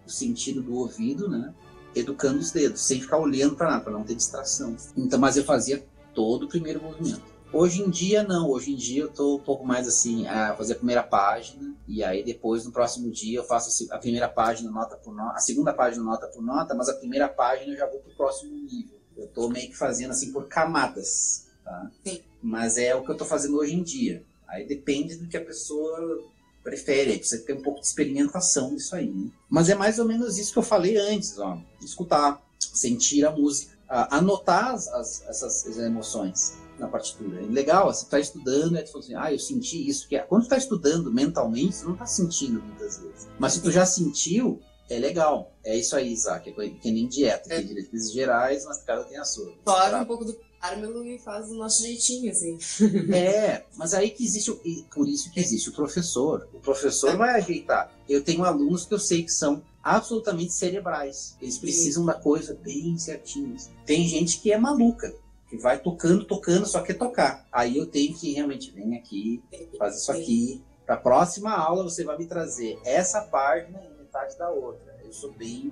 o, 0.05 0.09
sentido 0.09 0.61
do 0.61 0.75
ouvido, 0.75 1.29
né? 1.29 1.53
Educando 1.95 2.39
os 2.39 2.51
dedos, 2.51 2.81
sem 2.81 2.99
ficar 2.99 3.17
olhando 3.17 3.55
para 3.55 3.69
nada, 3.69 3.83
para 3.83 3.93
não 3.93 4.03
ter 4.03 4.15
distração. 4.15 4.75
Então, 4.95 5.19
mas 5.19 5.37
eu 5.37 5.43
fazia 5.43 5.85
todo 6.15 6.43
o 6.43 6.49
primeiro 6.49 6.81
movimento. 6.81 7.36
Hoje 7.51 7.81
em 7.81 7.89
dia, 7.89 8.23
não. 8.23 8.49
Hoje 8.49 8.73
em 8.73 8.75
dia 8.75 9.03
eu 9.03 9.09
tô 9.09 9.37
um 9.37 9.39
pouco 9.39 9.65
mais 9.65 9.87
assim, 9.87 10.27
a 10.27 10.53
fazer 10.55 10.73
a 10.73 10.75
primeira 10.75 11.03
página, 11.03 11.73
e 11.87 12.03
aí 12.03 12.23
depois, 12.23 12.65
no 12.65 12.71
próximo 12.71 13.09
dia, 13.09 13.39
eu 13.39 13.43
faço 13.43 13.91
a 13.91 13.97
primeira 13.97 14.27
página 14.27 14.69
nota 14.69 14.97
por 14.97 15.13
nota, 15.13 15.37
a 15.37 15.39
segunda 15.39 15.73
página 15.73 16.03
nota 16.03 16.27
por 16.27 16.41
nota, 16.41 16.75
mas 16.75 16.89
a 16.89 16.93
primeira 16.93 17.29
página 17.29 17.71
eu 17.71 17.77
já 17.77 17.89
vou 17.89 17.99
pro 17.99 18.15
próximo 18.15 18.51
nível. 18.51 18.97
Eu 19.15 19.27
tô 19.27 19.49
meio 19.49 19.69
que 19.69 19.77
fazendo 19.77 20.11
assim 20.11 20.31
por 20.31 20.47
camadas, 20.47 21.47
tá? 21.63 21.89
Sim. 22.05 22.21
Mas 22.41 22.77
é 22.77 22.93
o 22.93 23.03
que 23.03 23.09
eu 23.09 23.17
tô 23.17 23.25
fazendo 23.25 23.57
hoje 23.57 23.75
em 23.75 23.81
dia. 23.81 24.23
Aí 24.47 24.67
depende 24.67 25.15
do 25.15 25.27
que 25.27 25.37
a 25.37 25.43
pessoa 25.43 26.21
prefere, 26.63 27.11
aí 27.11 27.17
precisa 27.17 27.43
ter 27.43 27.53
um 27.53 27.61
pouco 27.61 27.79
de 27.79 27.87
experimentação 27.87 28.71
nisso 28.71 28.95
aí. 28.95 29.09
Né? 29.09 29.31
Mas 29.49 29.69
é 29.69 29.75
mais 29.75 29.97
ou 29.99 30.05
menos 30.05 30.37
isso 30.37 30.51
que 30.51 30.59
eu 30.59 30.63
falei 30.63 30.97
antes, 30.97 31.39
ó. 31.39 31.57
Escutar, 31.81 32.41
sentir 32.59 33.25
a 33.25 33.31
música, 33.31 33.75
anotar 33.87 34.73
as, 34.73 34.87
as 34.89 35.23
essas 35.27 35.77
emoções 35.77 36.66
na 36.79 36.87
partitura. 36.87 37.41
É 37.41 37.45
legal, 37.45 37.91
você 37.91 38.03
está 38.03 38.19
estudando, 38.19 38.77
e 38.77 38.83
tu 38.83 38.91
fala 38.91 39.03
assim, 39.03 39.15
ah, 39.15 39.33
eu 39.33 39.39
senti 39.39 39.87
isso. 39.87 40.07
Que 40.07 40.15
é. 40.15 40.19
Quando 40.19 40.43
tu 40.43 40.45
está 40.45 40.57
estudando 40.57 41.11
mentalmente, 41.11 41.75
você 41.75 41.85
não 41.85 41.93
está 41.93 42.05
sentindo 42.05 42.61
muitas 42.61 42.99
vezes. 42.99 43.27
Mas 43.39 43.53
se 43.53 43.61
tu 43.61 43.71
já 43.71 43.85
sentiu, 43.85 44.59
é 44.89 44.99
legal. 44.99 45.53
É 45.63 45.75
isso 45.75 45.95
aí, 45.95 46.11
Isaac. 46.11 46.49
É 46.49 46.69
que 46.69 46.91
nem 46.91 47.07
dieta, 47.07 47.53
é. 47.53 47.57
tem 47.57 47.67
diretrizes 47.67 48.11
gerais, 48.11 48.65
mas 48.65 48.83
cada 48.83 49.03
tem 49.03 49.17
a 49.17 49.25
sua. 49.25 49.53
Fora 49.65 50.01
um 50.01 50.05
pouco 50.05 50.25
do 50.25 50.37
Carmelo 50.61 51.03
e 51.05 51.19
faz 51.19 51.49
o 51.49 51.55
nosso 51.55 51.83
jeitinho, 51.83 52.31
assim. 52.31 52.57
É, 53.13 53.63
mas 53.75 53.93
aí 53.93 54.09
que 54.09 54.23
existe, 54.23 54.51
por 54.93 55.07
isso 55.07 55.31
que 55.31 55.39
existe 55.39 55.69
o 55.69 55.73
professor. 55.73 56.47
O 56.53 56.59
professor 56.59 57.11
é. 57.11 57.15
vai 57.15 57.35
ajeitar. 57.35 57.91
Eu 58.07 58.23
tenho 58.23 58.43
alunos 58.43 58.85
que 58.85 58.93
eu 58.93 58.99
sei 58.99 59.23
que 59.23 59.31
são 59.31 59.61
absolutamente 59.83 60.53
cerebrais. 60.53 61.35
Eles 61.41 61.57
precisam 61.57 62.03
Sim. 62.03 62.07
da 62.07 62.13
coisa 62.15 62.53
bem 62.61 62.97
certinha. 62.97 63.55
Tem 63.85 64.07
gente 64.07 64.39
que 64.41 64.51
é 64.51 64.57
maluca 64.57 65.13
que 65.49 65.57
vai 65.57 65.79
tocando, 65.79 66.25
tocando, 66.25 66.65
só 66.65 66.81
quer 66.81 66.95
tocar. 66.95 67.45
Aí 67.51 67.77
eu 67.77 67.85
tenho 67.85 68.13
que 68.15 68.33
realmente, 68.33 68.71
vem 68.71 68.95
aqui, 68.95 69.41
faz 69.77 69.97
isso 69.97 70.11
aqui. 70.11 70.63
Para 70.85 70.95
a 70.95 70.99
próxima 70.99 71.51
aula 71.51 71.83
você 71.83 72.03
vai 72.03 72.17
me 72.17 72.25
trazer 72.25 72.79
essa 72.85 73.21
página 73.21 73.81
e 73.83 73.97
metade 73.97 74.37
da 74.37 74.49
outra. 74.49 74.97
Eu 75.03 75.13
sou 75.13 75.31
bem, 75.33 75.71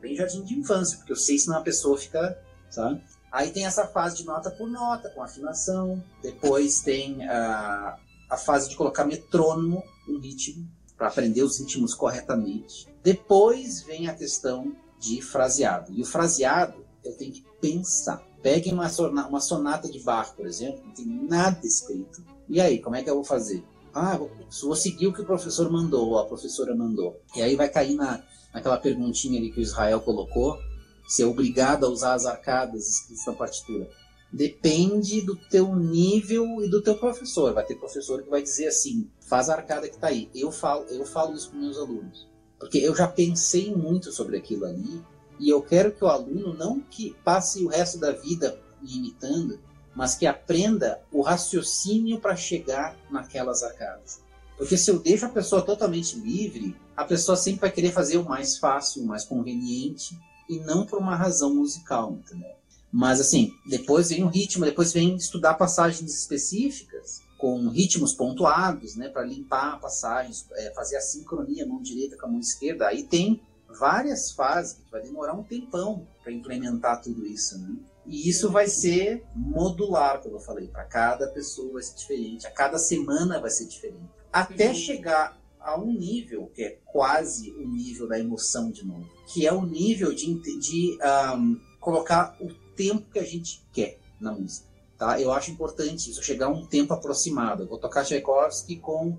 bem 0.00 0.16
jardim 0.16 0.42
de 0.42 0.54
infância, 0.54 0.96
porque 0.98 1.12
eu 1.12 1.16
sei 1.16 1.38
se 1.38 1.48
não 1.48 1.58
a 1.58 1.62
pessoa 1.62 1.96
fica, 1.96 2.38
sabe? 2.70 3.02
Aí 3.30 3.50
tem 3.50 3.66
essa 3.66 3.86
fase 3.86 4.16
de 4.16 4.24
nota 4.24 4.50
por 4.50 4.68
nota, 4.68 5.10
com 5.10 5.22
afinação. 5.22 6.02
Depois 6.22 6.82
tem 6.82 7.26
a, 7.28 7.98
a 8.30 8.36
fase 8.36 8.68
de 8.68 8.76
colocar 8.76 9.04
metrônomo, 9.04 9.82
um 10.08 10.20
ritmo, 10.20 10.68
para 10.96 11.08
aprender 11.08 11.42
os 11.42 11.58
ritmos 11.58 11.94
corretamente. 11.94 12.88
Depois 13.02 13.82
vem 13.82 14.08
a 14.08 14.14
questão 14.14 14.74
de 15.00 15.20
fraseado. 15.20 15.92
E 15.92 16.00
o 16.00 16.06
fraseado 16.06 16.84
eu 17.04 17.16
tenho 17.16 17.32
que 17.32 17.44
pensar. 17.60 18.22
Peguem 18.44 18.74
uma, 18.74 18.90
uma 19.26 19.40
sonata 19.40 19.90
de 19.90 20.00
Bach, 20.00 20.34
por 20.36 20.46
exemplo, 20.46 20.82
não 20.84 20.92
tem 20.92 21.06
nada 21.06 21.66
escrito. 21.66 22.22
E 22.46 22.60
aí, 22.60 22.78
como 22.78 22.94
é 22.94 23.02
que 23.02 23.08
eu 23.08 23.14
vou 23.14 23.24
fazer? 23.24 23.64
Ah, 23.94 24.18
vou, 24.18 24.30
vou 24.64 24.76
seguir 24.76 25.06
o 25.06 25.14
que 25.14 25.22
o 25.22 25.24
professor 25.24 25.72
mandou, 25.72 26.10
ou 26.10 26.18
a 26.18 26.26
professora 26.26 26.76
mandou. 26.76 27.18
E 27.34 27.40
aí 27.40 27.56
vai 27.56 27.70
cair 27.70 27.94
na, 27.94 28.22
naquela 28.52 28.76
perguntinha 28.76 29.40
ali 29.40 29.50
que 29.50 29.60
o 29.60 29.62
Israel 29.62 30.02
colocou, 30.02 30.58
se 31.08 31.22
é 31.22 31.26
obrigado 31.26 31.86
a 31.86 31.88
usar 31.88 32.12
as 32.12 32.26
arcadas 32.26 32.86
escritas 32.86 33.24
na 33.24 33.32
partitura. 33.32 33.88
Depende 34.30 35.22
do 35.22 35.36
teu 35.36 35.74
nível 35.74 36.62
e 36.62 36.68
do 36.68 36.82
teu 36.82 36.98
professor. 36.98 37.54
Vai 37.54 37.64
ter 37.64 37.76
professor 37.76 38.22
que 38.22 38.28
vai 38.28 38.42
dizer 38.42 38.66
assim, 38.66 39.08
faz 39.26 39.48
a 39.48 39.54
arcada 39.54 39.88
que 39.88 39.94
está 39.94 40.08
aí. 40.08 40.28
Eu 40.34 40.52
falo, 40.52 40.84
eu 40.90 41.06
falo 41.06 41.34
isso 41.34 41.48
para 41.48 41.60
meus 41.60 41.78
alunos. 41.78 42.28
Porque 42.58 42.76
eu 42.76 42.94
já 42.94 43.08
pensei 43.08 43.74
muito 43.74 44.12
sobre 44.12 44.36
aquilo 44.36 44.66
ali 44.66 45.02
e 45.38 45.48
eu 45.48 45.60
quero 45.62 45.92
que 45.92 46.04
o 46.04 46.08
aluno 46.08 46.54
não 46.54 46.80
que 46.80 47.16
passe 47.24 47.64
o 47.64 47.68
resto 47.68 47.98
da 47.98 48.12
vida 48.12 48.58
imitando, 48.82 49.58
mas 49.94 50.14
que 50.14 50.26
aprenda 50.26 51.00
o 51.12 51.22
raciocínio 51.22 52.20
para 52.20 52.36
chegar 52.36 52.96
naquelas 53.10 53.62
arcadas. 53.62 54.20
Porque 54.56 54.76
se 54.76 54.90
eu 54.90 54.98
deixo 54.98 55.26
a 55.26 55.30
pessoa 55.30 55.62
totalmente 55.62 56.16
livre, 56.18 56.76
a 56.96 57.04
pessoa 57.04 57.36
sempre 57.36 57.62
vai 57.62 57.70
querer 57.70 57.92
fazer 57.92 58.18
o 58.18 58.24
mais 58.24 58.58
fácil, 58.58 59.02
o 59.02 59.06
mais 59.06 59.24
conveniente, 59.24 60.18
e 60.48 60.58
não 60.60 60.86
por 60.86 60.98
uma 60.98 61.16
razão 61.16 61.54
musical, 61.54 62.12
entendeu? 62.12 62.54
Mas 62.92 63.20
assim, 63.20 63.52
depois 63.66 64.10
vem 64.10 64.22
o 64.22 64.28
ritmo, 64.28 64.64
depois 64.64 64.92
vem 64.92 65.16
estudar 65.16 65.54
passagens 65.54 66.14
específicas, 66.14 67.22
com 67.36 67.68
ritmos 67.68 68.14
pontuados, 68.14 68.94
né, 68.94 69.08
para 69.08 69.24
limpar 69.24 69.80
passagens, 69.80 70.46
é, 70.52 70.72
fazer 70.72 70.96
a 70.96 71.00
sincronia 71.00 71.66
mão 71.66 71.82
direita 71.82 72.16
com 72.16 72.26
a 72.26 72.28
mão 72.30 72.40
esquerda. 72.40 72.86
Aí 72.86 73.02
tem 73.02 73.40
várias 73.78 74.30
fases, 74.30 74.74
que 74.74 74.90
vai 74.90 75.02
demorar 75.02 75.34
um 75.34 75.42
tempão 75.42 76.06
para 76.22 76.32
implementar 76.32 77.02
tudo 77.02 77.26
isso, 77.26 77.58
né? 77.58 77.76
E 78.06 78.28
isso 78.28 78.50
vai 78.50 78.66
ser 78.66 79.24
modular, 79.34 80.20
como 80.20 80.36
eu 80.36 80.40
falei, 80.40 80.68
para 80.68 80.84
cada 80.84 81.26
pessoa 81.28 81.72
vai 81.72 81.82
ser 81.82 81.96
diferente, 81.96 82.46
a 82.46 82.50
cada 82.50 82.78
semana 82.78 83.40
vai 83.40 83.50
ser 83.50 83.66
diferente. 83.66 84.04
Até 84.32 84.68
uhum. 84.68 84.74
chegar 84.74 85.38
a 85.58 85.80
um 85.80 85.90
nível 85.90 86.50
que 86.54 86.62
é 86.62 86.78
quase 86.84 87.50
o 87.52 87.66
nível 87.66 88.06
da 88.06 88.18
emoção 88.18 88.70
de 88.70 88.86
novo, 88.86 89.08
que 89.26 89.46
é 89.46 89.52
o 89.52 89.64
nível 89.64 90.14
de, 90.14 90.34
de 90.58 90.98
um, 91.34 91.58
colocar 91.80 92.36
o 92.40 92.52
tempo 92.76 93.10
que 93.10 93.18
a 93.18 93.24
gente 93.24 93.66
quer 93.72 93.98
na 94.20 94.32
música. 94.32 94.68
Tá? 94.98 95.18
Eu 95.18 95.32
acho 95.32 95.50
importante 95.50 96.10
isso, 96.10 96.22
chegar 96.22 96.46
a 96.46 96.50
um 96.50 96.66
tempo 96.66 96.92
aproximado. 96.92 97.62
Eu 97.62 97.68
vou 97.68 97.78
tocar 97.78 98.04
Tchaikovsky 98.04 98.76
com. 98.76 99.18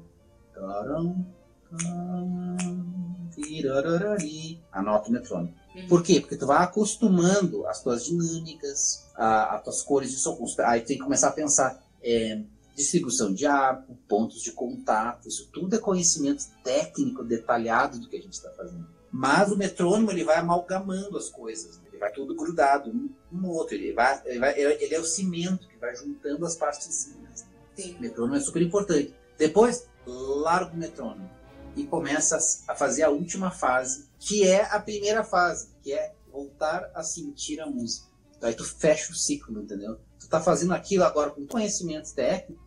Anota 4.71 5.09
o 5.09 5.11
metrônomo. 5.11 5.53
Uhum. 5.75 5.87
Por 5.87 6.03
quê? 6.03 6.21
Porque 6.21 6.37
tu 6.37 6.47
vai 6.47 6.63
acostumando 6.63 7.65
as 7.67 7.81
tuas 7.81 8.05
dinâmicas, 8.05 9.05
a, 9.15 9.55
as 9.55 9.63
tuas 9.63 9.81
cores 9.81 10.11
de 10.11 10.17
som. 10.17 10.37
Aí 10.59 10.81
tem 10.81 10.97
que 10.97 11.03
começar 11.03 11.29
a 11.29 11.31
pensar 11.31 11.83
é, 12.01 12.41
distribuição 12.75 13.33
de 13.33 13.45
arco, 13.45 13.95
pontos 14.07 14.41
de 14.41 14.51
contato. 14.51 15.27
Isso 15.27 15.49
tudo 15.51 15.75
é 15.75 15.79
conhecimento 15.79 16.45
técnico 16.63 17.23
detalhado 17.23 17.99
do 17.99 18.07
que 18.07 18.17
a 18.17 18.21
gente 18.21 18.33
está 18.33 18.49
fazendo. 18.51 18.87
Mas 19.11 19.51
o 19.51 19.57
metrônomo 19.57 20.11
ele 20.11 20.23
vai 20.23 20.37
amalgamando 20.37 21.17
as 21.17 21.29
coisas. 21.29 21.77
Né? 21.77 21.83
Ele 21.89 21.97
vai 21.97 22.11
tudo 22.11 22.35
grudado 22.35 22.89
um 22.89 23.09
no 23.31 23.49
outro. 23.49 23.75
Ele, 23.75 23.93
vai, 23.93 24.21
ele, 24.25 24.39
vai, 24.39 24.59
ele 24.59 24.93
é 24.93 24.99
o 24.99 25.05
cimento 25.05 25.67
que 25.67 25.77
vai 25.77 25.95
juntando 25.95 26.45
as 26.45 26.55
partezinhas. 26.55 27.45
Sim. 27.75 27.95
O 27.97 28.01
metrônomo 28.01 28.35
é 28.35 28.39
super 28.39 28.61
importante. 28.61 29.15
Depois, 29.37 29.87
larga 30.05 30.73
o 30.73 30.77
metrônomo 30.77 31.29
e 31.75 31.85
começa 31.85 32.37
a 32.67 32.75
fazer 32.75 33.03
a 33.03 33.09
última 33.09 33.51
fase, 33.51 34.07
que 34.19 34.47
é 34.47 34.63
a 34.65 34.79
primeira 34.79 35.23
fase, 35.23 35.69
que 35.83 35.93
é 35.93 36.13
voltar 36.31 36.89
a 36.93 37.03
sentir 37.03 37.59
a 37.59 37.65
música. 37.65 38.07
Então, 38.37 38.49
aí 38.49 38.55
tu 38.55 38.63
fecha 38.63 39.11
o 39.11 39.15
ciclo, 39.15 39.61
entendeu? 39.61 39.99
Tu 40.19 40.27
tá 40.27 40.41
fazendo 40.41 40.73
aquilo 40.73 41.03
agora 41.03 41.31
com 41.31 41.45
conhecimento 41.45 42.13
técnico 42.13 42.61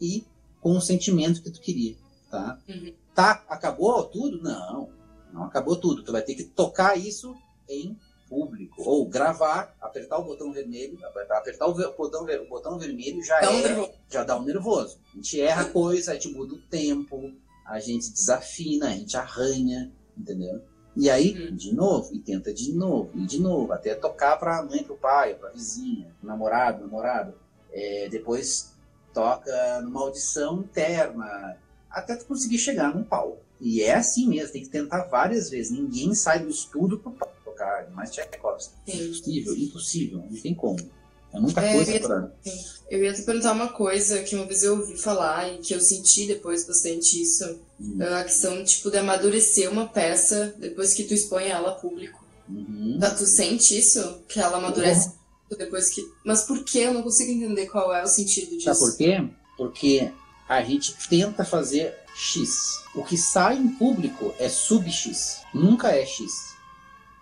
e 0.00 0.24
com 0.60 0.76
o 0.76 0.80
sentimento 0.80 1.42
que 1.42 1.50
tu 1.50 1.60
queria, 1.60 1.96
tá? 2.30 2.58
Uhum. 2.68 2.94
Tá, 3.14 3.44
acabou 3.48 4.04
tudo? 4.04 4.42
Não, 4.42 4.90
não 5.32 5.44
acabou 5.44 5.76
tudo. 5.76 6.02
Tu 6.02 6.10
vai 6.10 6.22
ter 6.22 6.34
que 6.34 6.44
tocar 6.44 6.98
isso 6.98 7.36
em 7.68 7.96
público 8.28 8.82
ou 8.82 9.06
gravar, 9.06 9.74
apertar 9.80 10.18
o 10.18 10.24
botão 10.24 10.52
vermelho, 10.52 10.98
apertar 11.30 11.66
o 11.66 11.74
botão, 11.96 12.24
o 12.24 12.48
botão 12.48 12.78
vermelho 12.78 13.22
já 13.22 13.38
é, 13.40 13.94
já 14.10 14.24
dá 14.24 14.36
um 14.36 14.42
nervoso. 14.42 14.98
A 15.12 15.16
gente 15.16 15.40
erra 15.40 15.66
coisa, 15.66 16.10
a 16.10 16.14
gente 16.14 16.28
muda 16.28 16.54
o 16.54 16.60
tempo, 16.62 17.32
a 17.64 17.80
gente 17.80 18.12
desafina, 18.12 18.88
a 18.88 18.90
gente 18.90 19.16
arranha, 19.16 19.90
entendeu? 20.16 20.62
E 20.96 21.10
aí, 21.10 21.48
uhum. 21.48 21.56
de 21.56 21.74
novo, 21.74 22.14
e 22.14 22.20
tenta 22.20 22.52
de 22.52 22.72
novo, 22.72 23.10
e 23.14 23.26
de 23.26 23.40
novo, 23.40 23.72
até 23.72 23.94
tocar 23.94 24.36
para 24.36 24.58
a 24.58 24.62
mãe, 24.62 24.84
para 24.84 24.92
o 24.92 24.98
pai, 24.98 25.34
para 25.34 25.48
a 25.48 25.52
vizinha, 25.52 26.14
namorado, 26.22 26.82
namorada. 26.82 27.34
É, 27.72 28.08
depois 28.08 28.72
toca 29.12 29.80
numa 29.80 30.00
audição 30.00 30.60
interna, 30.60 31.56
até 31.90 32.14
tu 32.14 32.26
conseguir 32.26 32.58
chegar 32.58 32.94
num 32.94 33.02
palco. 33.02 33.38
E 33.60 33.82
é 33.82 33.94
assim 33.94 34.28
mesmo, 34.28 34.52
tem 34.52 34.62
que 34.62 34.68
tentar 34.68 35.04
várias 35.04 35.50
vezes. 35.50 35.72
Ninguém 35.72 36.14
sai 36.14 36.40
do 36.40 36.48
estudo 36.48 36.98
para 36.98 37.26
tocar, 37.44 37.90
mais 37.90 38.10
Tchaikovsky. 38.10 38.74
Impossível, 38.86 39.56
impossível, 39.56 40.18
não 40.18 40.40
tem 40.40 40.54
como. 40.54 40.78
É 41.34 41.40
muita 41.40 41.60
é, 41.60 41.72
coisa 41.74 41.90
eu 41.90 41.94
ia, 41.94 42.00
pra... 42.00 42.32
Eu 42.90 43.04
ia 43.04 43.12
te 43.12 43.22
perguntar 43.22 43.52
uma 43.52 43.68
coisa 43.68 44.22
que 44.22 44.36
uma 44.36 44.46
vez 44.46 44.62
eu 44.62 44.78
ouvi 44.78 44.96
falar 44.96 45.52
e 45.52 45.58
que 45.58 45.74
eu 45.74 45.80
senti 45.80 46.28
depois 46.28 46.64
bastante 46.64 47.20
isso. 47.20 47.58
Hum. 47.80 47.98
A 48.00 48.22
questão, 48.22 48.62
tipo, 48.64 48.88
de 48.88 48.98
amadurecer 48.98 49.70
uma 49.70 49.88
peça 49.88 50.54
depois 50.58 50.94
que 50.94 51.02
tu 51.02 51.12
expõe 51.12 51.48
ela 51.48 51.70
a 51.70 51.74
público. 51.74 52.24
Uhum. 52.48 52.98
Tá, 53.00 53.10
tu 53.10 53.26
sente 53.26 53.76
isso? 53.76 54.22
Que 54.28 54.38
ela 54.38 54.58
amadurece 54.58 55.08
uhum. 55.50 55.58
depois 55.58 55.88
que... 55.88 56.02
Mas 56.24 56.42
por 56.42 56.62
que? 56.62 56.78
Eu 56.78 56.94
não 56.94 57.02
consigo 57.02 57.32
entender 57.32 57.66
qual 57.66 57.92
é 57.92 58.04
o 58.04 58.06
sentido 58.06 58.50
disso. 58.50 58.72
Sabe 58.72 58.78
por 58.78 58.96
quê? 58.96 59.28
Porque 59.56 60.12
a 60.48 60.62
gente 60.62 60.94
tenta 61.08 61.44
fazer 61.44 61.96
X. 62.14 62.80
O 62.94 63.02
que 63.02 63.16
sai 63.16 63.56
em 63.56 63.68
público 63.70 64.32
é 64.38 64.48
sub-X. 64.48 65.40
Nunca 65.52 65.90
é 65.90 66.06
X. 66.06 66.54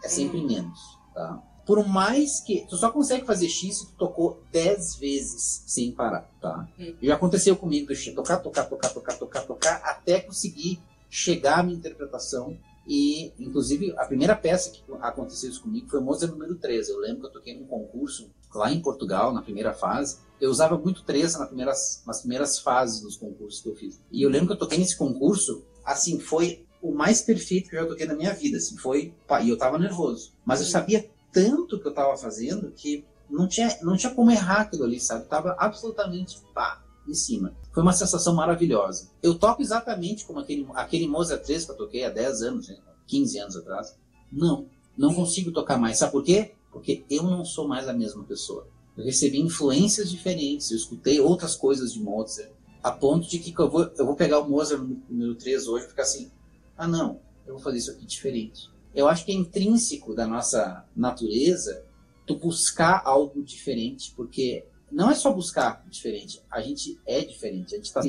É 0.04 0.08
sempre 0.08 0.38
uhum. 0.38 0.46
menos, 0.48 0.78
tá? 1.14 1.42
Por 1.66 1.86
mais 1.86 2.40
que. 2.40 2.66
Tu 2.68 2.76
só 2.76 2.90
consegue 2.90 3.26
fazer 3.26 3.48
X 3.48 3.78
se 3.78 3.86
tu 3.86 3.92
tocou 3.96 4.42
10 4.50 4.96
vezes 4.96 5.64
sem 5.66 5.92
parar, 5.92 6.30
tá? 6.40 6.68
Hum. 6.78 6.94
Já 7.02 7.14
aconteceu 7.14 7.56
comigo, 7.56 7.92
de 7.92 8.12
tocar, 8.12 8.38
tocar, 8.38 8.64
tocar, 8.64 8.88
tocar, 8.90 9.18
tocar, 9.18 9.42
tocar, 9.42 9.76
até 9.84 10.20
conseguir 10.20 10.80
chegar 11.08 11.60
à 11.60 11.62
minha 11.62 11.76
interpretação. 11.76 12.56
E, 12.86 13.32
inclusive, 13.38 13.94
a 13.96 14.04
primeira 14.04 14.34
peça 14.34 14.70
que 14.70 14.82
aconteceu 15.00 15.50
isso 15.50 15.62
comigo 15.62 15.88
foi 15.88 16.00
Mozart 16.00 16.32
número 16.32 16.56
13. 16.56 16.90
Eu 16.90 16.98
lembro 16.98 17.20
que 17.20 17.26
eu 17.26 17.32
toquei 17.32 17.56
num 17.56 17.66
concurso 17.66 18.28
lá 18.52 18.72
em 18.72 18.80
Portugal, 18.80 19.32
na 19.32 19.40
primeira 19.40 19.72
fase. 19.72 20.18
Eu 20.40 20.50
usava 20.50 20.76
muito 20.76 21.04
13 21.04 21.38
nas 21.38 21.46
primeiras, 21.46 22.02
nas 22.04 22.20
primeiras 22.20 22.58
fases 22.58 23.00
dos 23.00 23.16
concursos 23.16 23.62
que 23.62 23.68
eu 23.68 23.76
fiz. 23.76 24.00
E 24.10 24.22
eu 24.22 24.28
lembro 24.28 24.48
que 24.48 24.52
eu 24.54 24.58
toquei 24.58 24.78
nesse 24.78 24.96
concurso, 24.96 25.64
assim, 25.84 26.18
foi 26.18 26.66
o 26.82 26.92
mais 26.92 27.22
perfeito 27.22 27.70
que 27.70 27.76
eu 27.76 27.82
já 27.82 27.86
toquei 27.86 28.06
na 28.06 28.14
minha 28.14 28.32
vida, 28.34 28.56
assim, 28.56 28.76
foi... 28.76 29.14
E 29.44 29.48
eu 29.48 29.56
tava 29.56 29.78
nervoso. 29.78 30.32
Mas 30.44 30.60
eu 30.60 30.66
sabia 30.66 31.08
tanto 31.32 31.80
que 31.80 31.86
eu 31.86 31.90
estava 31.90 32.16
fazendo 32.16 32.70
que 32.70 33.04
não 33.28 33.48
tinha, 33.48 33.74
não 33.82 33.96
tinha 33.96 34.14
como 34.14 34.30
errar 34.30 34.62
aquilo 34.62 34.84
ali, 34.84 35.00
sabe? 35.00 35.26
Tava 35.26 35.56
absolutamente 35.58 36.38
pá, 36.54 36.84
em 37.08 37.14
cima. 37.14 37.56
Foi 37.72 37.82
uma 37.82 37.94
sensação 37.94 38.34
maravilhosa. 38.34 39.08
Eu 39.22 39.38
toco 39.38 39.62
exatamente 39.62 40.26
como 40.26 40.38
aquele, 40.38 40.66
aquele 40.74 41.08
Mozart 41.08 41.42
3 41.42 41.64
que 41.64 41.70
eu 41.70 41.76
toquei 41.76 42.04
há 42.04 42.10
10 42.10 42.42
anos, 42.42 42.72
15 43.06 43.38
anos 43.38 43.56
atrás. 43.56 43.96
Não, 44.30 44.66
não 44.96 45.14
consigo 45.14 45.50
tocar 45.50 45.78
mais. 45.78 45.98
Sabe 45.98 46.12
por 46.12 46.22
quê? 46.22 46.52
Porque 46.70 47.04
eu 47.08 47.22
não 47.22 47.44
sou 47.44 47.66
mais 47.66 47.88
a 47.88 47.92
mesma 47.94 48.22
pessoa. 48.24 48.68
Eu 48.96 49.04
recebi 49.04 49.40
influências 49.40 50.10
diferentes, 50.10 50.70
eu 50.70 50.76
escutei 50.76 51.18
outras 51.18 51.56
coisas 51.56 51.94
de 51.94 52.00
Mozart, 52.00 52.50
a 52.82 52.90
ponto 52.90 53.26
de 53.26 53.38
que 53.38 53.58
eu 53.58 53.70
vou, 53.70 53.90
eu 53.96 54.04
vou 54.04 54.14
pegar 54.14 54.40
o 54.40 54.48
Mozart 54.48 54.82
número 55.08 55.34
3 55.34 55.66
hoje 55.66 55.86
e 55.86 55.88
ficar 55.88 56.02
assim: 56.02 56.30
ah, 56.76 56.86
não, 56.86 57.18
eu 57.46 57.54
vou 57.54 57.62
fazer 57.62 57.78
isso 57.78 57.90
aqui 57.90 58.04
diferente 58.04 58.71
eu 58.94 59.08
acho 59.08 59.24
que 59.24 59.32
é 59.32 59.34
intrínseco 59.34 60.14
da 60.14 60.26
nossa 60.26 60.84
natureza 60.94 61.84
tu 62.26 62.36
buscar 62.36 63.02
algo 63.04 63.42
diferente, 63.42 64.12
porque 64.16 64.64
não 64.90 65.10
é 65.10 65.14
só 65.14 65.32
buscar 65.32 65.84
diferente, 65.88 66.42
a 66.50 66.60
gente 66.60 67.00
é 67.06 67.20
diferente, 67.20 67.74
a 67.74 67.78
gente 67.78 67.86
está 67.86 68.02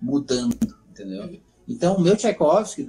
mudando, 0.00 0.56
entendeu? 0.90 1.40
Então, 1.68 1.96
o 1.96 2.00
meu 2.00 2.16
Tchaikovsky, 2.16 2.86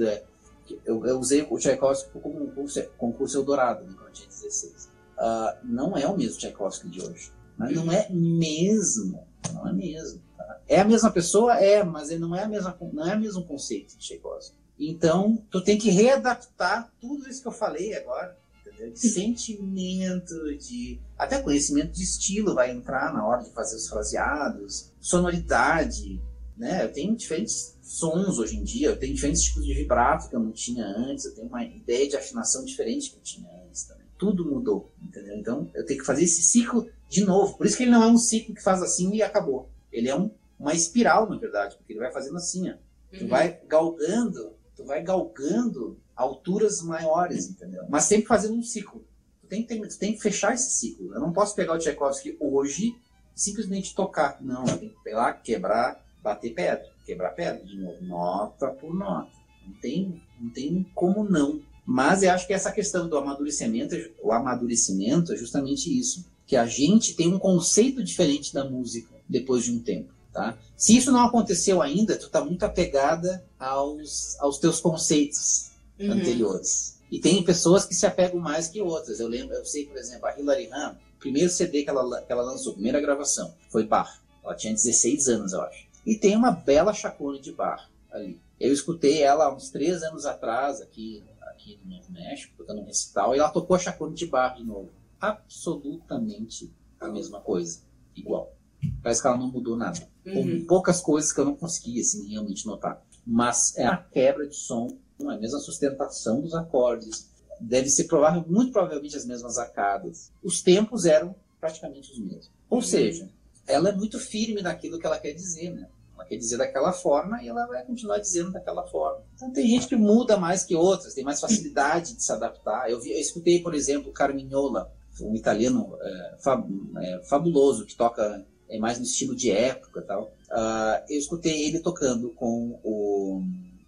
eu, 0.85 1.05
eu 1.05 1.19
usei 1.19 1.45
o 1.49 1.57
Tchaikovsky 1.57 2.09
como 2.19 2.47
concurso, 2.47 2.83
concurso 2.97 3.37
Eldorado, 3.37 3.83
né, 3.83 3.93
quando 3.93 4.07
eu 4.07 4.13
tinha 4.13 4.27
16. 4.27 4.89
Uh, 5.17 5.57
não 5.63 5.95
é 5.95 6.07
o 6.07 6.17
mesmo 6.17 6.39
Tchaikovsky 6.39 6.89
de 6.89 7.01
hoje. 7.01 7.31
Né? 7.57 7.71
Não 7.71 7.91
é 7.91 8.09
mesmo. 8.09 9.27
Não 9.53 9.67
é 9.67 9.73
mesmo. 9.73 10.21
Tá? 10.35 10.61
É 10.67 10.79
a 10.79 10.85
mesma 10.85 11.11
pessoa? 11.11 11.55
É, 11.55 11.83
mas 11.83 12.09
não 12.19 12.35
é, 12.35 12.43
a 12.43 12.47
mesma, 12.47 12.75
não 12.91 13.05
é 13.05 13.15
o 13.15 13.19
mesmo 13.19 13.45
conceito 13.45 13.97
de 13.97 13.99
Tchaikovsky. 13.99 14.57
Então, 14.83 15.37
tu 15.51 15.63
tem 15.63 15.77
que 15.77 15.91
readaptar 15.91 16.91
tudo 16.99 17.29
isso 17.29 17.43
que 17.43 17.47
eu 17.47 17.51
falei 17.51 17.93
agora, 17.93 18.35
entendeu? 18.65 18.91
De 18.91 18.99
sentimento, 18.99 20.33
de 20.57 20.99
até 21.15 21.39
conhecimento 21.39 21.91
de 21.91 22.03
estilo 22.03 22.55
vai 22.55 22.71
entrar 22.71 23.13
na 23.13 23.23
hora 23.23 23.43
de 23.43 23.51
fazer 23.51 23.75
os 23.75 23.87
fraseados, 23.87 24.91
sonoridade, 24.99 26.19
né? 26.57 26.83
Eu 26.83 26.91
tenho 26.91 27.15
diferentes 27.15 27.77
sons 27.83 28.39
hoje 28.39 28.57
em 28.57 28.63
dia, 28.63 28.87
eu 28.87 28.97
tenho 28.97 29.13
diferentes 29.13 29.43
tipos 29.43 29.63
de 29.63 29.73
vibrato 29.73 30.27
que 30.27 30.35
eu 30.35 30.39
não 30.39 30.51
tinha 30.51 30.83
antes, 30.83 31.25
eu 31.25 31.35
tenho 31.35 31.47
uma 31.47 31.63
ideia 31.63 32.09
de 32.09 32.15
afinação 32.15 32.65
diferente 32.65 33.11
que 33.11 33.17
eu 33.17 33.21
tinha 33.21 33.49
antes 33.67 33.83
também. 33.83 34.07
Tudo 34.17 34.43
mudou, 34.45 34.91
entendeu? 34.99 35.37
Então, 35.37 35.69
eu 35.75 35.85
tenho 35.85 35.99
que 35.99 36.05
fazer 36.05 36.23
esse 36.23 36.41
ciclo 36.41 36.89
de 37.07 37.23
novo. 37.23 37.55
Por 37.55 37.67
isso 37.67 37.77
que 37.77 37.83
ele 37.83 37.91
não 37.91 38.01
é 38.01 38.07
um 38.07 38.17
ciclo 38.17 38.55
que 38.55 38.63
faz 38.63 38.81
assim 38.81 39.13
e 39.13 39.21
acabou. 39.21 39.69
Ele 39.91 40.09
é 40.09 40.15
um, 40.15 40.31
uma 40.59 40.73
espiral, 40.73 41.29
na 41.29 41.37
verdade, 41.37 41.75
porque 41.75 41.93
ele 41.93 41.99
vai 41.99 42.11
fazendo 42.11 42.37
assim, 42.37 42.67
ó. 42.71 42.73
Tu 43.11 43.23
uhum. 43.23 43.27
vai 43.27 43.59
galgando 43.67 44.53
tu 44.81 44.87
vai 44.87 45.03
galgando 45.03 45.97
alturas 46.15 46.81
maiores, 46.81 47.49
entendeu? 47.49 47.83
Mas 47.89 48.05
sempre 48.05 48.27
fazendo 48.27 48.55
um 48.55 48.63
ciclo. 48.63 49.03
Tu 49.41 49.47
tem, 49.47 49.63
tem, 49.63 49.81
tu 49.81 49.97
tem 49.97 50.13
que 50.13 50.21
fechar 50.21 50.53
esse 50.53 50.71
ciclo. 50.71 51.13
Eu 51.13 51.19
não 51.19 51.31
posso 51.31 51.55
pegar 51.55 51.73
o 51.73 51.77
Tchaikovsky 51.77 52.37
hoje 52.39 52.95
simplesmente 53.35 53.95
tocar. 53.95 54.37
Não, 54.41 54.65
tenho 54.65 54.91
que 54.91 55.03
pegar, 55.03 55.33
quebrar, 55.33 56.03
bater 56.21 56.53
pedra, 56.53 56.89
quebrar 57.05 57.31
pedra 57.31 57.63
de 57.63 57.77
novo, 57.77 58.03
nota 58.03 58.67
por 58.69 58.93
nota. 58.93 59.31
Não 59.65 59.73
tem, 59.75 60.21
não 60.39 60.49
tem 60.49 60.85
como 60.95 61.23
não. 61.23 61.61
Mas 61.85 62.23
eu 62.23 62.31
acho 62.31 62.47
que 62.47 62.53
essa 62.53 62.71
questão 62.71 63.07
do 63.07 63.17
amadurecimento, 63.17 63.95
o 64.21 64.31
amadurecimento 64.31 65.33
é 65.33 65.35
justamente 65.35 65.97
isso, 65.97 66.25
que 66.45 66.55
a 66.55 66.65
gente 66.65 67.15
tem 67.15 67.33
um 67.33 67.39
conceito 67.39 68.03
diferente 68.03 68.53
da 68.53 68.69
música 68.69 69.09
depois 69.27 69.63
de 69.63 69.71
um 69.71 69.79
tempo. 69.79 70.13
Tá? 70.33 70.57
Se 70.77 70.95
isso 70.95 71.11
não 71.11 71.25
aconteceu 71.25 71.81
ainda, 71.81 72.17
tu 72.17 72.27
está 72.27 72.43
muito 72.43 72.63
apegada 72.63 73.43
aos, 73.59 74.39
aos 74.39 74.57
teus 74.57 74.79
conceitos 74.79 75.71
uhum. 75.99 76.13
anteriores. 76.13 76.99
E 77.11 77.19
tem 77.19 77.43
pessoas 77.43 77.85
que 77.85 77.93
se 77.93 78.05
apegam 78.05 78.39
mais 78.39 78.69
que 78.69 78.81
outras. 78.81 79.19
Eu 79.19 79.27
lembro, 79.27 79.53
eu 79.53 79.65
sei, 79.65 79.85
por 79.85 79.97
exemplo, 79.97 80.27
a 80.27 80.39
Hilary 80.39 80.69
Ham, 80.71 80.95
o 81.15 81.19
primeiro 81.19 81.49
CD 81.49 81.83
que 81.83 81.89
ela, 81.89 82.21
que 82.21 82.31
ela 82.31 82.43
lançou, 82.43 82.73
primeira 82.73 83.01
gravação, 83.01 83.53
foi 83.69 83.85
Bach. 83.85 84.21
Ela 84.43 84.55
tinha 84.55 84.73
16 84.73 85.27
anos, 85.27 85.51
eu 85.51 85.61
acho. 85.61 85.85
E 86.05 86.15
tem 86.15 86.35
uma 86.35 86.51
bela 86.51 86.93
chacona 86.93 87.39
de 87.39 87.51
Bach 87.51 87.89
ali. 88.09 88.39
Eu 88.57 88.71
escutei 88.71 89.21
ela 89.21 89.45
há 89.45 89.53
uns 89.53 89.69
três 89.69 90.01
anos 90.03 90.25
atrás, 90.25 90.79
aqui, 90.81 91.23
aqui 91.41 91.77
no 91.83 91.97
Novo 91.97 92.11
México, 92.11 92.53
tocando 92.57 92.81
um 92.81 92.85
recital, 92.85 93.35
e 93.35 93.39
ela 93.39 93.49
tocou 93.49 93.75
a 93.75 93.79
chacona 93.79 94.13
de 94.13 94.25
Bach 94.25 94.55
de 94.55 94.63
novo. 94.63 94.89
Absolutamente 95.19 96.71
a 96.99 97.09
mesma 97.09 97.41
coisa, 97.41 97.81
igual. 98.15 98.53
Parece 99.01 99.21
que 99.21 99.27
ela 99.27 99.37
não 99.37 99.51
mudou 99.51 99.77
nada. 99.77 99.99
Uhum. 100.25 100.65
Poucas 100.65 101.01
coisas 101.01 101.31
que 101.33 101.39
eu 101.39 101.45
não 101.45 101.55
consegui 101.55 101.99
assim, 101.99 102.29
realmente 102.29 102.65
notar. 102.65 103.03
Mas 103.25 103.77
é 103.77 103.85
a 103.85 103.97
quebra 103.97 104.47
de 104.47 104.55
som, 104.55 104.87
é 105.19 105.23
a 105.23 105.37
mesma 105.37 105.59
sustentação 105.59 106.41
dos 106.41 106.53
acordes. 106.53 107.29
Deve 107.59 107.89
ser 107.89 108.05
provável, 108.05 108.43
muito 108.47 108.71
provavelmente 108.71 109.15
as 109.15 109.25
mesmas 109.25 109.57
arcadas. 109.57 110.31
Os 110.43 110.61
tempos 110.61 111.05
eram 111.05 111.35
praticamente 111.59 112.11
os 112.11 112.19
mesmos. 112.19 112.49
Ou 112.69 112.79
uhum. 112.79 112.83
seja, 112.83 113.29
ela 113.67 113.89
é 113.89 113.91
muito 113.91 114.19
firme 114.19 114.61
naquilo 114.61 114.99
que 114.99 115.05
ela 115.05 115.19
quer 115.19 115.33
dizer, 115.33 115.69
né? 115.71 115.87
Ela 116.15 116.25
quer 116.25 116.37
dizer 116.37 116.57
daquela 116.57 116.91
forma 116.91 117.41
e 117.43 117.47
ela 117.47 117.65
vai 117.67 117.83
continuar 117.85 118.17
dizendo 118.17 118.51
daquela 118.51 118.85
forma. 118.87 119.23
Então 119.35 119.51
tem 119.51 119.67
gente 119.67 119.87
que 119.87 119.95
muda 119.95 120.37
mais 120.37 120.63
que 120.63 120.75
outras, 120.75 121.13
tem 121.13 121.23
mais 121.23 121.39
facilidade 121.39 122.15
de 122.15 122.23
se 122.23 122.31
adaptar. 122.31 122.89
Eu, 122.89 122.99
vi, 122.99 123.11
eu 123.11 123.19
escutei, 123.19 123.61
por 123.61 123.73
exemplo, 123.73 124.11
Carmignola, 124.11 124.91
um 125.19 125.35
italiano 125.35 125.97
é, 126.01 126.35
fab, 126.39 126.65
é, 126.97 127.21
fabuloso 127.23 127.85
que 127.85 127.95
toca 127.95 128.45
é 128.71 128.79
mais 128.79 128.97
no 128.97 129.03
estilo 129.03 129.35
de 129.35 129.51
época 129.51 130.01
tal. 130.01 130.33
Uh, 130.49 131.03
eu 131.09 131.19
escutei 131.19 131.67
ele 131.67 131.79
tocando 131.79 132.29
com 132.29 132.79
o 132.83 133.43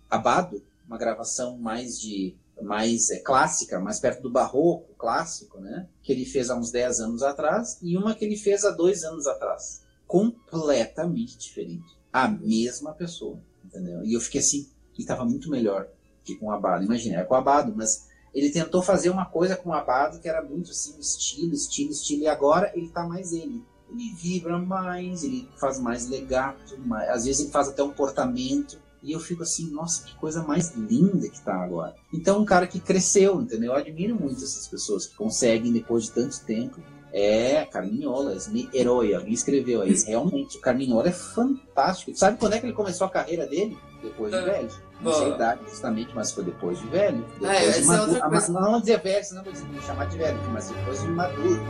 Abado, 0.10 0.62
uma 0.86 0.98
gravação 0.98 1.58
mais 1.58 2.00
de 2.00 2.36
mais 2.62 3.10
é, 3.10 3.20
clássica, 3.20 3.80
mais 3.80 4.00
perto 4.00 4.22
do 4.22 4.30
barroco 4.30 4.94
clássico, 4.96 5.60
né? 5.60 5.88
Que 6.04 6.12
ele 6.12 6.26
fez 6.26 6.50
há 6.50 6.56
uns 6.56 6.70
10 6.70 7.00
anos 7.00 7.24
atrás 7.24 7.80
e 7.82 7.98
uma 7.98 8.14
que 8.14 8.24
ele 8.24 8.38
fez 8.38 8.64
há 8.64 8.72
dois 8.72 9.04
anos 9.04 9.26
atrás. 9.26 9.82
Completamente 10.06 11.38
diferente. 11.38 11.98
A 12.12 12.28
mesma 12.28 12.94
pessoa, 12.94 13.40
entendeu? 13.66 14.04
E 14.04 14.14
eu 14.14 14.22
fiquei 14.22 14.40
assim, 14.40 14.70
que 14.94 15.02
estava 15.02 15.26
muito 15.26 15.50
melhor 15.50 15.88
que 16.24 16.36
com 16.36 16.48
o 16.48 16.52
Abado. 16.52 16.84
Imagina, 16.84 17.22
é 17.22 17.24
com 17.24 17.34
o 17.34 17.38
Abado, 17.38 17.74
mas 17.76 18.08
ele 18.34 18.52
tentou 18.52 18.82
fazer 18.82 19.10
uma 19.10 19.26
coisa 19.26 19.56
com 19.56 19.70
o 19.70 19.74
Abado 19.74 20.20
que 20.20 20.30
era 20.30 20.44
muito 20.44 20.72
assim, 20.72 20.98
estilo, 21.00 21.54
estilo, 21.54 21.92
estilo, 21.92 22.24
e 22.24 22.28
agora 22.28 22.72
ele 22.76 22.86
está 22.86 23.04
mais 23.04 23.32
ele 23.34 23.64
ele 23.94 24.14
vibra 24.14 24.58
mais, 24.58 25.24
ele 25.24 25.48
faz 25.58 25.80
mais 25.80 26.10
legato, 26.10 26.78
mais, 26.80 27.10
às 27.10 27.26
vezes 27.26 27.42
ele 27.42 27.52
faz 27.52 27.70
até 27.70 27.84
um 27.84 27.92
portamento. 27.92 28.82
E 29.02 29.12
eu 29.12 29.20
fico 29.20 29.44
assim, 29.44 29.70
nossa, 29.70 30.06
que 30.06 30.16
coisa 30.16 30.44
mais 30.44 30.74
linda 30.76 31.28
que 31.28 31.42
tá 31.42 31.54
agora. 31.56 31.94
Então, 32.14 32.40
um 32.40 32.46
cara 32.46 32.66
que 32.66 32.80
cresceu, 32.80 33.42
entendeu? 33.42 33.74
Eu 33.74 33.78
admiro 33.78 34.16
muito 34.16 34.42
essas 34.42 34.66
pessoas 34.66 35.06
que 35.06 35.16
conseguem, 35.16 35.74
depois 35.74 36.06
de 36.06 36.12
tanto 36.12 36.40
tempo. 36.46 36.82
É, 37.12 37.66
Carminhola, 37.66 38.38
herói, 38.74 39.14
alguém 39.14 39.34
escreveu 39.34 39.82
aí. 39.82 39.94
Realmente, 40.08 40.58
o 40.58 40.62
Carminhola 40.62 41.10
é 41.10 41.12
fantástico. 41.12 42.18
Sabe 42.18 42.38
quando 42.40 42.54
é 42.54 42.60
que 42.60 42.66
ele 42.66 42.74
começou 42.74 43.06
a 43.06 43.10
carreira 43.10 43.46
dele? 43.46 43.78
Depois 44.04 44.32
de 44.32 44.38
ah. 44.38 44.42
velho. 44.42 44.70
Não 45.02 45.14
sei 45.14 45.30
idade 45.30 45.62
justamente, 45.70 46.12
mas 46.14 46.32
foi 46.32 46.44
depois 46.44 46.80
de 46.80 46.88
velho. 46.88 47.26
Depois 47.40 47.78
ah, 47.78 47.80
de 47.80 47.86
maduro. 47.86 48.18
É 48.18 48.30
coisa... 48.30 48.54
Não 48.54 48.80
dizer 48.80 49.02
velho, 49.02 49.26
senão 49.26 49.44
vou 49.44 49.54
me 49.54 49.82
chamar 49.82 50.06
de 50.08 50.18
velho, 50.18 50.40
mas 50.52 50.70
depois 50.70 51.02
de 51.02 51.08
maduro. 51.08 51.62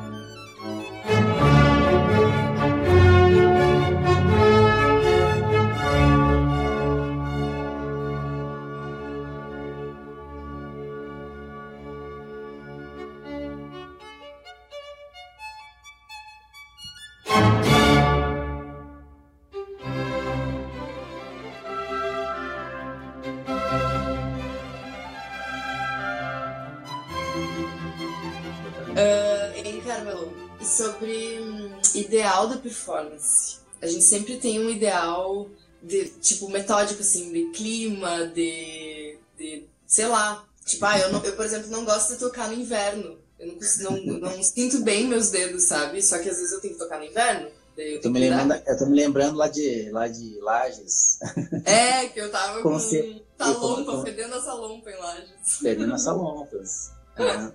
performance. 32.64 33.58
A 33.80 33.86
gente 33.86 34.04
sempre 34.04 34.38
tem 34.38 34.58
um 34.58 34.70
ideal 34.70 35.48
de, 35.82 36.06
tipo, 36.20 36.48
metódico, 36.48 37.00
assim, 37.00 37.32
de 37.32 37.50
clima, 37.50 38.26
de. 38.28 39.18
de 39.38 39.66
sei 39.86 40.06
lá. 40.06 40.44
Tipo, 40.64 40.86
ah, 40.86 40.98
eu, 40.98 41.12
não, 41.12 41.22
eu, 41.22 41.36
por 41.36 41.44
exemplo, 41.44 41.70
não 41.70 41.84
gosto 41.84 42.14
de 42.14 42.18
tocar 42.18 42.48
no 42.48 42.54
inverno. 42.54 43.18
Eu 43.38 43.58
não, 43.80 44.04
não, 44.04 44.18
não 44.20 44.42
sinto 44.42 44.80
bem 44.80 45.06
meus 45.06 45.30
dedos, 45.30 45.64
sabe? 45.64 46.02
Só 46.02 46.18
que 46.18 46.30
às 46.30 46.36
vezes 46.36 46.52
eu 46.52 46.60
tenho 46.60 46.72
que 46.72 46.78
tocar 46.78 46.98
no 46.98 47.04
inverno. 47.04 47.50
Eu 47.76 48.00
tô, 48.00 48.08
me 48.08 48.20
lembrando, 48.20 48.54
eu 48.54 48.78
tô 48.78 48.86
me 48.86 48.96
lembrando 48.96 49.36
lá 49.36 49.48
de, 49.48 49.90
lá 49.90 50.06
de 50.06 50.38
Lages. 50.40 51.18
É, 51.64 52.06
que 52.06 52.20
eu 52.20 52.30
tava 52.30 52.62
com, 52.62 52.78
com 52.78 53.20
talompa, 53.36 54.02
fedendo 54.04 54.34
a 54.34 54.40
salompa 54.40 54.90
em 54.90 54.96
Lages. 54.96 55.58
Fedendo 55.60 55.94
as 55.94 56.02
salompas. 56.02 56.92
É. 57.16 57.52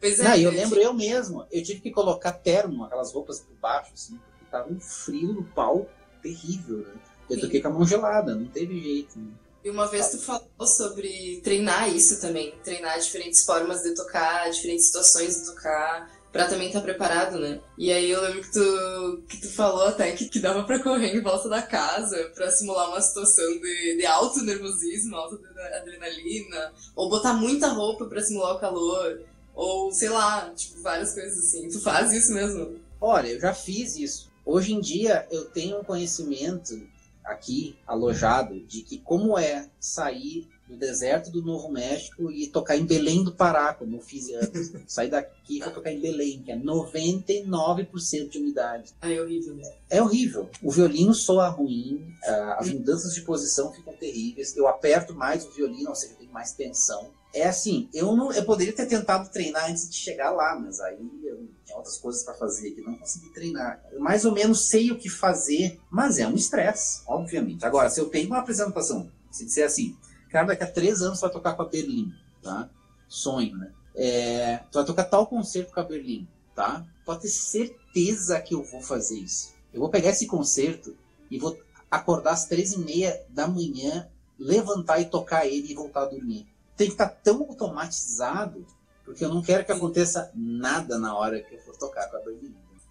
Pois 0.00 0.20
é. 0.20 0.24
Não, 0.24 0.36
eu 0.36 0.50
lembro 0.50 0.80
eu 0.80 0.92
mesmo, 0.92 1.46
eu 1.50 1.62
tive 1.62 1.80
que 1.80 1.90
colocar 1.90 2.32
terno, 2.32 2.84
aquelas 2.84 3.12
roupas 3.12 3.40
por 3.40 3.54
baixo, 3.56 3.92
assim, 3.92 4.16
porque 4.16 4.44
tava 4.50 4.72
um 4.72 4.80
frio 4.80 5.32
no 5.32 5.44
pau 5.44 5.88
terrível, 6.22 6.78
né? 6.78 6.94
Eu 7.28 7.36
Sim. 7.36 7.42
toquei 7.42 7.60
com 7.60 7.68
a 7.68 7.72
mão 7.72 7.86
gelada, 7.86 8.34
não 8.34 8.46
teve 8.46 8.80
jeito. 8.80 9.18
Né? 9.18 9.30
E 9.64 9.70
uma 9.70 9.86
vez 9.86 10.08
tu 10.10 10.18
falou 10.18 10.66
sobre 10.66 11.40
treinar 11.42 11.94
isso 11.94 12.20
também, 12.20 12.54
treinar 12.62 12.98
diferentes 12.98 13.44
formas 13.44 13.82
de 13.82 13.94
tocar, 13.94 14.50
diferentes 14.50 14.86
situações 14.86 15.40
de 15.40 15.46
tocar, 15.46 16.08
pra 16.32 16.46
também 16.46 16.68
estar 16.68 16.80
tá 16.80 16.84
preparado, 16.84 17.38
né? 17.38 17.60
E 17.76 17.90
aí 17.90 18.10
eu 18.10 18.20
lembro 18.20 18.42
que 18.42 18.52
tu, 18.52 19.24
que 19.28 19.40
tu 19.40 19.50
falou 19.52 19.86
até 19.86 20.12
que, 20.12 20.28
que 20.28 20.38
dava 20.38 20.64
pra 20.64 20.82
correr 20.82 21.16
em 21.16 21.20
volta 21.20 21.48
da 21.48 21.62
casa 21.62 22.30
pra 22.34 22.50
simular 22.50 22.88
uma 22.88 23.00
situação 23.00 23.46
de, 23.60 23.96
de 23.96 24.06
alto 24.06 24.42
nervosismo, 24.42 25.16
alta 25.16 25.38
adrenalina, 25.76 26.72
ou 26.94 27.08
botar 27.08 27.34
muita 27.34 27.68
roupa 27.68 28.06
pra 28.06 28.20
simular 28.20 28.56
o 28.56 28.60
calor. 28.60 29.20
Ou, 29.58 29.90
sei 29.90 30.08
lá, 30.08 30.50
tipo, 30.54 30.80
várias 30.82 31.12
coisas 31.12 31.36
assim. 31.36 31.68
Tu 31.68 31.80
faz 31.80 32.12
isso 32.12 32.32
mesmo? 32.32 32.78
Olha, 33.00 33.26
eu 33.26 33.40
já 33.40 33.52
fiz 33.52 33.96
isso. 33.96 34.30
Hoje 34.46 34.72
em 34.72 34.80
dia 34.80 35.26
eu 35.32 35.46
tenho 35.46 35.80
um 35.80 35.84
conhecimento 35.84 36.80
aqui 37.24 37.76
alojado 37.84 38.60
de 38.60 38.82
que 38.82 38.98
como 38.98 39.36
é 39.36 39.68
sair 39.80 40.48
do 40.68 40.76
deserto 40.76 41.32
do 41.32 41.42
Novo 41.42 41.72
México 41.72 42.30
e 42.30 42.46
tocar 42.46 42.76
em 42.76 42.86
Belém 42.86 43.24
do 43.24 43.32
Pará, 43.32 43.74
como 43.74 43.96
eu 43.96 44.00
fiz 44.00 44.30
antes. 44.32 44.72
Sair 44.86 45.10
daqui 45.10 45.58
para 45.58 45.72
tocar 45.72 45.90
em 45.90 46.00
Belém, 46.00 46.40
que 46.42 46.52
é 46.52 46.56
99% 46.56 48.28
de 48.28 48.38
umidade. 48.38 48.92
Ah, 49.00 49.10
é 49.10 49.20
horrível, 49.20 49.54
né? 49.56 49.72
É 49.90 50.00
horrível. 50.00 50.48
O 50.62 50.70
violino 50.70 51.14
soa 51.14 51.48
ruim, 51.48 52.14
as 52.58 52.68
mudanças 52.70 53.14
de 53.14 53.22
posição 53.22 53.72
ficam 53.72 53.94
terríveis. 53.94 54.56
Eu 54.56 54.68
aperto 54.68 55.14
mais 55.14 55.44
o 55.44 55.50
violino, 55.50 55.88
ou 55.88 55.96
seja, 55.96 56.14
tem 56.14 56.28
mais 56.28 56.52
tensão 56.52 57.10
é 57.32 57.46
assim, 57.46 57.88
eu 57.92 58.16
não, 58.16 58.32
eu 58.32 58.44
poderia 58.44 58.72
ter 58.72 58.86
tentado 58.86 59.28
treinar 59.30 59.70
antes 59.70 59.88
de 59.88 59.96
chegar 59.96 60.30
lá, 60.30 60.58
mas 60.58 60.80
aí 60.80 60.98
eu 61.22 61.46
tinha 61.64 61.76
outras 61.76 61.98
coisas 61.98 62.22
para 62.22 62.34
fazer 62.34 62.70
que 62.70 62.80
não 62.80 62.96
consegui 62.96 63.28
treinar. 63.30 63.82
Eu 63.92 64.00
mais 64.00 64.24
ou 64.24 64.32
menos 64.32 64.68
sei 64.68 64.90
o 64.90 64.98
que 64.98 65.10
fazer, 65.10 65.78
mas 65.90 66.18
é 66.18 66.26
um 66.26 66.34
estresse, 66.34 67.02
obviamente. 67.06 67.64
Agora, 67.64 67.90
se 67.90 68.00
eu 68.00 68.08
tenho 68.08 68.28
uma 68.28 68.38
apresentação, 68.38 69.10
se 69.30 69.44
disser 69.44 69.66
assim, 69.66 69.96
cara, 70.30 70.46
daqui 70.46 70.64
a 70.64 70.70
três 70.70 71.02
anos 71.02 71.20
vai 71.20 71.30
tocar 71.30 71.54
com 71.54 71.62
a 71.62 71.68
Berlim, 71.68 72.12
tá? 72.42 72.70
Sonho, 73.06 73.56
né? 73.56 73.72
É, 73.94 74.58
tu 74.70 74.76
vai 74.76 74.84
tocar 74.84 75.04
tal 75.04 75.26
concerto 75.26 75.72
com 75.72 75.80
a 75.80 75.84
Berlim, 75.84 76.26
tá? 76.54 76.86
Pode 77.04 77.22
ter 77.22 77.28
certeza 77.28 78.40
que 78.40 78.54
eu 78.54 78.62
vou 78.62 78.80
fazer 78.80 79.18
isso. 79.18 79.52
Eu 79.72 79.80
vou 79.80 79.90
pegar 79.90 80.10
esse 80.10 80.26
concerto 80.26 80.96
e 81.30 81.38
vou 81.38 81.58
acordar 81.90 82.32
às 82.32 82.46
três 82.46 82.72
e 82.72 82.78
meia 82.78 83.22
da 83.28 83.46
manhã, 83.46 84.08
levantar 84.38 85.00
e 85.00 85.04
tocar 85.04 85.46
ele 85.46 85.70
e 85.70 85.74
voltar 85.74 86.02
a 86.02 86.06
dormir 86.06 86.46
tem 86.78 86.86
que 86.86 86.94
estar 86.94 87.08
tão 87.08 87.42
automatizado, 87.42 88.64
porque 89.04 89.24
eu 89.24 89.28
não 89.28 89.42
quero 89.42 89.64
que 89.64 89.72
aconteça 89.72 90.30
nada 90.34 90.96
na 90.96 91.14
hora 91.14 91.42
que 91.42 91.56
eu 91.56 91.58
for 91.58 91.76
tocar 91.76 92.08
com 92.08 92.16
a 92.16 92.20
banda. 92.20 92.38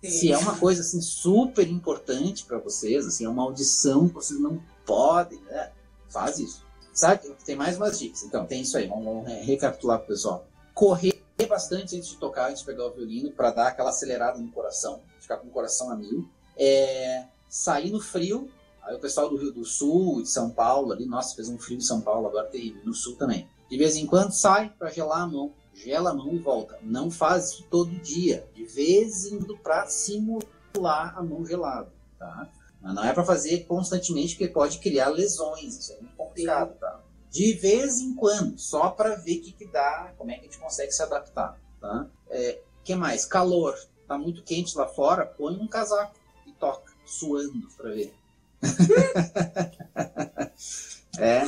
Se 0.04 0.32
é 0.32 0.38
uma 0.38 0.58
coisa 0.58 0.82
assim 0.82 1.02
super 1.02 1.68
importante 1.68 2.46
para 2.46 2.60
vocês, 2.60 3.08
assim, 3.08 3.26
é 3.26 3.30
uma 3.30 3.44
audição 3.44 4.08
que 4.08 4.14
vocês 4.14 4.40
não 4.40 4.62
podem, 4.86 5.42
né? 5.44 5.72
Faz 6.10 6.38
isso. 6.38 6.64
Sabe? 6.94 7.34
Tem 7.46 7.56
mais 7.56 7.78
umas 7.78 7.98
dicas. 7.98 8.24
Então, 8.24 8.46
tem 8.46 8.62
isso 8.62 8.78
aí. 8.78 8.88
Vamos, 8.88 9.06
vamos 9.06 9.46
recapitular 9.46 10.00
pro 10.00 10.10
pessoal. 10.10 10.46
Correr 10.74 11.20
bastante 11.50 11.96
antes 11.96 12.10
de 12.10 12.18
tocar, 12.18 12.50
antes 12.50 12.60
de 12.60 12.66
pegar 12.66 12.86
o 12.86 12.92
violino, 12.92 13.32
para 13.32 13.52
dar 13.52 13.68
aquela 13.68 13.90
acelerada 13.90 14.38
no 14.38 14.52
coração, 14.52 15.02
ficar 15.20 15.38
com 15.38 15.48
o 15.48 15.52
coração 15.52 15.90
a 15.92 15.96
mil. 15.96 16.30
É, 16.58 17.26
sair 17.50 17.92
no 17.92 18.02
frio. 18.02 18.50
Aí 18.84 18.96
o 18.96 19.00
pessoal 19.00 19.30
do 19.30 19.38
Rio 19.38 19.52
do 19.52 19.66
Sul, 19.66 20.22
de 20.22 20.30
São 20.30 20.50
Paulo, 20.50 20.92
ali, 20.92 21.06
nossa, 21.06 21.36
fez 21.36 21.50
um 21.50 21.58
frio 21.58 21.78
em 21.78 21.82
São 21.82 22.02
Paulo 22.02 22.28
agora 22.28 22.48
terrível, 22.48 22.82
no 22.86 22.94
Sul 22.94 23.16
também. 23.16 23.48
De 23.70 23.78
vez 23.78 23.96
em 23.96 24.06
quando 24.06 24.32
sai 24.32 24.70
para 24.70 24.90
gelar 24.90 25.22
a 25.22 25.28
mão, 25.28 25.54
gela 25.74 26.12
a 26.12 26.14
mão 26.14 26.34
e 26.34 26.40
volta. 26.40 26.80
Não 26.82 27.12
faz 27.12 27.52
isso 27.52 27.68
todo 27.70 27.90
dia. 27.90 28.48
De 28.54 28.66
vez 28.66 29.26
em 29.26 29.38
quando 29.38 29.58
para 29.58 29.86
simular 29.88 31.18
a 31.18 31.22
mão 31.22 31.46
gelada, 31.46 31.92
tá? 32.18 32.50
Mas 32.82 32.96
não 32.96 33.04
é 33.04 33.14
para 33.14 33.26
fazer 33.26 33.66
constantemente 33.66 34.36
porque 34.36 34.48
pode 34.48 34.80
criar 34.80 35.10
lesões. 35.10 35.78
Isso 35.78 35.94
é 35.94 35.98
muito 35.98 36.16
complicado, 36.16 36.78
tá? 36.80 37.02
De 37.30 37.54
vez 37.54 38.00
em 38.00 38.16
quando, 38.16 38.58
só 38.58 38.90
para 38.90 39.16
ver 39.16 39.40
o 39.40 39.42
que, 39.42 39.52
que 39.52 39.68
dá, 39.68 40.14
como 40.18 40.32
é 40.32 40.36
que 40.36 40.42
a 40.42 40.44
gente 40.44 40.60
consegue 40.60 40.92
se 40.92 41.04
adaptar, 41.04 41.60
tá? 41.80 42.08
É, 42.30 42.62
que 42.84 42.96
mais? 42.96 43.26
Calor. 43.26 43.76
Tá 44.08 44.18
muito 44.18 44.42
quente 44.42 44.78
lá 44.78 44.88
fora, 44.88 45.26
põe 45.26 45.58
um 45.58 45.68
casaco 45.68 46.16
e 46.46 46.54
toca, 46.54 46.94
suando 47.06 47.68
para 47.76 47.90
ver. 47.90 48.14
É, 51.18 51.44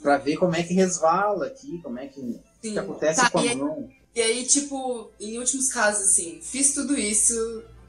pra 0.00 0.18
ver 0.18 0.36
como 0.36 0.54
é 0.54 0.62
que 0.62 0.74
resvala 0.74 1.46
aqui, 1.46 1.80
como 1.82 1.98
é 1.98 2.06
que, 2.06 2.40
que 2.60 2.78
acontece 2.78 3.20
tá, 3.20 3.30
com 3.30 3.38
a 3.38 3.46
e 3.46 3.54
mão. 3.54 3.74
Aí, 3.76 3.96
e 4.14 4.22
aí, 4.22 4.44
tipo, 4.46 5.10
em 5.20 5.38
últimos 5.38 5.68
casos, 5.68 6.08
assim, 6.08 6.40
fiz 6.42 6.72
tudo 6.72 6.96
isso, 6.96 7.34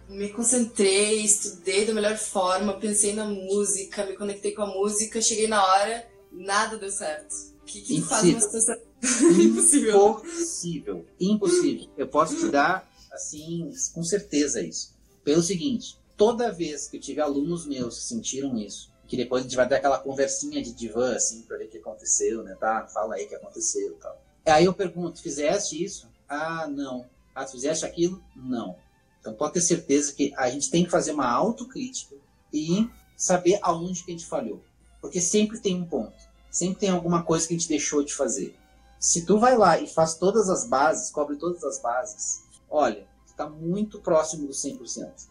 me 0.09 0.29
concentrei, 0.29 1.21
estudei 1.21 1.85
da 1.85 1.93
melhor 1.93 2.17
forma, 2.17 2.73
pensei 2.73 3.13
na 3.13 3.25
música, 3.25 4.05
me 4.05 4.15
conectei 4.15 4.51
com 4.51 4.61
a 4.61 4.67
música, 4.67 5.21
cheguei 5.21 5.47
na 5.47 5.65
hora, 5.65 6.07
nada 6.31 6.77
deu 6.77 6.91
certo. 6.91 7.33
O 7.61 7.65
que, 7.65 7.81
que 7.81 8.01
faz 8.01 8.25
uma 8.25 8.39
situação 8.39 8.77
impossível? 9.41 10.09
Impossível. 10.09 11.05
Impossível. 11.19 11.89
Eu 11.97 12.07
posso 12.07 12.37
te 12.37 12.49
dar, 12.49 12.89
assim, 13.11 13.71
com 13.93 14.03
certeza 14.03 14.61
isso. 14.61 14.95
Pelo 15.23 15.41
seguinte, 15.43 15.97
toda 16.15 16.51
vez 16.51 16.87
que 16.87 16.97
eu 16.97 17.01
tive 17.01 17.21
alunos 17.21 17.65
meus 17.65 17.99
que 17.99 18.05
sentiram 18.05 18.57
isso, 18.57 18.91
que 19.07 19.15
depois 19.15 19.41
a 19.41 19.43
gente 19.43 19.55
vai 19.55 19.67
ter 19.67 19.75
aquela 19.75 19.97
conversinha 19.97 20.61
de 20.61 20.73
divã, 20.73 21.15
assim, 21.15 21.41
pra 21.43 21.57
ver 21.57 21.65
o 21.65 21.69
que 21.69 21.77
aconteceu, 21.77 22.43
né, 22.43 22.55
tá? 22.59 22.85
Fala 22.87 23.15
aí 23.15 23.25
o 23.25 23.29
que 23.29 23.35
aconteceu 23.35 23.93
e 23.93 23.95
tal. 23.95 24.21
Aí 24.45 24.65
eu 24.65 24.73
pergunto, 24.73 25.21
fizeste 25.21 25.83
isso? 25.83 26.07
Ah, 26.27 26.67
não. 26.67 27.05
Ah, 27.33 27.45
tu 27.45 27.51
fizeste 27.51 27.85
aquilo? 27.85 28.21
Não. 28.35 28.75
Então 29.19 29.33
pode 29.33 29.53
ter 29.53 29.61
certeza 29.61 30.13
que 30.13 30.33
a 30.35 30.49
gente 30.49 30.69
tem 30.69 30.83
que 30.83 30.91
fazer 30.91 31.11
uma 31.11 31.29
autocrítica 31.29 32.15
e 32.53 32.89
saber 33.15 33.59
aonde 33.61 34.03
que 34.03 34.11
a 34.11 34.13
gente 34.13 34.25
falhou. 34.25 34.61
Porque 35.01 35.21
sempre 35.21 35.59
tem 35.59 35.75
um 35.75 35.85
ponto. 35.85 36.15
Sempre 36.49 36.79
tem 36.79 36.89
alguma 36.89 37.23
coisa 37.23 37.47
que 37.47 37.53
a 37.53 37.57
gente 37.57 37.69
deixou 37.69 38.03
de 38.03 38.13
fazer. 38.13 38.55
Se 38.99 39.25
tu 39.25 39.37
vai 39.37 39.57
lá 39.57 39.79
e 39.79 39.87
faz 39.87 40.15
todas 40.15 40.49
as 40.49 40.65
bases, 40.65 41.11
cobre 41.11 41.35
todas 41.35 41.63
as 41.63 41.79
bases, 41.79 42.43
olha, 42.69 43.05
está 43.27 43.47
muito 43.47 43.99
próximo 43.99 44.47
do 44.47 44.53
100%. 44.53 45.27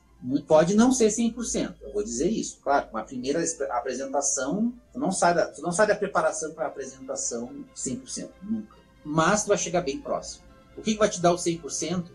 Pode 0.47 0.75
não 0.75 0.91
ser 0.91 1.09
100%, 1.09 1.77
eu 1.83 1.93
vou 1.93 2.03
dizer 2.03 2.29
isso. 2.29 2.59
Claro, 2.61 2.89
uma 2.91 3.05
primeira 3.05 3.43
apresentação, 3.71 4.75
tu 4.93 4.99
não 4.99 5.13
sai 5.13 5.35
da, 5.35 5.47
tu 5.47 5.63
não 5.63 5.71
sai 5.71 5.87
da 5.87 5.95
preparação 5.95 6.53
para 6.53 6.65
a 6.65 6.69
apresentação 6.69 7.65
100%, 7.77 8.31
nunca. 8.43 8.77
Mas 9.05 9.45
tu 9.45 9.49
vai 9.49 9.59
chegar 9.59 9.83
bem 9.83 10.01
próximo. 10.01 10.45
O 10.77 10.83
que, 10.83 10.95
que 10.95 10.99
vai 10.99 11.09
te 11.09 11.21
dar 11.21 11.33
o 11.33 11.37
100%? 11.37 12.07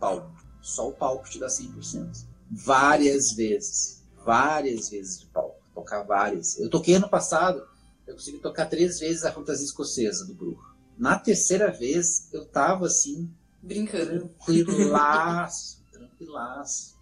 Palco. 0.00 0.32
Só 0.62 0.88
o 0.88 0.92
palco 0.92 1.28
te 1.28 1.38
dá 1.38 1.46
100%. 1.46 2.24
Várias 2.50 3.32
vezes. 3.32 4.02
Várias 4.24 4.88
vezes 4.88 5.20
de 5.20 5.26
palco. 5.26 5.60
Tocar 5.74 6.02
várias. 6.04 6.58
Eu 6.58 6.70
toquei 6.70 6.94
ano 6.94 7.08
passado, 7.08 7.62
eu 8.06 8.14
consegui 8.14 8.38
tocar 8.38 8.66
três 8.66 8.98
vezes 8.98 9.24
a 9.24 9.32
fantasia 9.32 9.66
escocesa 9.66 10.24
do 10.24 10.34
Bruno. 10.34 10.58
Na 10.96 11.18
terceira 11.18 11.70
vez, 11.70 12.28
eu 12.32 12.46
tava 12.46 12.86
assim. 12.86 13.30
Brincando. 13.62 14.30
Tranquilaço, 14.44 15.82
tranquilaço 15.92 16.97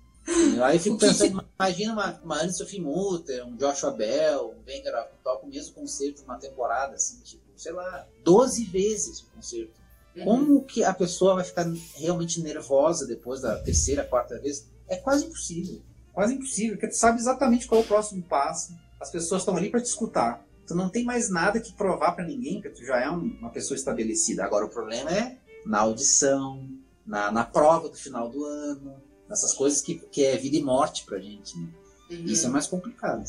Aí 0.62 0.76
eu 0.76 0.80
fico 0.80 0.98
pensando, 0.98 1.44
imagina 1.58 1.92
uma, 1.92 2.20
uma 2.24 2.42
Anne 2.42 2.52
Sophie 2.52 2.80
Mutter, 2.80 3.46
um 3.46 3.56
Joshua 3.56 3.92
Bell, 3.92 4.54
um 4.56 4.64
Wenger, 4.66 4.92
toca 5.22 5.46
o 5.46 5.48
mesmo 5.48 5.74
concerto 5.74 6.22
numa 6.22 6.36
temporada, 6.36 6.96
assim, 6.96 7.20
tipo, 7.22 7.42
sei 7.56 7.72
lá, 7.72 8.06
12 8.24 8.64
vezes 8.64 9.20
o 9.20 9.26
concerto. 9.34 9.80
Uhum. 10.16 10.24
Como 10.24 10.64
que 10.64 10.82
a 10.82 10.92
pessoa 10.92 11.36
vai 11.36 11.44
ficar 11.44 11.66
realmente 11.94 12.40
nervosa 12.40 13.06
depois 13.06 13.40
da 13.40 13.56
terceira, 13.58 14.04
quarta 14.04 14.38
vez? 14.40 14.66
É 14.88 14.96
quase 14.96 15.26
impossível. 15.26 15.80
Quase 16.12 16.34
impossível, 16.34 16.74
porque 16.74 16.88
tu 16.88 16.96
sabe 16.96 17.18
exatamente 17.18 17.66
qual 17.66 17.80
é 17.82 17.84
o 17.84 17.86
próximo 17.86 18.22
passo. 18.22 18.74
As 19.00 19.10
pessoas 19.10 19.42
estão 19.42 19.56
ali 19.56 19.70
para 19.70 19.80
te 19.80 19.86
escutar. 19.86 20.44
Tu 20.66 20.74
não 20.74 20.88
tem 20.88 21.04
mais 21.04 21.30
nada 21.30 21.60
que 21.60 21.72
provar 21.72 22.12
para 22.12 22.24
ninguém, 22.24 22.54
porque 22.54 22.80
tu 22.80 22.84
já 22.84 22.98
é 22.98 23.08
uma 23.08 23.50
pessoa 23.50 23.76
estabelecida. 23.76 24.44
Agora 24.44 24.64
o 24.64 24.70
problema 24.70 25.10
é 25.10 25.36
na 25.64 25.80
audição, 25.80 26.66
na, 27.06 27.30
na 27.30 27.44
prova 27.44 27.88
do 27.88 27.96
final 27.96 28.28
do 28.28 28.44
ano, 28.44 28.96
nessas 29.28 29.52
coisas 29.52 29.80
que, 29.80 29.96
que 30.10 30.24
é 30.24 30.36
vida 30.36 30.56
e 30.56 30.62
morte 30.62 31.04
pra 31.04 31.18
gente. 31.18 31.58
Né? 31.58 31.68
Uhum. 32.10 32.24
Isso 32.24 32.46
é 32.46 32.50
mais 32.50 32.66
complicado, 32.66 33.24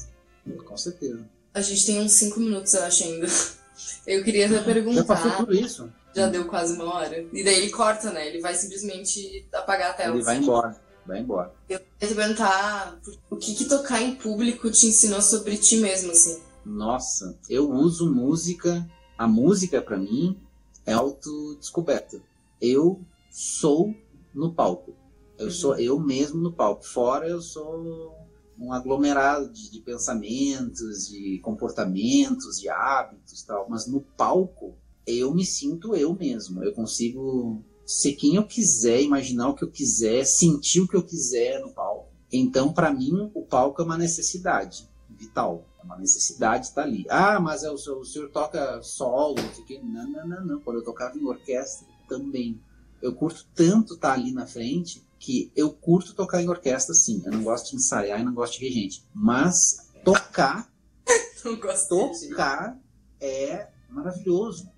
com 0.66 0.78
certeza. 0.78 1.28
A 1.54 1.62
gente 1.62 1.86
tem 1.86 2.00
uns 2.00 2.14
5 2.14 2.40
minutos, 2.40 2.74
eu 2.74 2.84
acho, 2.84 3.04
ainda. 3.04 3.28
Eu 4.06 4.24
queria 4.24 4.48
até 4.48 4.60
perguntar. 4.62 5.02
Já 5.02 5.06
passou 5.06 5.32
tudo 5.38 5.54
isso? 5.54 5.94
Já 6.16 6.28
deu 6.28 6.46
quase 6.46 6.74
uma 6.74 6.96
hora. 6.96 7.26
E 7.32 7.44
daí 7.44 7.58
ele 7.58 7.70
corta, 7.70 8.12
né? 8.12 8.28
Ele 8.28 8.42
vai 8.42 8.56
simplesmente 8.56 9.46
apagar 9.54 9.92
a 9.92 9.94
tela. 9.94 10.16
Ele 10.16 10.24
vai 10.24 10.38
embora. 10.38 10.82
Vai 11.06 11.20
embora. 11.20 11.54
Eu 11.70 11.80
queria 11.80 12.10
te 12.10 12.16
perguntar 12.16 13.00
o 13.30 13.36
que, 13.36 13.54
que 13.54 13.66
tocar 13.66 14.02
em 14.02 14.16
público 14.16 14.70
te 14.72 14.88
ensinou 14.88 15.22
sobre 15.22 15.58
ti 15.58 15.78
mesmo, 15.78 16.12
assim. 16.12 16.42
Nossa, 16.66 17.38
eu 17.50 17.70
uso 17.70 18.12
música. 18.12 18.88
A 19.18 19.28
música, 19.28 19.82
para 19.82 19.98
mim, 19.98 20.38
é 20.86 20.94
autodescoberta. 20.94 22.20
Eu 22.62 23.00
sou 23.32 23.94
no 24.34 24.52
palco. 24.52 24.96
Eu 25.38 25.46
uhum. 25.46 25.52
sou 25.52 25.78
eu 25.78 26.00
mesmo 26.00 26.42
no 26.42 26.52
palco. 26.52 26.86
Fora 26.86 27.28
eu 27.28 27.42
sou 27.42 28.16
um 28.60 28.74
aglomerado 28.74 29.50
de, 29.52 29.72
de, 29.72 29.80
pensamentos, 29.82 31.08
de 31.08 31.40
comportamentos, 31.44 32.60
de 32.60 32.70
hábitos, 32.70 33.44
tal. 33.44 33.68
Mas 33.70 33.88
no 33.88 34.02
palco 34.02 34.76
eu 35.06 35.34
me 35.34 35.46
sinto 35.46 35.96
eu 35.96 36.14
mesmo. 36.14 36.64
Eu 36.64 36.74
consigo 36.74 37.62
ser 37.86 38.14
quem 38.14 38.36
eu 38.36 38.46
quiser, 38.46 39.02
imaginar 39.02 39.50
o 39.50 39.56
que 39.56 39.64
eu 39.64 39.72
quiser, 39.72 40.26
sentir 40.26 40.82
o 40.82 40.88
que 40.88 40.96
eu 40.96 41.04
quiser 41.04 41.62
no 41.62 41.72
palco. 41.72 42.10
Então, 42.32 42.74
para 42.74 42.94
mim, 42.94 43.32
o 43.34 43.42
palco 43.44 43.82
é 43.82 43.86
uma 43.86 43.98
necessidade 43.98 44.90
vital. 45.10 45.66
É 45.80 45.84
uma 45.84 45.98
necessidade 45.98 46.66
estar 46.66 46.84
ali. 46.84 47.06
Ah, 47.10 47.40
mas 47.40 47.64
é 47.64 47.72
o, 47.72 47.78
senhor, 47.78 48.00
o 48.00 48.06
senhor 48.06 48.30
toca 48.30 48.82
solo, 48.82 49.36
não, 49.84 50.10
não, 50.10 50.28
não, 50.28 50.46
não. 50.46 50.60
Quando 50.60 50.78
eu 50.80 50.84
tocava 50.84 51.18
em 51.18 51.26
orquestra, 51.26 51.88
também. 52.10 52.60
Eu 53.02 53.14
curto 53.14 53.46
tanto 53.54 53.94
estar 53.94 54.14
ali 54.14 54.32
na 54.32 54.48
frente 54.48 55.07
que 55.20 55.52
eu 55.56 55.72
curto 55.72 56.14
tocar 56.14 56.42
em 56.42 56.50
orquestra, 56.50 56.94
sim. 56.94 57.22
Eu 57.26 57.32
não 57.32 57.44
gosto 57.44 57.72
de 57.72 57.78
ensaiar 57.78 58.20
e 58.20 58.24
não 58.24 58.34
gosto 58.34 58.60
de 58.60 58.68
regente. 58.68 59.04
Mas 59.14 59.90
tocar, 60.04 60.72
tocar 61.42 62.80
é 63.20 63.68
maravilhoso. 63.90 64.70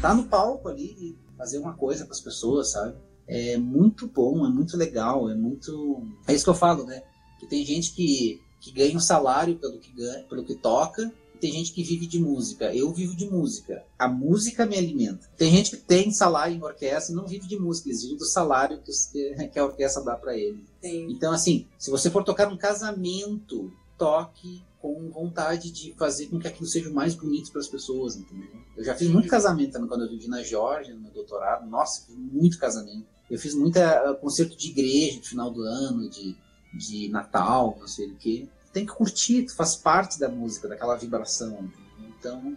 Tá 0.00 0.14
no 0.14 0.24
palco 0.24 0.68
ali 0.68 0.96
e 0.98 1.18
fazer 1.36 1.58
uma 1.58 1.74
coisa 1.74 2.04
para 2.04 2.12
as 2.12 2.20
pessoas, 2.20 2.72
sabe? 2.72 2.96
É 3.26 3.56
muito 3.56 4.06
bom, 4.06 4.46
é 4.46 4.48
muito 4.48 4.76
legal, 4.76 5.30
é 5.30 5.34
muito. 5.34 6.06
É 6.26 6.34
isso 6.34 6.44
que 6.44 6.50
eu 6.50 6.54
falo, 6.54 6.84
né? 6.84 7.02
Que 7.40 7.46
tem 7.46 7.64
gente 7.64 7.92
que, 7.92 8.40
que 8.60 8.70
ganha 8.70 8.96
um 8.96 9.00
salário 9.00 9.56
pelo 9.56 9.78
que 9.78 9.90
ganha, 9.92 10.24
pelo 10.24 10.44
que 10.44 10.54
toca, 10.54 11.12
tem 11.40 11.52
gente 11.52 11.72
que 11.72 11.82
vive 11.82 12.06
de 12.06 12.18
música. 12.18 12.74
Eu 12.74 12.92
vivo 12.92 13.14
de 13.14 13.28
música. 13.28 13.84
A 13.98 14.08
música 14.08 14.66
me 14.66 14.76
alimenta. 14.76 15.28
Tem 15.36 15.50
gente 15.50 15.70
que 15.70 15.76
tem 15.76 16.10
salário 16.10 16.56
em 16.56 16.62
orquestra 16.62 17.12
e 17.12 17.16
não 17.16 17.26
vive 17.26 17.46
de 17.46 17.58
música, 17.58 17.88
eles 17.88 18.02
vivem 18.02 18.16
do 18.16 18.24
salário 18.24 18.80
que, 18.80 18.92
que 19.48 19.58
a 19.58 19.64
orquestra 19.64 20.02
dá 20.02 20.16
para 20.16 20.36
ele. 20.36 20.64
Sim. 20.80 21.10
Então, 21.10 21.32
assim, 21.32 21.66
se 21.78 21.90
você 21.90 22.10
for 22.10 22.24
tocar 22.24 22.50
num 22.50 22.56
casamento, 22.56 23.72
toque 23.96 24.62
com 24.80 25.10
vontade 25.10 25.70
de 25.70 25.94
fazer 25.94 26.26
com 26.26 26.38
que 26.38 26.46
aquilo 26.46 26.66
seja 26.66 26.88
o 26.88 26.94
mais 26.94 27.14
bonito 27.14 27.50
para 27.50 27.60
as 27.60 27.68
pessoas, 27.68 28.16
entendeu? 28.16 28.48
Eu 28.76 28.84
já 28.84 28.94
fiz 28.94 29.08
muito 29.08 29.28
casamento 29.28 29.72
também 29.72 29.88
quando 29.88 30.04
eu 30.04 30.10
vivi 30.10 30.28
na 30.28 30.42
Geórgia, 30.42 30.94
no 30.94 31.00
meu 31.00 31.10
doutorado. 31.12 31.68
Nossa, 31.68 32.06
fiz 32.06 32.16
muito 32.16 32.58
casamento. 32.58 33.06
Eu 33.28 33.38
fiz 33.38 33.54
muita 33.54 34.10
uh, 34.10 34.16
concerto 34.16 34.56
de 34.56 34.68
igreja 34.68 35.20
de 35.20 35.28
final 35.28 35.50
do 35.50 35.62
ano, 35.62 36.08
de, 36.08 36.36
de 36.72 37.08
Natal, 37.08 37.76
não 37.80 37.88
sei 37.88 38.06
o 38.06 38.16
quê 38.16 38.48
tem 38.76 38.84
que 38.84 38.92
curtir, 38.92 39.48
faz 39.48 39.74
parte 39.74 40.20
da 40.20 40.28
música, 40.28 40.68
daquela 40.68 40.96
vibração. 40.96 41.66
Então, 41.98 42.54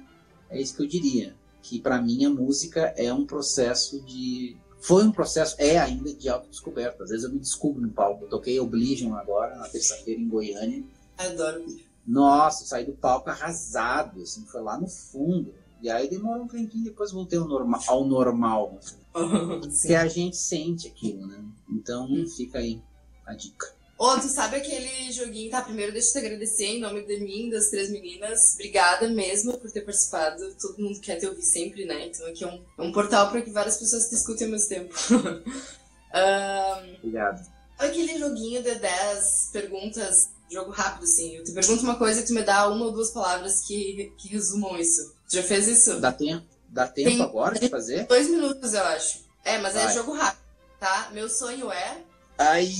é 0.50 0.62
isso 0.62 0.76
que 0.76 0.84
eu 0.84 0.88
diria. 0.88 1.34
Que 1.62 1.80
para 1.80 2.02
mim 2.02 2.26
a 2.26 2.30
música 2.30 2.94
é 2.98 3.14
um 3.14 3.26
processo 3.26 4.02
de. 4.02 4.58
Foi 4.82 5.06
um 5.06 5.14
processo, 5.14 5.56
é 5.58 5.78
ainda 5.78 6.14
de 6.14 6.28
autodescoberta. 6.28 7.06
Às 7.06 7.10
vezes 7.10 7.24
eu 7.24 7.32
me 7.32 7.40
descubro 7.40 7.82
no 7.82 7.90
palco. 7.90 8.26
Eu 8.26 8.30
toquei 8.30 8.60
Oblivion 8.60 9.16
agora, 9.16 9.56
na 9.56 9.70
terça-feira, 9.70 10.20
em 10.20 10.28
Goiânia. 10.28 10.84
Adoro. 11.18 11.66
Nossa, 12.06 12.66
saí 12.66 12.86
do 12.86 12.94
palco 12.94 13.30
arrasado, 13.30 14.22
assim, 14.22 14.46
foi 14.46 14.62
lá 14.62 14.78
no 14.78 14.90
fundo. 14.90 15.54
E 15.82 15.90
aí 15.90 16.10
demorou 16.10 16.44
um 16.44 16.48
tempinho, 16.50 16.84
depois 16.84 17.14
voltei 17.14 17.40
ao 17.40 17.48
normal. 17.48 17.82
Ao 17.88 18.04
normal 18.04 18.80
que 19.88 19.96
a 19.96 20.08
gente 20.08 20.36
sente 20.36 20.86
aquilo, 20.86 21.26
né? 21.26 21.42
Então 21.70 22.12
hum. 22.12 22.28
fica 22.28 22.60
aí 22.60 22.82
a 23.26 23.34
dica. 23.34 23.79
Ô, 24.00 24.18
tu 24.18 24.30
sabe 24.30 24.56
aquele 24.56 25.12
joguinho? 25.12 25.52
Tá, 25.52 25.62
primeiro 25.62 25.92
deixa 25.92 26.08
eu 26.08 26.14
te 26.14 26.26
agradecer 26.26 26.68
em 26.68 26.80
nome 26.80 27.06
de 27.06 27.20
mim, 27.20 27.50
das 27.50 27.70
três 27.70 27.92
meninas. 27.92 28.54
Obrigada 28.54 29.10
mesmo 29.10 29.58
por 29.58 29.70
ter 29.70 29.82
participado. 29.82 30.56
Todo 30.56 30.82
mundo 30.82 31.02
quer 31.02 31.18
te 31.18 31.28
ouvir 31.28 31.42
sempre, 31.42 31.84
né? 31.84 32.06
Então 32.06 32.26
aqui 32.28 32.46
é 32.46 32.48
um, 32.48 32.64
é 32.78 32.82
um 32.82 32.94
portal 32.94 33.30
para 33.30 33.42
que 33.42 33.52
várias 33.52 33.76
pessoas 33.76 34.08
te 34.08 34.16
escutem 34.16 34.46
ao 34.46 34.52
mesmo 34.52 34.70
tempo. 34.70 34.96
um, 35.12 36.96
Obrigado. 36.96 37.46
Aquele 37.78 38.18
joguinho 38.18 38.64
de 38.64 38.74
10 38.76 39.50
perguntas, 39.52 40.30
jogo 40.50 40.72
rápido, 40.72 41.04
assim. 41.04 41.36
Eu 41.36 41.44
te 41.44 41.52
pergunto 41.52 41.84
uma 41.84 41.98
coisa 41.98 42.22
e 42.22 42.26
tu 42.26 42.34
me 42.34 42.42
dá 42.42 42.70
uma 42.70 42.86
ou 42.86 42.94
duas 42.94 43.12
palavras 43.12 43.60
que, 43.68 44.14
que 44.18 44.30
resumam 44.30 44.78
isso. 44.78 45.14
Tu 45.28 45.36
já 45.36 45.44
fez 45.44 45.68
isso? 45.68 46.00
Dá 46.00 46.14
tempo, 46.14 46.46
dá 46.70 46.88
tempo 46.88 47.10
Tem, 47.10 47.22
agora 47.22 47.60
de 47.60 47.68
fazer? 47.68 48.08
Dois 48.08 48.30
minutos, 48.30 48.74
eu 48.74 48.84
acho. 48.84 49.26
É, 49.44 49.58
mas 49.58 49.76
é 49.76 49.84
Vai. 49.84 49.92
é 49.92 49.94
jogo 49.94 50.14
rápido, 50.14 50.42
tá? 50.80 51.10
Meu 51.12 51.28
sonho 51.28 51.70
é. 51.70 51.98
Ai 52.38 52.72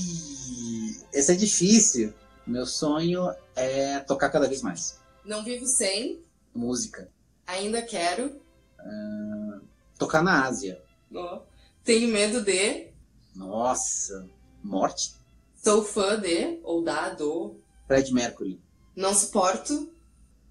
esse 1.12 1.32
é 1.32 1.34
difícil. 1.34 2.12
Meu 2.46 2.66
sonho 2.66 3.32
é 3.54 4.00
tocar 4.00 4.30
cada 4.30 4.48
vez 4.48 4.62
mais. 4.62 4.98
Não 5.24 5.44
vivo 5.44 5.66
sem. 5.66 6.22
Música. 6.54 7.08
Ainda 7.46 7.82
quero. 7.82 8.40
Uh, 8.80 9.60
tocar 9.98 10.22
na 10.22 10.46
Ásia. 10.46 10.82
Oh. 11.12 11.40
Tenho 11.84 12.08
medo 12.08 12.42
de. 12.42 12.88
Nossa. 13.34 14.28
Morte? 14.62 15.14
Sou 15.56 15.84
fã 15.84 16.18
de, 16.18 16.58
ou 16.62 16.82
da, 16.82 17.10
do. 17.10 17.56
Fred 17.86 18.12
Mercury. 18.12 18.60
Não 18.96 19.14
suporto. 19.14 19.92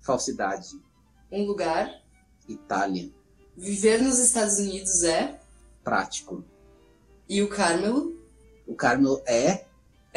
Falsidade. 0.02 0.80
Um 1.32 1.46
lugar. 1.46 2.02
Itália. 2.48 3.12
Viver 3.56 4.02
nos 4.02 4.20
Estados 4.20 4.58
Unidos 4.58 5.04
é. 5.04 5.40
Prático. 5.84 6.44
E 7.28 7.42
o 7.42 7.50
Carmelo? 7.50 8.18
O 8.66 8.76
Carmelo 8.76 9.22
é 9.26 9.66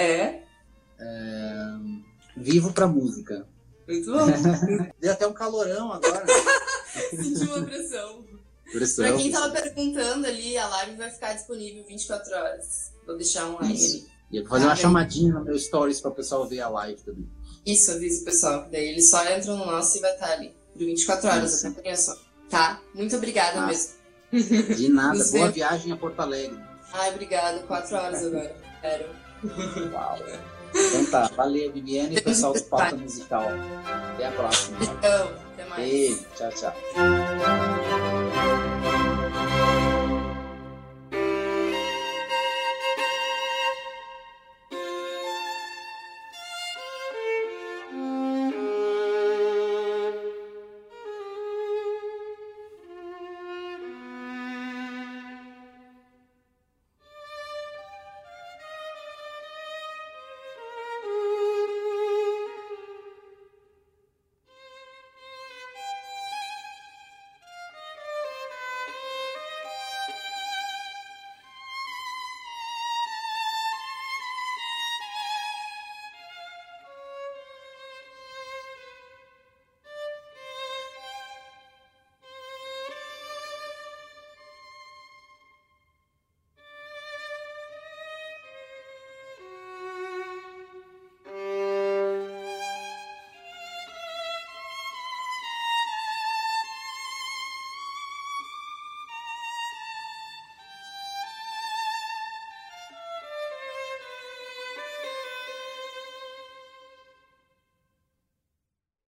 é? 0.02 0.44
é... 0.98 1.62
Vivo 2.36 2.72
pra 2.72 2.86
música. 2.86 3.46
Muito 3.86 4.12
bom. 4.12 4.26
Deu 5.00 5.12
até 5.12 5.26
um 5.26 5.32
calorão 5.32 5.92
agora. 5.92 6.24
Senti 7.10 7.44
uma 7.44 7.62
pressão. 7.62 8.24
pressão. 8.70 9.04
Pra 9.04 9.16
quem 9.16 9.30
tava 9.30 9.50
perguntando 9.50 10.26
ali, 10.26 10.56
a 10.56 10.66
live 10.68 10.96
vai 10.96 11.10
ficar 11.10 11.34
disponível 11.34 11.84
24 11.86 12.34
horas. 12.34 12.92
Vou 13.06 13.16
deixar 13.16 13.48
Isso. 13.70 13.96
ali. 13.96 14.12
E 14.30 14.36
eu 14.38 14.42
vou 14.42 14.50
fazer 14.50 14.64
ah, 14.64 14.68
uma 14.68 14.74
bem. 14.74 14.82
chamadinha 14.82 15.32
no 15.34 15.44
meu 15.44 15.58
stories 15.58 16.00
para 16.00 16.10
o 16.10 16.14
pessoal 16.14 16.48
ver 16.48 16.60
a 16.60 16.68
live 16.68 17.02
também. 17.02 17.28
Isso, 17.66 17.90
avisa 17.92 18.22
o 18.22 18.24
pessoal. 18.24 18.68
Daí 18.70 18.88
eles 18.88 19.10
só 19.10 19.22
entram 19.30 19.56
no 19.56 19.66
nosso 19.66 19.98
e 19.98 20.00
vai 20.00 20.12
estar 20.12 20.32
ali. 20.32 20.54
Por 20.72 20.78
24 20.78 21.28
horas, 21.28 21.64
acompanha 21.64 21.96
só. 21.96 22.16
Tá? 22.48 22.80
Muito 22.94 23.14
obrigada 23.16 23.60
ah. 23.60 23.66
mesmo. 23.66 23.92
De 24.32 24.88
nada. 24.88 25.22
Boa 25.30 25.50
viagem 25.50 25.92
a 25.92 25.96
Porto 25.96 26.20
Alegre. 26.20 26.58
Ai, 26.92 27.10
obrigada. 27.10 27.60
4 27.60 27.96
horas 27.96 28.24
agora. 28.24 28.56
Espero. 28.74 29.21
Uau. 29.92 30.18
Então 30.74 31.04
tá, 31.06 31.30
valeu, 31.36 31.70
Viviane 31.72 32.16
e 32.16 32.20
pessoal 32.20 32.52
do 32.52 32.62
Pauta 32.64 32.96
Musical. 32.96 33.46
Até 34.14 34.26
a 34.26 34.32
próxima. 34.32 34.78
Então, 34.80 35.32
até 35.52 35.64
mais. 35.66 35.90
Beijo, 35.90 36.24
tchau, 36.36 36.50
tchau. 36.50 38.11